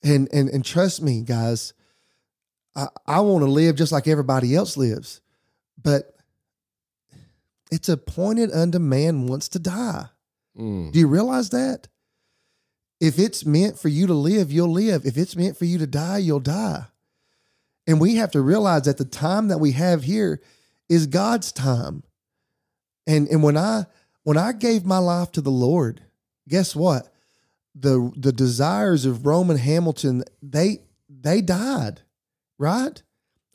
And 0.03 0.29
and 0.33 0.49
and 0.49 0.65
trust 0.65 1.01
me, 1.03 1.23
guys, 1.23 1.75
I, 2.75 2.89
I 3.07 3.21
want 3.21 3.45
to 3.45 3.51
live 3.51 3.77
just 3.77 3.93
like 3.93 4.09
everybody 4.09 4.55
else 4.55 4.77
lives. 4.77 5.21
But 5.83 6.15
it's 7.71 7.89
appointed 7.89 8.53
unto 8.53 8.79
man 8.79 9.27
once 9.27 9.49
to 9.51 9.59
die. 9.59 10.07
Mm. 10.59 10.93
Do 10.93 10.99
you 10.99 11.09
realize 11.09 11.51
that? 11.51 11.89
If 13.01 13.19
it's 13.19 13.45
meant 13.45 13.79
for 13.79 13.89
you 13.89 14.07
to 14.07 14.15
live, 14.15 14.53
you'll 14.53 14.71
live. 14.71 15.05
If 15.05 15.17
it's 15.17 15.35
meant 15.35 15.57
for 15.57 15.65
you 15.65 15.79
to 15.79 15.87
die, 15.87 16.19
you'll 16.19 16.39
die. 16.39 16.85
And 17.87 18.01
we 18.01 18.17
have 18.17 18.31
to 18.33 18.41
realize 18.41 18.83
that 18.83 18.99
the 18.99 19.05
time 19.05 19.49
that 19.49 19.59
we 19.59 19.73
have 19.73 20.05
here 20.05 20.41
is 20.89 21.07
God's 21.07 21.51
time. 21.51 22.05
And 23.07 23.27
and 23.29 23.43
when 23.43 23.57
I 23.57 23.87
when 24.23 24.37
I 24.37 24.53
gave 24.53 24.85
my 24.85 24.99
life 24.99 25.33
to 25.33 25.41
the 25.41 25.51
Lord, 25.51 26.03
guess 26.49 26.77
what? 26.77 27.13
The 27.75 28.13
the 28.17 28.33
desires 28.33 29.05
of 29.05 29.27
Roman 29.27 29.57
Hamilton, 29.57 30.23
they 30.41 30.85
they 31.09 31.41
died, 31.41 32.03
right? 32.59 33.03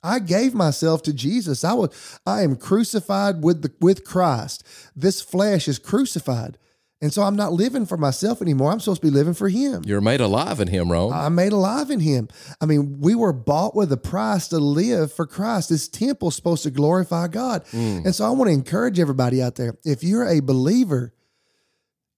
I 0.04 0.20
gave 0.20 0.54
myself 0.54 1.04
to 1.04 1.14
Jesus. 1.14 1.64
I 1.64 1.74
was 1.74 2.20
I 2.26 2.44
am 2.44 2.56
crucified 2.56 3.44
with 3.44 3.62
the 3.62 3.72
with 3.82 4.04
Christ. 4.04 4.64
This 4.96 5.22
flesh 5.22 5.68
is 5.68 5.80
crucified. 5.80 6.58
And 7.00 7.14
so 7.14 7.22
I'm 7.22 7.36
not 7.36 7.54
living 7.54 7.86
for 7.86 7.98
myself 7.98 8.42
anymore. 8.42 8.72
I'm 8.72 8.80
supposed 8.80 9.02
to 9.02 9.08
be 9.08 9.14
living 9.14 9.36
for 9.36 9.50
him. 9.50 9.84
You're 9.86 10.02
made 10.02 10.20
alive 10.20 10.60
in 10.60 10.68
him, 10.68 10.92
Rome. 10.92 11.14
I'm 11.14 11.36
made 11.36 11.52
alive 11.52 11.92
in 11.92 12.00
him. 12.00 12.28
I 12.60 12.66
mean, 12.66 13.00
we 13.00 13.14
were 13.14 13.34
bought 13.34 13.76
with 13.76 13.92
a 13.92 13.98
price 13.98 14.48
to 14.48 14.58
live 14.58 15.14
for 15.14 15.28
Christ. 15.28 15.70
This 15.70 15.88
temple's 15.88 16.36
supposed 16.36 16.64
to 16.64 16.72
glorify 16.72 17.28
God. 17.28 17.66
Mm. 17.66 18.06
And 18.06 18.16
so 18.16 18.26
I 18.26 18.32
want 18.32 18.50
to 18.50 18.54
encourage 18.54 19.00
everybody 19.00 19.44
out 19.44 19.56
there. 19.56 19.78
If 19.86 20.04
you're 20.04 20.28
a 20.28 20.40
believer, 20.40 21.14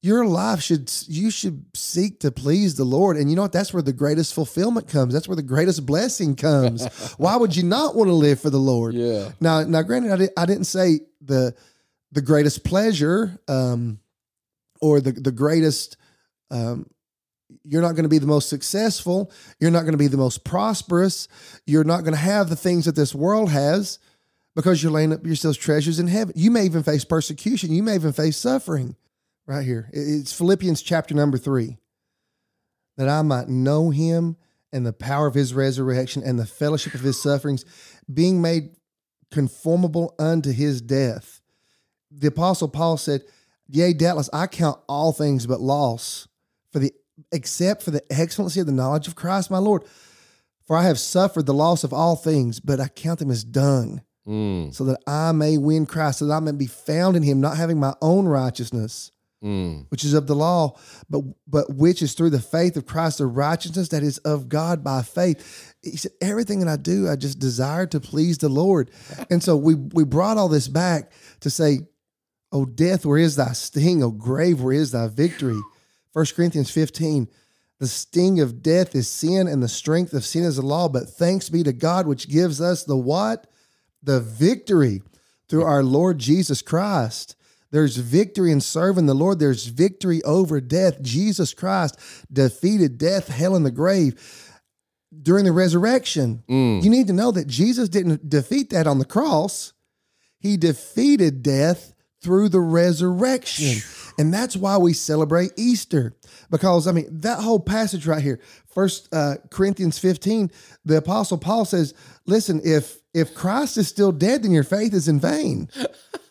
your 0.02 0.26
life 0.26 0.62
should 0.62 0.92
you 1.08 1.30
should 1.30 1.66
seek 1.76 2.22
to 2.22 2.32
please 2.32 2.76
the 2.76 2.86
Lord. 2.86 3.18
And 3.18 3.30
you 3.30 3.36
know 3.36 3.42
what? 3.42 3.52
That's 3.52 3.74
where 3.74 3.84
the 3.84 3.94
greatest 3.94 4.34
fulfillment 4.34 4.88
comes. 4.88 5.14
That's 5.14 5.28
where 5.28 5.36
the 5.36 5.44
greatest 5.44 5.86
blessing 5.86 6.36
comes. 6.36 6.88
Why 7.18 7.36
would 7.36 7.56
you 7.56 7.64
not 7.64 7.96
want 7.96 8.08
to 8.08 8.14
live 8.14 8.40
for 8.40 8.50
the 8.50 8.60
Lord? 8.60 8.94
Yeah. 8.94 9.32
Now, 9.42 9.64
now, 9.64 9.82
granted, 9.82 10.12
I, 10.12 10.16
did, 10.16 10.30
I 10.38 10.46
didn't 10.46 10.66
say 10.66 11.02
the 11.22 11.54
the 12.12 12.22
greatest 12.22 12.64
pleasure 12.64 13.38
um, 13.48 14.00
or 14.80 15.02
the 15.02 15.12
the 15.12 15.32
greatest 15.32 15.98
um, 16.50 16.90
you're 17.64 17.82
not 17.82 17.94
going 17.94 18.04
to 18.04 18.10
be 18.10 18.20
the 18.20 18.28
most 18.28 18.50
successful. 18.50 19.32
You're 19.60 19.72
not 19.72 19.82
going 19.82 19.94
to 19.94 19.98
be 19.98 20.08
the 20.08 20.18
most 20.18 20.44
prosperous. 20.44 21.28
You're 21.66 21.84
not 21.84 22.02
going 22.02 22.14
to 22.14 22.20
have 22.20 22.50
the 22.50 22.56
things 22.56 22.86
that 22.86 22.96
this 22.96 23.14
world 23.14 23.52
has 23.52 24.00
because 24.56 24.82
you're 24.82 24.92
laying 24.92 25.14
up 25.14 25.26
yourselves 25.26 25.58
treasures 25.58 26.00
in 26.00 26.08
heaven. 26.08 26.34
You 26.38 26.52
may 26.52 26.66
even 26.66 26.84
face 26.84 27.04
persecution. 27.04 27.74
You 27.74 27.84
may 27.84 27.96
even 27.96 28.14
face 28.14 28.38
suffering. 28.38 28.96
Right 29.50 29.66
here. 29.66 29.90
It's 29.92 30.32
Philippians 30.32 30.84
chapter 30.84 31.16
number 31.16 31.40
three. 31.40 31.78
That 32.98 33.10
I 33.10 33.24
might 33.24 33.48
know 33.50 33.90
him 33.90 34.38
and 34.72 34.86
the 34.86 34.94
power 34.94 35.26
of 35.26 35.34
his 35.34 35.56
resurrection 35.56 36.22
and 36.24 36.38
the 36.38 36.46
fellowship 36.46 36.94
of 36.94 37.02
his 37.02 37.20
sufferings, 37.20 37.66
being 38.14 38.44
made 38.44 38.76
conformable 39.32 40.14
unto 40.20 40.52
his 40.52 40.84
death. 40.84 41.42
The 42.12 42.28
apostle 42.28 42.68
Paul 42.68 42.98
said, 42.98 43.24
Yea, 43.68 43.94
doubtless 43.94 44.30
I 44.32 44.46
count 44.46 44.80
all 44.88 45.14
things 45.14 45.48
but 45.48 45.62
loss 45.62 46.28
for 46.72 46.78
the 46.78 46.94
except 47.32 47.82
for 47.82 47.90
the 47.90 48.04
excellency 48.12 48.60
of 48.60 48.68
the 48.68 48.72
knowledge 48.72 49.08
of 49.08 49.16
Christ 49.16 49.50
my 49.50 49.58
Lord. 49.58 49.82
For 50.68 50.78
I 50.78 50.84
have 50.84 51.00
suffered 51.00 51.48
the 51.48 51.56
loss 51.56 51.84
of 51.84 51.92
all 51.92 52.16
things, 52.16 52.60
but 52.60 52.80
I 52.80 52.88
count 52.88 53.18
them 53.18 53.32
as 53.32 53.44
dung, 53.44 54.04
Mm, 54.28 54.72
so 54.72 54.84
that 54.84 55.00
I 55.08 55.32
may 55.32 55.58
win 55.58 55.88
Christ, 55.88 56.20
so 56.20 56.28
that 56.28 56.36
I 56.36 56.40
may 56.40 56.52
be 56.52 56.68
found 56.68 57.16
in 57.16 57.24
him, 57.24 57.42
not 57.42 57.58
having 57.58 57.80
my 57.80 57.96
own 58.00 58.28
righteousness, 58.28 59.12
mm, 59.44 59.86
which 59.90 60.04
is 60.04 60.14
of 60.14 60.28
the 60.28 60.36
law, 60.36 60.78
but 61.10 61.22
but 61.48 61.74
which 61.74 62.02
is 62.02 62.14
through 62.14 62.32
the 62.32 62.42
faith 62.42 62.78
of 62.78 62.86
Christ, 62.86 63.20
the 63.20 63.26
righteousness 63.26 63.90
that 63.90 64.04
is 64.04 64.18
of 64.20 64.50
God 64.50 64.84
by 64.84 65.02
faith. 65.02 65.76
He 65.82 65.98
said, 65.98 66.12
Everything 66.22 66.60
that 66.60 66.68
I 66.68 66.78
do, 66.78 67.10
I 67.10 67.16
just 67.16 67.40
desire 67.40 67.86
to 67.88 68.00
please 68.00 68.38
the 68.38 68.50
Lord. 68.50 68.92
And 69.30 69.44
so 69.44 69.56
we 69.56 69.76
we 69.76 70.04
brought 70.04 70.38
all 70.38 70.50
this 70.50 70.68
back 70.68 71.12
to 71.42 71.50
say, 71.50 71.80
Oh 72.52 72.66
death, 72.66 73.06
where 73.06 73.18
is 73.18 73.36
thy 73.36 73.54
sting? 73.54 74.04
Oh 74.04 74.12
grave, 74.12 74.62
where 74.62 74.74
is 74.74 74.92
thy 74.92 75.08
victory? 75.08 75.60
1 76.14 76.26
Corinthians 76.36 76.72
15. 76.72 77.28
The 77.80 77.88
sting 77.88 78.42
of 78.42 78.62
death 78.62 78.94
is 78.94 79.08
sin, 79.08 79.48
and 79.48 79.64
the 79.64 79.70
strength 79.70 80.14
of 80.14 80.26
sin 80.26 80.44
is 80.44 80.58
the 80.58 80.62
law. 80.62 80.90
But 80.90 81.10
thanks 81.10 81.48
be 81.48 81.64
to 81.64 81.72
God, 81.72 82.08
which 82.08 82.28
gives 82.28 82.60
us 82.60 82.84
the 82.84 82.98
what? 82.98 83.48
The 84.04 84.20
victory 84.20 85.02
through 85.48 85.64
our 85.64 85.84
Lord 85.84 86.20
Jesus 86.20 86.62
Christ. 86.62 87.36
There's 87.72 87.98
victory 87.98 88.52
in 88.52 88.62
serving 88.62 89.06
the 89.06 89.14
Lord. 89.14 89.40
There's 89.40 89.68
victory 89.68 90.24
over 90.24 90.60
death. 90.60 91.02
Jesus 91.02 91.54
Christ 91.54 92.00
defeated 92.32 92.98
death, 92.98 93.28
hell, 93.28 93.56
and 93.56 93.66
the 93.66 93.72
grave 93.72 94.20
during 95.22 95.46
the 95.46 95.52
resurrection. 95.52 96.44
mm. 96.48 96.84
You 96.84 96.90
need 96.90 97.08
to 97.08 97.14
know 97.14 97.32
that 97.32 97.48
Jesus 97.48 97.90
didn't 97.90 98.30
defeat 98.30 98.70
that 98.72 98.88
on 98.88 99.00
the 99.00 99.06
cross. 99.06 99.74
He 100.40 100.58
defeated 100.58 101.44
death 101.44 101.94
through 102.22 102.50
the 102.50 102.60
resurrection. 102.60 103.82
And 104.18 104.34
that's 104.34 104.56
why 104.56 104.78
we 104.78 104.94
celebrate 104.94 105.52
Easter. 105.58 106.16
Because 106.50 106.88
I 106.88 106.92
mean, 106.92 107.08
that 107.22 107.40
whole 107.40 107.60
passage 107.60 108.06
right 108.06 108.22
here, 108.22 108.40
first 108.74 109.14
uh, 109.14 109.36
Corinthians 109.50 109.98
15, 109.98 110.52
the 110.86 110.98
apostle 110.98 111.38
Paul 111.38 111.66
says, 111.66 111.94
listen, 112.26 112.62
if 112.64 112.98
if 113.14 113.34
Christ 113.34 113.78
is 113.78 113.88
still 113.88 114.12
dead, 114.12 114.44
then 114.44 114.52
your 114.52 114.64
faith 114.64 114.94
is 114.94 115.08
in 115.08 115.20
vain. 115.20 115.70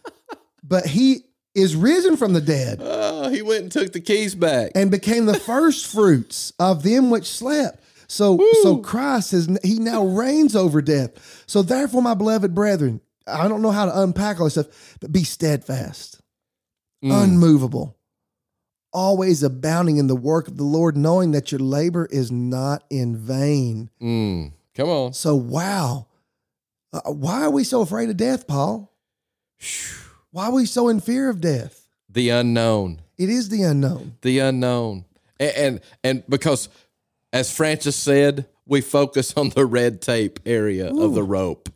but 0.62 0.86
he 0.86 1.24
is 1.58 1.76
risen 1.76 2.16
from 2.16 2.32
the 2.32 2.40
dead 2.40 2.80
Oh, 2.82 3.28
he 3.28 3.42
went 3.42 3.62
and 3.64 3.72
took 3.72 3.92
the 3.92 4.00
keys 4.00 4.34
back. 4.34 4.72
and 4.74 4.90
became 4.90 5.26
the 5.26 5.38
first 5.52 5.86
fruits 5.86 6.52
of 6.58 6.82
them 6.82 7.10
which 7.10 7.26
slept. 7.26 7.82
So, 8.10 8.38
so 8.62 8.78
Christ 8.78 9.32
has 9.32 9.48
he 9.62 9.78
now 9.78 10.04
reigns 10.06 10.56
over 10.56 10.80
death. 10.80 11.44
So 11.46 11.60
therefore, 11.62 12.00
my 12.00 12.14
beloved 12.14 12.54
brethren, 12.54 13.02
I 13.26 13.46
don't 13.48 13.60
know 13.60 13.70
how 13.70 13.84
to 13.84 14.00
unpack 14.00 14.38
all 14.40 14.46
this 14.46 14.54
stuff, 14.54 14.96
but 15.00 15.12
be 15.12 15.24
steadfast, 15.24 16.20
Mm. 17.04 17.24
unmovable, 17.24 17.96
always 18.92 19.42
abounding 19.42 19.98
in 19.98 20.06
the 20.06 20.16
work 20.16 20.48
of 20.48 20.56
the 20.56 20.64
Lord, 20.64 20.96
knowing 20.96 21.32
that 21.32 21.52
your 21.52 21.58
labor 21.60 22.06
is 22.10 22.32
not 22.32 22.82
in 22.90 23.14
vain. 23.16 23.90
Mm. 24.02 24.52
Come 24.74 24.88
on. 24.88 25.12
So, 25.12 25.34
wow, 25.36 26.06
Uh, 26.90 27.12
why 27.12 27.42
are 27.42 27.50
we 27.50 27.62
so 27.64 27.82
afraid 27.82 28.08
of 28.08 28.16
death, 28.16 28.46
Paul? 28.46 28.90
Why 30.30 30.46
are 30.46 30.52
we 30.52 30.66
so 30.66 30.88
in 30.88 31.00
fear 31.00 31.28
of 31.30 31.40
death? 31.40 31.86
The 32.08 32.28
unknown. 32.30 33.00
It 33.16 33.28
is 33.30 33.48
the 33.48 33.62
unknown. 33.62 34.16
The 34.22 34.38
unknown. 34.38 35.04
And, 35.40 35.56
and 35.56 35.80
and 36.04 36.22
because 36.28 36.68
as 37.32 37.54
Francis 37.54 37.96
said, 37.96 38.46
we 38.66 38.80
focus 38.80 39.34
on 39.36 39.50
the 39.50 39.66
red 39.66 40.00
tape 40.00 40.40
area 40.46 40.88
of 40.88 41.14
the 41.14 41.22
rope. 41.22 41.68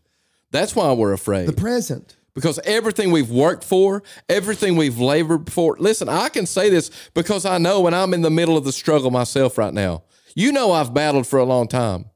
That's 0.51 0.75
why 0.77 0.93
we're 0.93 1.13
afraid. 1.13 1.49
The 1.49 1.53
present. 1.53 2.17
because 2.35 2.59
everything 2.65 3.11
we've 3.11 3.31
worked 3.31 3.65
for, 3.65 4.03
everything 4.29 4.77
we've 4.77 4.99
labored 4.99 5.51
for. 5.53 5.77
Listen, 5.79 6.09
I 6.09 6.29
can 6.29 6.47
say 6.47 6.69
this 6.71 6.91
because 7.15 7.45
I 7.47 7.59
know 7.59 7.81
when 7.81 7.95
I'm 7.95 8.13
in 8.15 8.23
the 8.23 8.31
middle 8.31 8.57
of 8.57 8.65
the 8.65 8.73
struggle 8.73 9.11
myself 9.11 9.57
right 9.59 9.73
now. 9.73 10.03
You 10.35 10.53
know, 10.53 10.73
I've 10.73 10.95
battled 10.95 11.27
for 11.27 11.39
a 11.39 11.45
long 11.45 11.69
time 11.69 12.07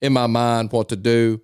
in 0.00 0.12
my 0.12 0.26
mind 0.26 0.72
what 0.72 0.88
to 0.90 0.96
do. 0.96 1.40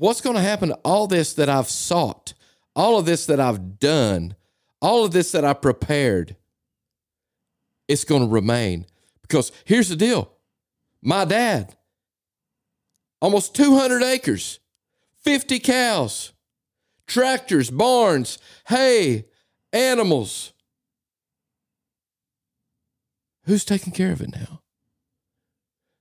What's 0.00 0.22
going 0.22 0.36
to 0.36 0.40
happen 0.40 0.70
to 0.70 0.76
all 0.76 1.06
this 1.06 1.34
that 1.34 1.50
I've 1.50 1.68
sought, 1.68 2.32
all 2.74 2.98
of 2.98 3.04
this 3.04 3.26
that 3.26 3.38
I've 3.38 3.78
done, 3.78 4.34
all 4.80 5.04
of 5.04 5.12
this 5.12 5.30
that 5.32 5.44
I 5.44 5.52
prepared? 5.52 6.36
It's 7.86 8.04
going 8.04 8.22
to 8.22 8.28
remain 8.28 8.86
because 9.20 9.52
here's 9.66 9.90
the 9.90 9.96
deal 9.96 10.32
my 11.02 11.26
dad, 11.26 11.76
almost 13.20 13.54
200 13.54 14.02
acres. 14.02 14.58
50 15.18 15.58
cows, 15.58 16.32
tractors, 17.06 17.68
barns, 17.68 18.38
hay, 18.68 19.26
animals. 19.70 20.54
Who's 23.44 23.66
taking 23.66 23.92
care 23.92 24.12
of 24.12 24.22
it 24.22 24.34
now? 24.34 24.62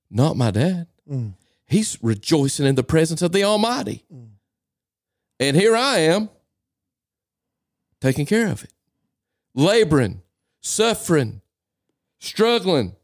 Not 0.09 0.37
my 0.37 0.51
dad. 0.51 0.87
Mm. 1.05 1.33
He's 1.69 1.97
rejoicing 2.01 2.65
in 2.65 2.75
the 2.75 2.83
presence 2.83 3.21
of 3.21 3.31
the 3.31 3.43
Almighty. 3.43 4.03
And 5.39 5.55
here 5.55 5.75
I 5.75 5.99
am 5.99 6.29
taking 8.01 8.25
care 8.25 8.47
of 8.47 8.63
it, 8.63 8.73
laboring, 9.55 10.21
suffering, 10.61 11.41
struggling. 12.19 12.95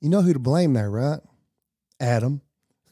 You 0.00 0.08
know 0.10 0.22
who 0.22 0.32
to 0.32 0.38
blame 0.38 0.72
there, 0.74 0.90
right? 0.90 1.20
Adam. 2.00 2.40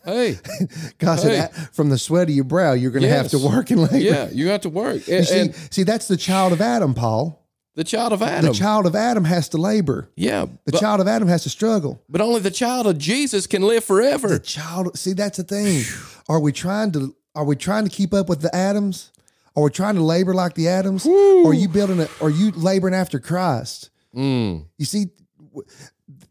Hey, 0.05 0.39
God 0.99 1.19
said, 1.21 1.31
Hey. 1.31 1.37
"That- 1.39 1.75
from 1.75 1.89
the 1.91 1.97
sweat 1.99 2.29
of 2.29 2.35
your 2.35 2.45
brow, 2.45 2.73
you're 2.73 2.91
going 2.91 3.03
to 3.05 3.09
have 3.09 3.29
to 3.31 3.39
work 3.39 3.71
and 3.71 3.83
labor. 3.83 3.97
yeah, 3.99 4.29
you 4.31 4.47
got 4.47 4.63
to 4.63 4.69
work. 4.69 5.09
And, 5.09 5.25
see, 5.27 5.39
and 5.41 5.55
see, 5.71 5.83
that's 5.83 6.09
the 6.09 6.17
child 6.19 6.53
of 6.53 6.61
Adam, 6.61 6.93
Paul. 6.93 7.44
The 7.75 7.85
child 7.85 8.13
of 8.13 8.23
Adam. 8.23 8.53
The 8.53 8.59
child 8.59 8.87
of 8.87 8.95
Adam 8.95 9.25
has 9.25 9.49
to 9.51 9.57
labor. 9.59 10.09
yeah, 10.17 10.47
The 10.65 10.73
but- 10.73 10.81
child 10.81 11.01
of 11.01 11.09
Adam 11.09 11.29
has 11.29 11.43
to 11.43 11.51
struggle. 11.51 12.03
But 12.09 12.21
only 12.21 12.41
the 12.41 12.51
child 12.51 12.87
of 12.87 12.99
Jesus 12.99 13.47
can 13.47 13.63
live 13.63 13.85
forever. 13.85 14.29
The 14.29 14.39
child, 14.39 14.97
see, 14.99 15.13
that's 15.13 15.39
the 15.39 15.45
thing. 15.45 15.83
Are 16.29 16.41
we 16.41 16.53
trying 16.53 16.93
to 16.93 17.15
are 17.35 17.45
we 17.45 17.57
trying 17.57 17.83
to 17.85 17.91
keep 17.91 18.15
up 18.15 18.29
with 18.29 18.43
the 18.43 18.55
Adams? 18.55 19.11
Are 19.57 19.65
we 19.65 19.71
trying 19.71 19.97
to 19.97 20.03
labor 20.03 20.35
like 20.35 20.55
the 20.55 20.69
Adams? 20.69 21.05
Or 21.05 21.49
are 21.51 21.55
you 21.55 21.69
building 21.69 21.99
it? 22.01 22.11
Are 22.23 22.31
you 22.31 22.53
laboring 22.53 22.95
after 22.95 23.19
Christ? 23.19 23.91
Mm. 24.15 24.67
You 24.79 24.85
see, 24.85 25.07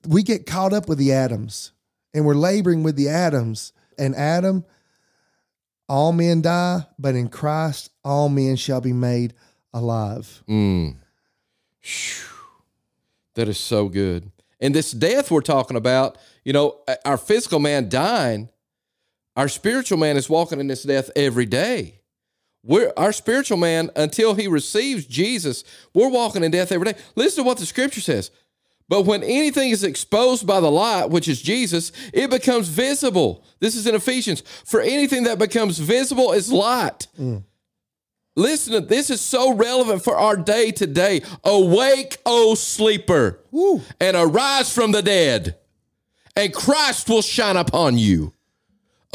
we 0.08 0.24
get 0.24 0.46
caught 0.46 0.72
up 0.74 0.88
with 0.88 0.98
the 0.98 1.12
Adams, 1.14 1.72
and 2.14 2.26
we're 2.26 2.36
laboring 2.36 2.84
with 2.84 2.96
the 2.96 3.10
Adams. 3.10 3.74
And 3.98 4.16
Adam, 4.16 4.64
all 5.90 6.12
men 6.14 6.42
die, 6.42 6.86
but 6.98 7.16
in 7.16 7.28
Christ, 7.30 7.90
all 8.04 8.30
men 8.30 8.56
shall 8.56 8.82
be 8.82 8.94
made 8.94 9.34
alive. 9.74 10.44
Mm. 10.50 10.96
That 13.36 13.48
is 13.48 13.58
so 13.58 13.90
good. 13.90 14.32
And 14.60 14.74
this 14.74 14.92
death 14.92 15.30
we're 15.30 15.42
talking 15.42 15.76
about, 15.76 16.18
you 16.46 16.54
know, 16.54 16.80
our 17.04 17.18
physical 17.18 17.60
man 17.60 17.90
dying, 17.90 18.50
our 19.36 19.48
spiritual 19.48 19.98
man 19.98 20.16
is 20.16 20.30
walking 20.30 20.60
in 20.60 20.68
this 20.68 20.84
death 20.84 21.10
every 21.16 21.46
day. 21.46 22.00
We're 22.64 22.94
our 22.96 23.12
spiritual 23.12 23.58
man 23.58 23.90
until 23.96 24.36
he 24.36 24.48
receives 24.48 25.06
Jesus, 25.06 25.64
we're 25.94 26.10
walking 26.10 26.44
in 26.44 26.52
death 26.52 26.72
every 26.72 26.94
day. 26.94 27.00
Listen 27.16 27.44
to 27.44 27.48
what 27.48 27.58
the 27.58 27.66
scripture 27.66 28.02
says. 28.02 28.32
But 28.88 29.06
when 29.06 29.24
anything 29.24 29.70
is 29.70 29.84
exposed 29.84 30.46
by 30.46 30.60
the 30.60 30.72
light, 30.72 31.10
which 31.10 31.28
is 31.28 31.42
Jesus, 31.42 31.92
it 32.14 32.30
becomes 32.30 32.68
visible. 32.68 33.44
This 33.60 33.76
is 33.76 33.88
in 33.88 33.96
Ephesians. 33.96 34.44
For 34.66 34.82
anything 34.82 35.24
that 35.24 35.40
becomes 35.40 35.80
visible 35.80 36.32
is 36.32 36.52
light. 36.52 37.08
Mm. 37.20 37.44
Listen, 38.36 38.74
to 38.74 38.82
this 38.82 39.10
is 39.10 39.22
so 39.22 39.54
relevant 39.54 40.04
for 40.04 40.18
our 40.18 40.36
day 40.36 40.72
today. 40.72 41.22
Awake, 41.44 42.18
O 42.26 42.56
sleeper, 42.56 43.40
Woo. 43.52 43.82
and 44.00 44.18
arise 44.18 44.74
from 44.74 44.92
the 44.92 45.04
dead, 45.04 45.58
and 46.36 46.54
Christ 46.54 47.10
will 47.10 47.22
shine 47.22 47.58
upon 47.58 47.98
you. 47.98 48.34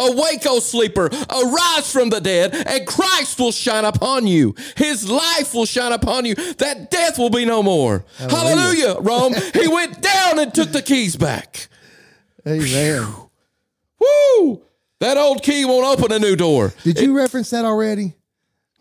Awake, 0.01 0.45
O 0.47 0.61
sleeper, 0.61 1.07
arise 1.07 1.91
from 1.91 2.11
the 2.11 2.21
dead, 2.21 2.55
and 2.55 2.87
Christ 2.87 3.41
will 3.41 3.51
shine 3.51 3.85
upon 3.85 4.29
you. 4.29 4.55
His 4.77 5.11
life 5.11 5.53
will 5.53 5.67
shine 5.67 5.91
upon 5.91 6.25
you. 6.25 6.37
That 6.37 6.89
death 6.93 7.19
will 7.19 7.31
be 7.31 7.45
no 7.45 7.65
more. 7.65 8.05
Hallelujah, 8.19 9.01
Rome. 9.01 9.35
he 9.53 9.67
went 9.67 10.01
down 10.01 10.39
and 10.39 10.55
took 10.55 10.71
the 10.71 10.83
keys 10.83 11.17
back. 11.17 11.67
Amen. 12.47 13.13
Woo! 13.99 14.63
That 15.01 15.17
old 15.17 15.43
key 15.43 15.65
won't 15.65 15.99
open 15.99 16.13
a 16.13 16.21
new 16.21 16.37
door. 16.37 16.73
Did 16.85 17.01
you 17.01 17.17
reference 17.17 17.51
that 17.51 17.65
already? 17.65 18.15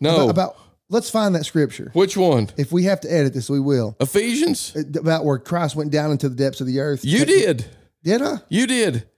No. 0.00 0.14
About, 0.14 0.30
about 0.30 0.56
let's 0.88 1.10
find 1.10 1.34
that 1.34 1.44
scripture. 1.44 1.90
Which 1.92 2.16
one? 2.16 2.50
If 2.56 2.72
we 2.72 2.84
have 2.84 3.00
to 3.00 3.12
edit 3.12 3.34
this, 3.34 3.50
we 3.50 3.60
will. 3.60 3.96
Ephesians? 4.00 4.74
Uh, 4.74 4.82
about 4.98 5.24
where 5.24 5.38
Christ 5.38 5.76
went 5.76 5.90
down 5.90 6.10
into 6.10 6.28
the 6.28 6.36
depths 6.36 6.60
of 6.60 6.66
the 6.66 6.80
earth. 6.80 7.04
You 7.04 7.24
did. 7.24 7.66
Did 8.02 8.22
I? 8.22 8.38
You 8.48 8.66
did. 8.66 9.08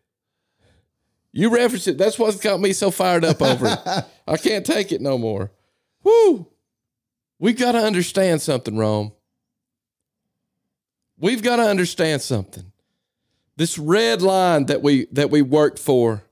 You 1.32 1.54
referenced 1.54 1.86
it. 1.86 1.98
That's 1.98 2.18
what's 2.18 2.38
got 2.38 2.60
me 2.60 2.72
so 2.72 2.90
fired 2.90 3.24
up 3.24 3.40
over 3.40 3.66
it. 3.66 4.04
I 4.26 4.36
can't 4.36 4.66
take 4.66 4.90
it 4.90 5.00
no 5.00 5.16
more. 5.16 5.52
Woo! 6.02 6.46
We've 7.38 7.58
got 7.58 7.72
to 7.72 7.78
understand 7.78 8.42
something, 8.42 8.76
Rome. 8.76 9.12
We've 11.18 11.42
got 11.42 11.56
to 11.56 11.62
understand 11.62 12.22
something. 12.22 12.72
This 13.56 13.78
red 13.78 14.22
line 14.22 14.66
that 14.66 14.82
we 14.82 15.06
that 15.12 15.30
we 15.30 15.42
worked 15.42 15.78
for, 15.78 16.24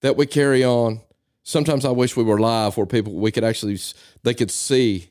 that 0.00 0.16
we 0.16 0.26
carry 0.26 0.64
on. 0.64 1.00
Sometimes 1.42 1.84
I 1.84 1.90
wish 1.90 2.16
we 2.16 2.24
were 2.24 2.38
live 2.38 2.76
where 2.76 2.86
people 2.86 3.14
we 3.14 3.32
could 3.32 3.44
actually 3.44 3.78
they 4.22 4.34
could 4.34 4.50
see 4.50 5.10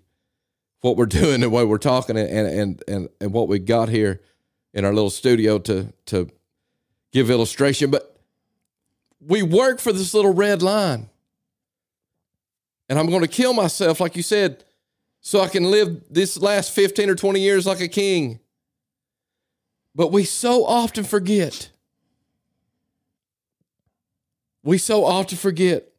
what 0.82 0.98
we're 0.98 1.06
doing 1.22 1.44
and 1.44 1.52
what 1.52 1.68
we're 1.68 1.78
talking 1.78 2.18
and 2.18 2.30
and 2.30 2.84
and 2.88 3.10
and 3.20 3.34
what 3.34 3.48
we 3.48 3.60
got 3.60 3.90
here 3.90 4.22
in 4.74 4.86
our 4.86 4.94
little 4.94 5.10
studio 5.10 5.60
to 5.60 5.94
to 6.08 6.30
give 7.12 7.30
illustration. 7.30 7.92
But 7.92 8.20
we 9.20 9.44
work 9.44 9.80
for 9.80 9.94
this 9.94 10.14
little 10.14 10.34
red 10.34 10.62
line. 10.62 11.10
And 12.90 13.00
I'm 13.00 13.08
going 13.08 13.22
to 13.22 13.28
kill 13.28 13.54
myself, 13.54 14.02
like 14.02 14.18
you 14.18 14.24
said, 14.24 14.66
so 15.22 15.40
I 15.40 15.48
can 15.48 15.72
live 15.72 16.04
this 16.10 16.38
last 16.38 16.74
15 16.74 17.10
or 17.10 17.16
20 17.16 17.40
years 17.40 17.66
like 17.66 17.80
a 17.80 17.88
king. 17.88 18.40
But 19.96 20.12
we 20.12 20.24
so 20.26 20.66
often 20.66 21.04
forget. 21.04 21.70
We 24.64 24.78
so 24.78 25.06
often 25.06 25.38
forget. 25.38 25.91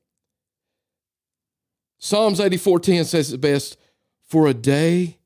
Psalms 2.04 2.40
84:10 2.40 3.04
says 3.04 3.32
it 3.32 3.40
best, 3.40 3.76
for 4.24 4.48
a 4.48 4.54
day, 4.54 5.18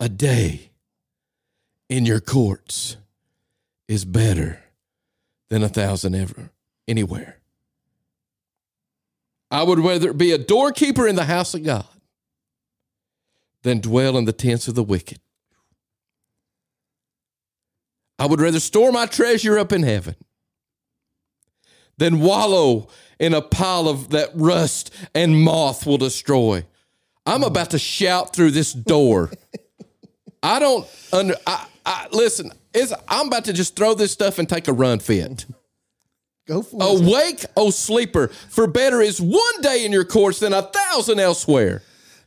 a 0.00 0.08
day 0.08 0.70
in 1.90 2.06
your 2.06 2.18
courts 2.18 2.96
is 3.88 4.06
better 4.06 4.58
than 5.50 5.62
a 5.62 5.68
thousand 5.68 6.14
ever 6.14 6.50
anywhere. 6.88 7.42
I 9.50 9.64
would 9.64 9.80
rather 9.80 10.14
be 10.14 10.32
a 10.32 10.38
doorkeeper 10.38 11.06
in 11.06 11.16
the 11.16 11.26
house 11.26 11.52
of 11.52 11.62
God 11.62 11.84
than 13.64 13.80
dwell 13.80 14.16
in 14.16 14.24
the 14.24 14.32
tents 14.32 14.66
of 14.66 14.74
the 14.74 14.82
wicked. 14.82 15.20
I 18.18 18.24
would 18.24 18.40
rather 18.40 18.60
store 18.60 18.90
my 18.90 19.04
treasure 19.04 19.58
up 19.58 19.72
in 19.72 19.82
heaven 19.82 20.14
than 21.98 22.20
wallow 22.20 22.88
in 23.22 23.34
a 23.34 23.40
pile 23.40 23.88
of 23.88 24.10
that 24.10 24.30
rust 24.34 24.92
and 25.14 25.40
moth 25.40 25.86
will 25.86 25.96
destroy. 25.96 26.66
I'm 27.24 27.44
about 27.44 27.70
to 27.70 27.78
shout 27.78 28.34
through 28.34 28.50
this 28.50 28.72
door. 28.72 29.30
I 30.42 30.58
don't 30.58 30.88
under 31.12 31.36
I, 31.46 31.66
I 31.86 32.08
listen, 32.10 32.50
it's, 32.74 32.92
I'm 33.06 33.28
about 33.28 33.44
to 33.44 33.52
just 33.52 33.76
throw 33.76 33.94
this 33.94 34.10
stuff 34.10 34.40
and 34.40 34.48
take 34.48 34.66
a 34.66 34.72
run 34.72 34.98
fit. 34.98 35.46
Go 36.48 36.62
for 36.62 36.82
it. 36.82 37.00
Awake, 37.00 37.44
O 37.56 37.70
sleeper, 37.70 38.26
for 38.26 38.66
better 38.66 39.00
is 39.00 39.20
one 39.20 39.60
day 39.60 39.84
in 39.86 39.92
your 39.92 40.04
courts 40.04 40.40
than 40.40 40.52
a 40.52 40.62
thousand 40.62 41.20
elsewhere. 41.20 41.82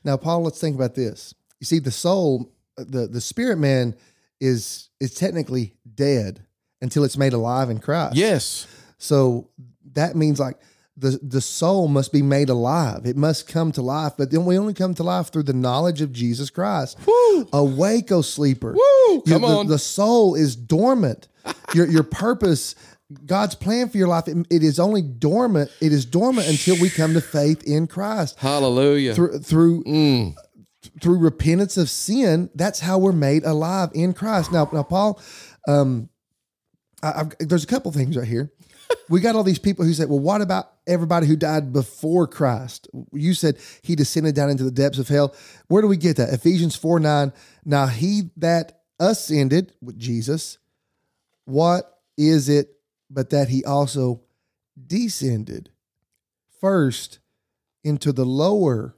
Now, 0.06 0.16
Paul, 0.16 0.44
let's 0.44 0.62
think 0.62 0.78
about 0.78 0.96
this. 0.96 1.36
You 1.60 1.66
see, 1.66 1.80
the 1.80 1.92
soul, 1.92 2.54
the 2.78 3.08
the 3.08 3.20
spirit 3.20 3.58
man, 3.58 3.96
is 4.40 4.90
is 5.02 5.14
technically 5.14 5.76
dead 5.94 6.46
until 6.82 7.04
it's 7.04 7.18
made 7.18 7.34
alive 7.34 7.70
in 7.70 7.80
Christ. 7.80 8.16
Yes. 8.16 8.68
So 8.98 9.50
that 9.92 10.16
means 10.16 10.40
like 10.40 10.58
the 10.98 11.20
the 11.22 11.42
soul 11.42 11.88
must 11.88 12.14
be 12.14 12.22
made 12.22 12.50
alive. 12.50 13.06
It 13.06 13.18
must 13.18 13.48
come 13.48 13.72
to 13.74 13.82
life. 13.82 14.14
But 14.18 14.32
then 14.32 14.46
we 14.46 14.58
only 14.58 14.74
come 14.74 14.94
to 14.96 15.04
life 15.04 15.30
through 15.32 15.44
the 15.44 15.54
knowledge 15.54 16.02
of 16.02 16.14
Jesus 16.14 16.50
Christ. 16.50 16.98
Woo. 17.06 17.48
Awake, 17.52 18.12
O 18.12 18.22
sleeper. 18.22 18.72
Woo. 18.74 18.80
You- 18.80 19.22
Come 19.28 19.42
the, 19.42 19.48
on. 19.48 19.68
The 19.68 19.80
soul 19.80 20.36
is 20.36 20.56
dormant. 20.56 21.28
your 21.74 21.86
your 21.88 22.04
purpose, 22.04 22.76
God's 23.26 23.56
plan 23.56 23.90
for 23.90 23.98
your 23.98 24.08
life, 24.08 24.28
it, 24.28 24.38
it 24.50 24.64
is 24.64 24.80
only 24.80 25.02
dormant. 25.02 25.70
It 25.82 25.92
is 25.94 26.06
dormant 26.06 26.48
until 26.48 26.80
we 26.82 26.90
come 26.90 27.14
to 27.14 27.22
faith 27.22 27.64
in 27.66 27.88
Christ 27.88 28.40
Hallelujah. 28.40 29.14
through 29.14 29.40
through 29.40 29.84
Mm. 29.84 30.34
through 31.02 31.18
repentance 31.20 31.76
of 31.78 31.90
sin. 31.90 32.50
That's 32.56 32.80
how 32.80 32.98
we're 33.00 33.12
made 33.12 33.44
alive 33.44 33.90
in 33.94 34.14
Christ. 34.14 34.52
Now, 34.54 34.70
now, 34.72 34.84
Paul, 34.84 35.20
um, 35.68 36.10
I, 37.04 37.20
I've, 37.22 37.36
there's 37.40 37.64
a 37.64 37.68
couple 37.68 37.92
things 37.92 38.16
right 38.18 38.28
here. 38.28 38.52
We 39.10 39.20
got 39.22 39.36
all 39.36 39.44
these 39.44 39.60
people 39.60 39.86
who 39.86 39.94
said, 39.94 40.10
"Well, 40.10 40.20
what 40.20 40.42
about 40.42 40.72
everybody 40.88 41.28
who 41.28 41.36
died 41.36 41.74
before 41.74 42.28
Christ?" 42.28 42.88
You 43.14 43.34
said 43.34 43.58
he 43.82 43.96
descended 43.96 44.36
down 44.36 44.50
into 44.50 44.64
the 44.64 44.72
depths 44.72 45.00
of 45.00 45.08
hell. 45.08 45.34
Where 45.68 45.82
do 45.82 45.88
we 45.88 45.98
get 45.98 46.18
that? 46.18 46.34
Ephesians 46.34 46.76
four 46.76 47.00
nine. 47.00 47.34
Now 47.64 47.88
he 47.88 48.32
that 48.38 48.82
ascended 49.00 49.74
with 49.82 50.00
Jesus, 50.00 50.58
what 51.46 52.00
is 52.18 52.48
it 52.50 52.76
but 53.10 53.30
that 53.30 53.50
he 53.50 53.64
also 53.64 54.22
descended 54.88 55.70
first 56.60 57.20
into 57.84 58.12
the 58.12 58.26
lower 58.26 58.96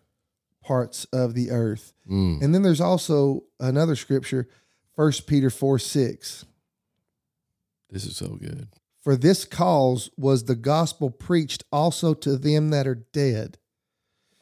parts 0.64 1.06
of 1.06 1.34
the 1.34 1.52
earth. 1.52 1.94
Mm. 2.10 2.42
And 2.42 2.54
then 2.54 2.62
there's 2.62 2.82
also 2.82 3.44
another 3.60 3.96
scripture, 3.96 4.48
1 4.96 5.12
Peter 5.28 5.50
4 5.50 5.80
6. 5.80 6.46
This 7.90 8.06
is 8.06 8.18
so 8.18 8.36
good. 8.36 8.68
For 9.08 9.16
this 9.16 9.46
cause 9.46 10.10
was 10.18 10.44
the 10.44 10.56
gospel 10.58 11.10
preached 11.10 11.64
also 11.72 12.14
to 12.16 12.38
them 12.38 12.72
that 12.72 12.86
are 12.86 13.06
dead, 13.14 13.58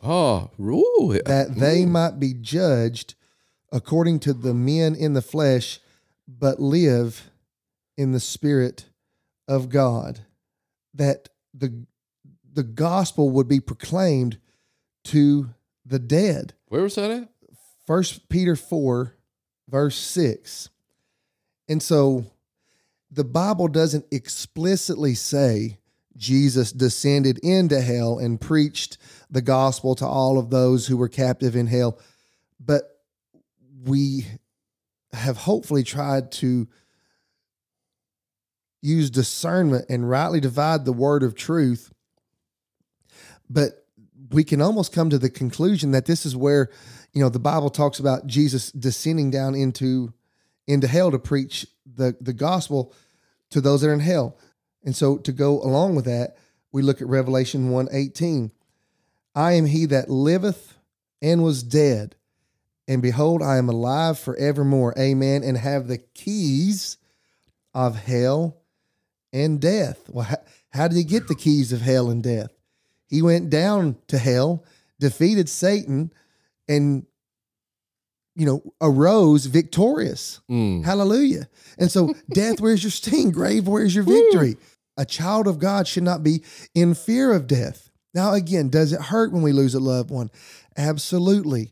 Oh, 0.02 0.50
ooh, 0.60 1.20
that 1.24 1.54
they 1.58 1.84
mm. 1.84 1.90
might 1.90 2.20
be 2.20 2.34
judged 2.34 3.14
according 3.72 4.22
to 4.22 4.34
the 4.34 4.56
men 4.56 4.96
in 4.96 5.14
the 5.14 5.22
flesh, 5.22 5.82
but 6.28 6.60
live 6.60 7.30
in 7.96 8.12
the 8.12 8.20
spirit 8.20 8.86
of 9.48 9.70
God. 9.70 10.22
That 10.96 11.30
the 11.54 11.86
the 12.52 12.64
gospel 12.64 13.30
would 13.30 13.48
be 13.48 13.60
proclaimed 13.60 14.40
to 15.04 15.52
the 15.86 16.00
dead. 16.00 16.56
where 16.70 16.82
was 16.82 16.96
that 16.96 17.12
at? 17.12 17.30
First 17.86 18.30
Peter 18.30 18.56
4, 18.56 19.16
verse 19.70 19.96
6. 19.96 20.72
And 21.70 21.84
so 21.84 22.26
the 23.12 23.24
Bible 23.24 23.68
doesn't 23.68 24.06
explicitly 24.12 25.16
say 25.16 25.80
Jesus 26.18 26.72
descended 26.72 27.40
into 27.40 27.82
hell 27.82 28.20
and 28.20 28.40
preached 28.40 28.98
the 29.30 29.42
gospel 29.42 29.96
to 29.96 30.06
all 30.06 30.38
of 30.38 30.50
those 30.50 30.88
who 30.88 30.98
were 30.98 31.10
captive 31.10 31.56
in 31.56 31.68
hell. 31.68 32.00
But 32.60 32.84
we 33.84 34.26
have 35.14 35.38
hopefully 35.38 35.84
tried 35.84 36.32
to 36.34 36.68
use 38.82 39.10
discernment 39.10 39.86
and 39.90 40.10
rightly 40.10 40.40
divide 40.40 40.86
the 40.86 40.94
word 40.94 41.24
of 41.24 41.36
truth. 41.36 41.92
But 43.50 43.86
we 44.32 44.44
can 44.44 44.62
almost 44.62 44.94
come 44.94 45.10
to 45.10 45.18
the 45.18 45.30
conclusion 45.30 45.92
that 45.92 46.06
this 46.06 46.26
is 46.26 46.36
where 46.36 46.70
you 47.14 47.22
know 47.22 47.30
the 47.30 47.40
bible 47.40 47.70
talks 47.70 48.00
about 48.00 48.26
jesus 48.26 48.72
descending 48.72 49.30
down 49.30 49.56
into 49.56 50.14
into 50.68 50.88
hell 50.88 51.12
to 51.12 51.20
preach 51.20 51.68
the 51.86 52.16
the 52.20 52.34
gospel 52.34 52.94
to 53.52 53.62
those 53.62 53.82
that 53.82 53.90
are 53.90 53.94
in 53.94 54.00
hell. 54.00 54.38
And 54.84 54.96
so 54.96 55.18
to 55.18 55.32
go 55.32 55.62
along 55.62 55.96
with 55.96 56.06
that 56.06 56.36
we 56.72 56.82
look 56.82 57.02
at 57.02 57.08
revelation 57.08 57.70
1:18 57.70 58.52
i 59.34 59.54
am 59.54 59.66
he 59.66 59.86
that 59.86 60.10
liveth 60.10 60.78
and 61.22 61.42
was 61.42 61.64
dead 61.64 62.16
and 62.86 63.02
behold 63.02 63.42
i 63.42 63.58
am 63.58 63.70
alive 63.70 64.20
forevermore. 64.20 64.94
Amen. 65.00 65.44
And 65.44 65.58
have 65.58 65.88
the 65.88 65.98
keys 65.98 66.98
of 67.74 67.96
hell 67.96 68.58
and 69.32 69.60
death. 69.60 70.10
Well 70.10 70.26
how, 70.26 70.38
how 70.72 70.88
did 70.88 70.98
he 70.98 71.04
get 71.04 71.28
the 71.28 71.36
keys 71.36 71.72
of 71.72 71.82
hell 71.82 72.10
and 72.10 72.22
death? 72.22 72.52
He 73.08 73.22
went 73.22 73.50
down 73.50 73.96
to 74.08 74.18
hell 74.18 74.66
defeated 75.00 75.50
satan 75.50 76.12
and 76.68 77.06
you 78.36 78.46
know 78.46 78.62
arose 78.82 79.46
victorious. 79.46 80.42
Mm. 80.50 80.84
hallelujah. 80.84 81.48
And 81.78 81.92
so 81.92 82.14
death 82.30 82.60
where's 82.60 82.84
your 82.84 82.92
sting? 82.92 83.32
Grave 83.32 83.68
where's 83.68 83.96
your 83.96 84.04
victory? 84.04 84.58
A 84.98 85.06
child 85.06 85.48
of 85.48 85.60
god 85.60 85.88
should 85.88 86.04
not 86.04 86.24
be 86.24 86.44
in 86.74 86.94
fear 86.94 87.34
of 87.34 87.48
death. 87.48 87.90
Now 88.14 88.34
again 88.34 88.70
does 88.70 88.94
it 88.94 89.02
hurt 89.02 89.32
when 89.32 89.42
we 89.42 89.52
lose 89.52 89.76
a 89.76 89.80
loved 89.80 90.12
one? 90.12 90.30
Absolutely. 90.78 91.72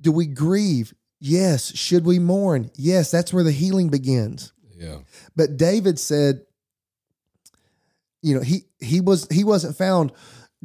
Do 0.00 0.12
we 0.12 0.26
grieve? 0.26 0.94
Yes. 1.20 1.76
Should 1.76 2.04
we 2.04 2.18
mourn? 2.18 2.70
Yes 2.76 3.10
that's 3.10 3.32
where 3.32 3.44
the 3.44 3.52
healing 3.52 3.88
begins. 3.88 4.52
Yeah. 4.76 5.00
but 5.36 5.58
David 5.58 5.98
said, 5.98 6.40
you 8.22 8.34
know, 8.34 8.40
he 8.40 8.64
he 8.80 9.00
was 9.00 9.26
he 9.30 9.44
wasn't 9.44 9.76
found 9.76 10.12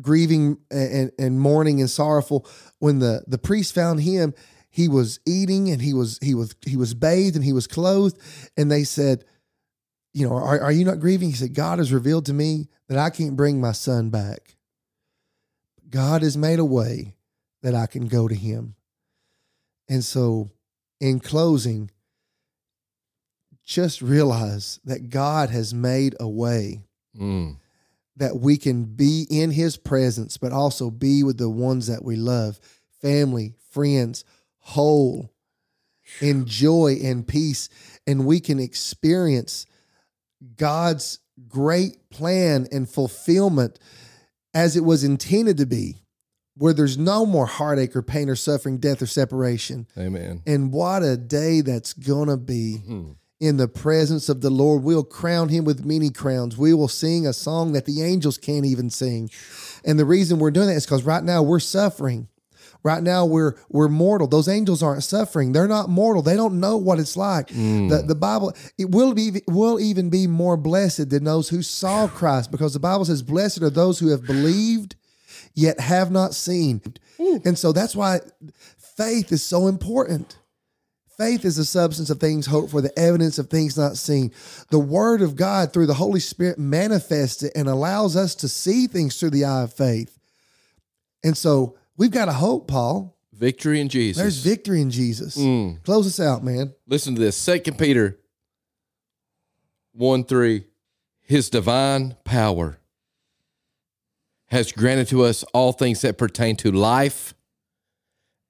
grieving 0.02 0.58
and, 0.70 1.12
and 1.18 1.40
mourning 1.40 1.80
and 1.80 1.90
sorrowful 1.90 2.48
when 2.80 3.00
the 3.00 3.24
the 3.28 3.38
priest 3.38 3.74
found 3.74 4.02
him. 4.02 4.34
He 4.76 4.90
was 4.90 5.22
eating 5.26 5.70
and 5.70 5.82
he 5.82 5.94
was 5.94 6.20
he 6.22 6.34
was 6.36 6.54
he 6.66 6.76
was 6.76 6.94
bathed 6.94 7.38
and 7.38 7.46
he 7.46 7.54
was 7.54 7.66
clothed, 7.66 8.20
and 8.58 8.70
they 8.70 8.84
said, 8.84 9.24
you 10.14 10.28
know, 10.28 10.36
are, 10.36 10.60
are 10.60 10.72
you 10.72 10.84
not 10.84 11.00
grieving? 11.00 11.30
He 11.30 11.36
said, 11.36 11.54
God 11.54 11.80
has 11.80 11.94
revealed 11.94 12.26
to 12.26 12.34
me 12.34 12.68
that 12.90 12.98
I 12.98 13.10
can't 13.10 13.38
bring 13.38 13.62
my 13.62 13.72
son 13.72 14.10
back. 14.10 14.58
God 15.90 16.24
has 16.24 16.36
made 16.36 16.60
a 16.60 16.66
way 16.66 17.16
that 17.64 17.74
I 17.74 17.86
can 17.86 18.08
go 18.08 18.28
to 18.28 18.36
him. 18.36 18.76
And 19.88 20.04
so, 20.04 20.52
in 21.00 21.22
closing, 21.22 21.90
just 23.64 24.02
realize 24.02 24.82
that 24.84 25.10
God 25.10 25.50
has 25.52 25.74
made 25.74 26.16
a 26.20 26.28
way 26.28 26.82
Mm. 27.18 27.56
that 28.18 28.36
we 28.42 28.58
can 28.58 28.84
be 28.84 29.26
in 29.30 29.52
his 29.52 29.78
presence, 29.78 30.36
but 30.36 30.52
also 30.52 30.92
be 30.92 31.24
with 31.24 31.38
the 31.38 31.50
ones 31.50 31.88
that 31.88 32.04
we 32.04 32.18
love 32.18 32.60
family, 33.02 33.54
friends, 33.72 34.26
whole, 34.66 35.32
in 36.22 36.46
joy 36.46 36.98
and 37.04 37.28
peace. 37.28 37.70
And 38.08 38.26
we 38.26 38.40
can 38.40 38.60
experience 38.60 39.66
God's 40.58 41.20
great 41.48 42.10
plan 42.10 42.68
and 42.72 42.90
fulfillment 42.90 43.80
as 44.54 44.76
it 44.76 44.84
was 44.84 45.04
intended 45.04 45.58
to 45.58 45.66
be, 45.66 45.98
where 46.56 46.74
there's 46.74 46.98
no 46.98 47.26
more 47.26 47.46
heartache 47.46 47.96
or 47.96 48.02
pain 48.02 48.30
or 48.30 48.36
suffering, 48.36 48.78
death 48.78 49.02
or 49.02 49.06
separation. 49.08 49.88
Amen. 49.98 50.42
And 50.48 50.72
what 50.72 51.04
a 51.04 51.18
day 51.18 51.62
that's 51.62 51.94
going 51.94 52.30
to 52.30 52.38
be 52.38 52.78
Hmm. 52.78 53.12
in 53.40 53.58
the 53.58 53.68
presence 53.68 54.30
of 54.30 54.40
the 54.42 54.50
Lord. 54.50 54.84
We'll 54.84 55.04
crown 55.04 55.50
him 55.50 55.66
with 55.66 55.84
many 55.86 56.10
crowns. 56.10 56.58
We 56.58 56.74
will 56.74 56.88
sing 56.88 57.28
a 57.28 57.34
song 57.34 57.74
that 57.74 57.86
the 57.86 58.02
angels 58.02 58.38
can't 58.38 58.66
even 58.66 58.90
sing. 58.90 59.30
And 59.84 60.00
the 60.00 60.06
reason 60.06 60.40
we're 60.40 60.52
doing 60.52 60.68
that 60.68 60.76
is 60.76 60.86
because 60.86 61.04
right 61.04 61.24
now 61.24 61.44
we're 61.44 61.60
suffering. 61.60 62.30
Right 62.86 63.02
now 63.02 63.26
we're 63.26 63.56
we're 63.68 63.88
mortal. 63.88 64.28
Those 64.28 64.48
angels 64.48 64.84
aren't 64.84 65.04
suffering. 65.04 65.54
They're 65.54 65.68
not 65.68 65.90
mortal. 65.90 66.22
They 66.22 66.36
don't 66.36 66.60
know 66.60 66.78
what 66.78 67.00
it's 67.00 67.18
like. 67.18 67.48
Mm. 67.48 67.90
The 67.90 68.04
the 68.04 68.14
Bible 68.14 68.54
it 68.78 68.92
will 68.92 69.16
be 69.16 69.42
will 69.48 69.80
even 69.80 70.12
be 70.12 70.28
more 70.28 70.56
blessed 70.56 71.10
than 71.10 71.24
those 71.24 71.50
who 71.50 71.64
saw 71.64 72.08
Christ 72.20 72.52
because 72.52 72.74
the 72.74 72.80
Bible 72.80 73.04
says 73.04 73.24
blessed 73.24 73.64
are 73.64 73.72
those 73.72 73.98
who 73.98 74.10
have 74.10 74.24
believed 74.28 74.96
yet 75.56 75.80
have 75.80 76.12
not 76.12 76.36
seen. 76.36 76.80
And 77.18 77.58
so 77.58 77.72
that's 77.72 77.96
why 77.96 78.20
faith 78.78 79.32
is 79.32 79.44
so 79.44 79.66
important. 79.66 80.38
Faith 81.18 81.44
is 81.44 81.56
the 81.56 81.66
substance 81.66 82.12
of 82.12 82.20
things 82.20 82.46
hoped 82.46 82.70
for, 82.70 82.82
the 82.82 83.00
evidence 83.00 83.40
of 83.40 83.50
things 83.50 83.76
not 83.76 83.98
seen. 83.98 84.32
The 84.70 84.78
Word 84.78 85.24
of 85.24 85.36
God 85.36 85.74
through 85.74 85.88
the 85.88 85.96
Holy 85.96 86.20
Spirit 86.20 86.60
manifests 86.60 87.42
it 87.42 87.54
and 87.56 87.68
allows 87.68 88.16
us 88.16 88.36
to 88.36 88.48
see 88.48 88.86
things 88.86 89.20
through 89.20 89.32
the 89.32 89.46
eye 89.46 89.64
of 89.64 89.74
faith. 89.74 90.20
And 91.24 91.36
so 91.36 91.78
we've 91.98 92.12
got 92.12 92.28
a 92.28 92.34
hope, 92.34 92.68
Paul. 92.68 93.18
Victory 93.34 93.82
in 93.82 93.90
Jesus. 93.90 94.22
There's 94.22 94.38
victory 94.38 94.82
in 94.82 94.90
Jesus. 94.90 95.36
Mm. 95.38 95.84
Close 95.84 96.08
us 96.08 96.20
out, 96.20 96.44
man. 96.44 96.74
Listen 96.88 97.16
to 97.16 97.22
this. 97.22 97.36
Second 97.36 97.78
Peter 97.78 98.18
1 99.94 100.24
3. 100.24 100.66
His 101.22 101.50
divine 101.50 102.16
power 102.24 102.80
has 104.48 104.72
granted 104.72 105.08
to 105.10 105.24
us 105.24 105.44
all 105.54 105.74
things 105.74 106.02
that 106.02 106.18
pertain 106.18 106.56
to 106.58 106.72
life 106.72 107.34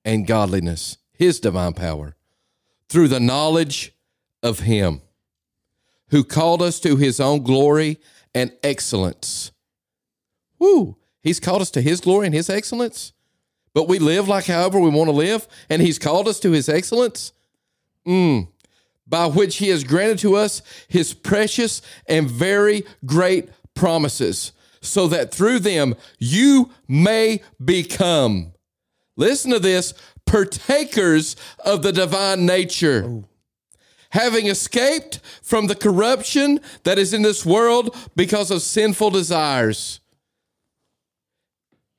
and 0.03 0.27
godliness. 0.27 0.97
His 1.13 1.39
divine 1.39 1.73
power 1.73 2.15
through 2.89 3.07
the 3.07 3.19
knowledge 3.19 3.93
of 4.43 4.59
Him 4.59 5.01
who 6.09 6.23
called 6.23 6.61
us 6.61 6.79
to 6.81 6.97
His 6.97 7.19
own 7.19 7.43
glory 7.43 7.97
and 8.33 8.51
excellence. 8.63 9.51
Woo! 10.59 10.97
He's 11.21 11.39
called 11.39 11.61
us 11.61 11.71
to 11.71 11.81
His 11.81 12.01
glory 12.01 12.27
and 12.27 12.35
His 12.35 12.49
excellence, 12.49 13.13
but 13.75 13.89
we 13.89 13.99
live 13.99 14.27
like 14.27 14.45
however 14.45 14.79
we 14.79 14.89
want 14.89 15.09
to 15.09 15.15
live, 15.15 15.47
and 15.69 15.81
He's 15.81 15.99
called 15.99 16.27
us 16.27 16.39
to 16.39 16.51
His 16.51 16.67
excellence. 16.67 17.33
Mm. 18.07 18.47
By 19.07 19.27
which 19.27 19.57
he 19.57 19.69
has 19.69 19.83
granted 19.83 20.19
to 20.19 20.35
us 20.35 20.63
his 20.87 21.13
precious 21.13 21.81
and 22.07 22.29
very 22.29 22.83
great 23.05 23.49
promises, 23.75 24.51
so 24.81 25.07
that 25.07 25.33
through 25.33 25.59
them 25.59 25.93
you 26.17 26.71
may 26.87 27.41
become, 27.63 28.53
listen 29.15 29.51
to 29.51 29.59
this, 29.59 29.93
partakers 30.25 31.35
of 31.63 31.83
the 31.83 31.91
divine 31.91 32.45
nature. 32.45 33.03
Oh. 33.05 33.25
Having 34.09 34.47
escaped 34.47 35.19
from 35.43 35.67
the 35.67 35.75
corruption 35.75 36.59
that 36.83 36.97
is 36.97 37.13
in 37.13 37.21
this 37.21 37.45
world 37.45 37.95
because 38.15 38.49
of 38.49 38.61
sinful 38.61 39.11
desires, 39.11 39.99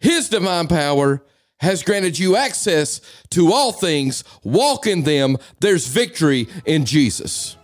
his 0.00 0.28
divine 0.28 0.66
power 0.66 1.22
has 1.58 1.82
granted 1.82 2.18
you 2.18 2.36
access 2.36 3.00
to 3.30 3.52
all 3.52 3.72
things. 3.72 4.24
Walk 4.44 4.86
in 4.86 5.02
them. 5.02 5.36
There's 5.60 5.86
victory 5.86 6.48
in 6.64 6.84
Jesus. 6.84 7.56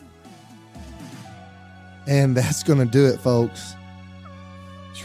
And 2.06 2.36
that's 2.36 2.62
going 2.62 2.78
to 2.78 2.84
do 2.84 3.06
it, 3.06 3.20
folks. 3.20 3.74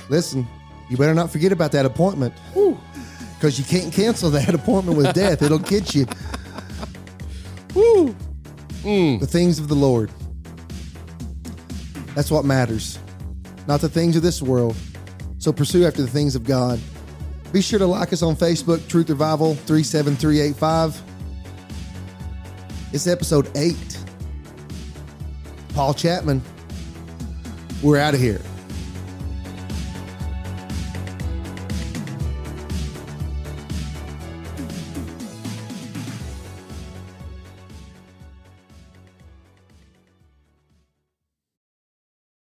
Listen, 0.10 0.48
you 0.90 0.98
better 0.98 1.14
not 1.14 1.32
forget 1.32 1.52
about 1.52 1.72
that 1.74 1.86
appointment 1.86 2.34
because 3.36 3.60
you 3.60 3.66
can't 3.66 3.94
cancel 3.94 4.30
that 4.32 4.54
appointment 4.54 4.98
with 4.98 5.14
death. 5.14 5.42
It'll 5.42 5.60
get 5.60 5.94
you. 5.94 6.06
Woo. 7.74 8.16
Mm. 8.84 9.20
The 9.20 9.28
things 9.28 9.60
of 9.60 9.68
the 9.68 9.76
Lord. 9.76 10.10
That's 12.16 12.32
what 12.32 12.46
matters, 12.46 12.98
not 13.68 13.82
the 13.82 13.90
things 13.90 14.16
of 14.16 14.24
this 14.24 14.42
world. 14.42 14.76
So 15.38 15.54
pursue 15.54 15.86
after 15.86 16.02
the 16.02 16.08
things 16.08 16.36
of 16.36 16.44
God. 16.44 16.80
Be 17.52 17.62
sure 17.62 17.80
to 17.80 17.86
like 17.86 18.12
us 18.12 18.22
on 18.22 18.36
Facebook, 18.36 18.88
Truth 18.88 19.10
Revival 19.10 19.56
37385. 19.56 21.02
It's 22.94 23.08
episode 23.08 23.50
8. 23.56 23.76
Paul 25.74 25.94
Chapman. 25.94 26.42
We're 27.82 28.00
out 28.00 28.14
of 28.14 28.20
here. 28.20 28.42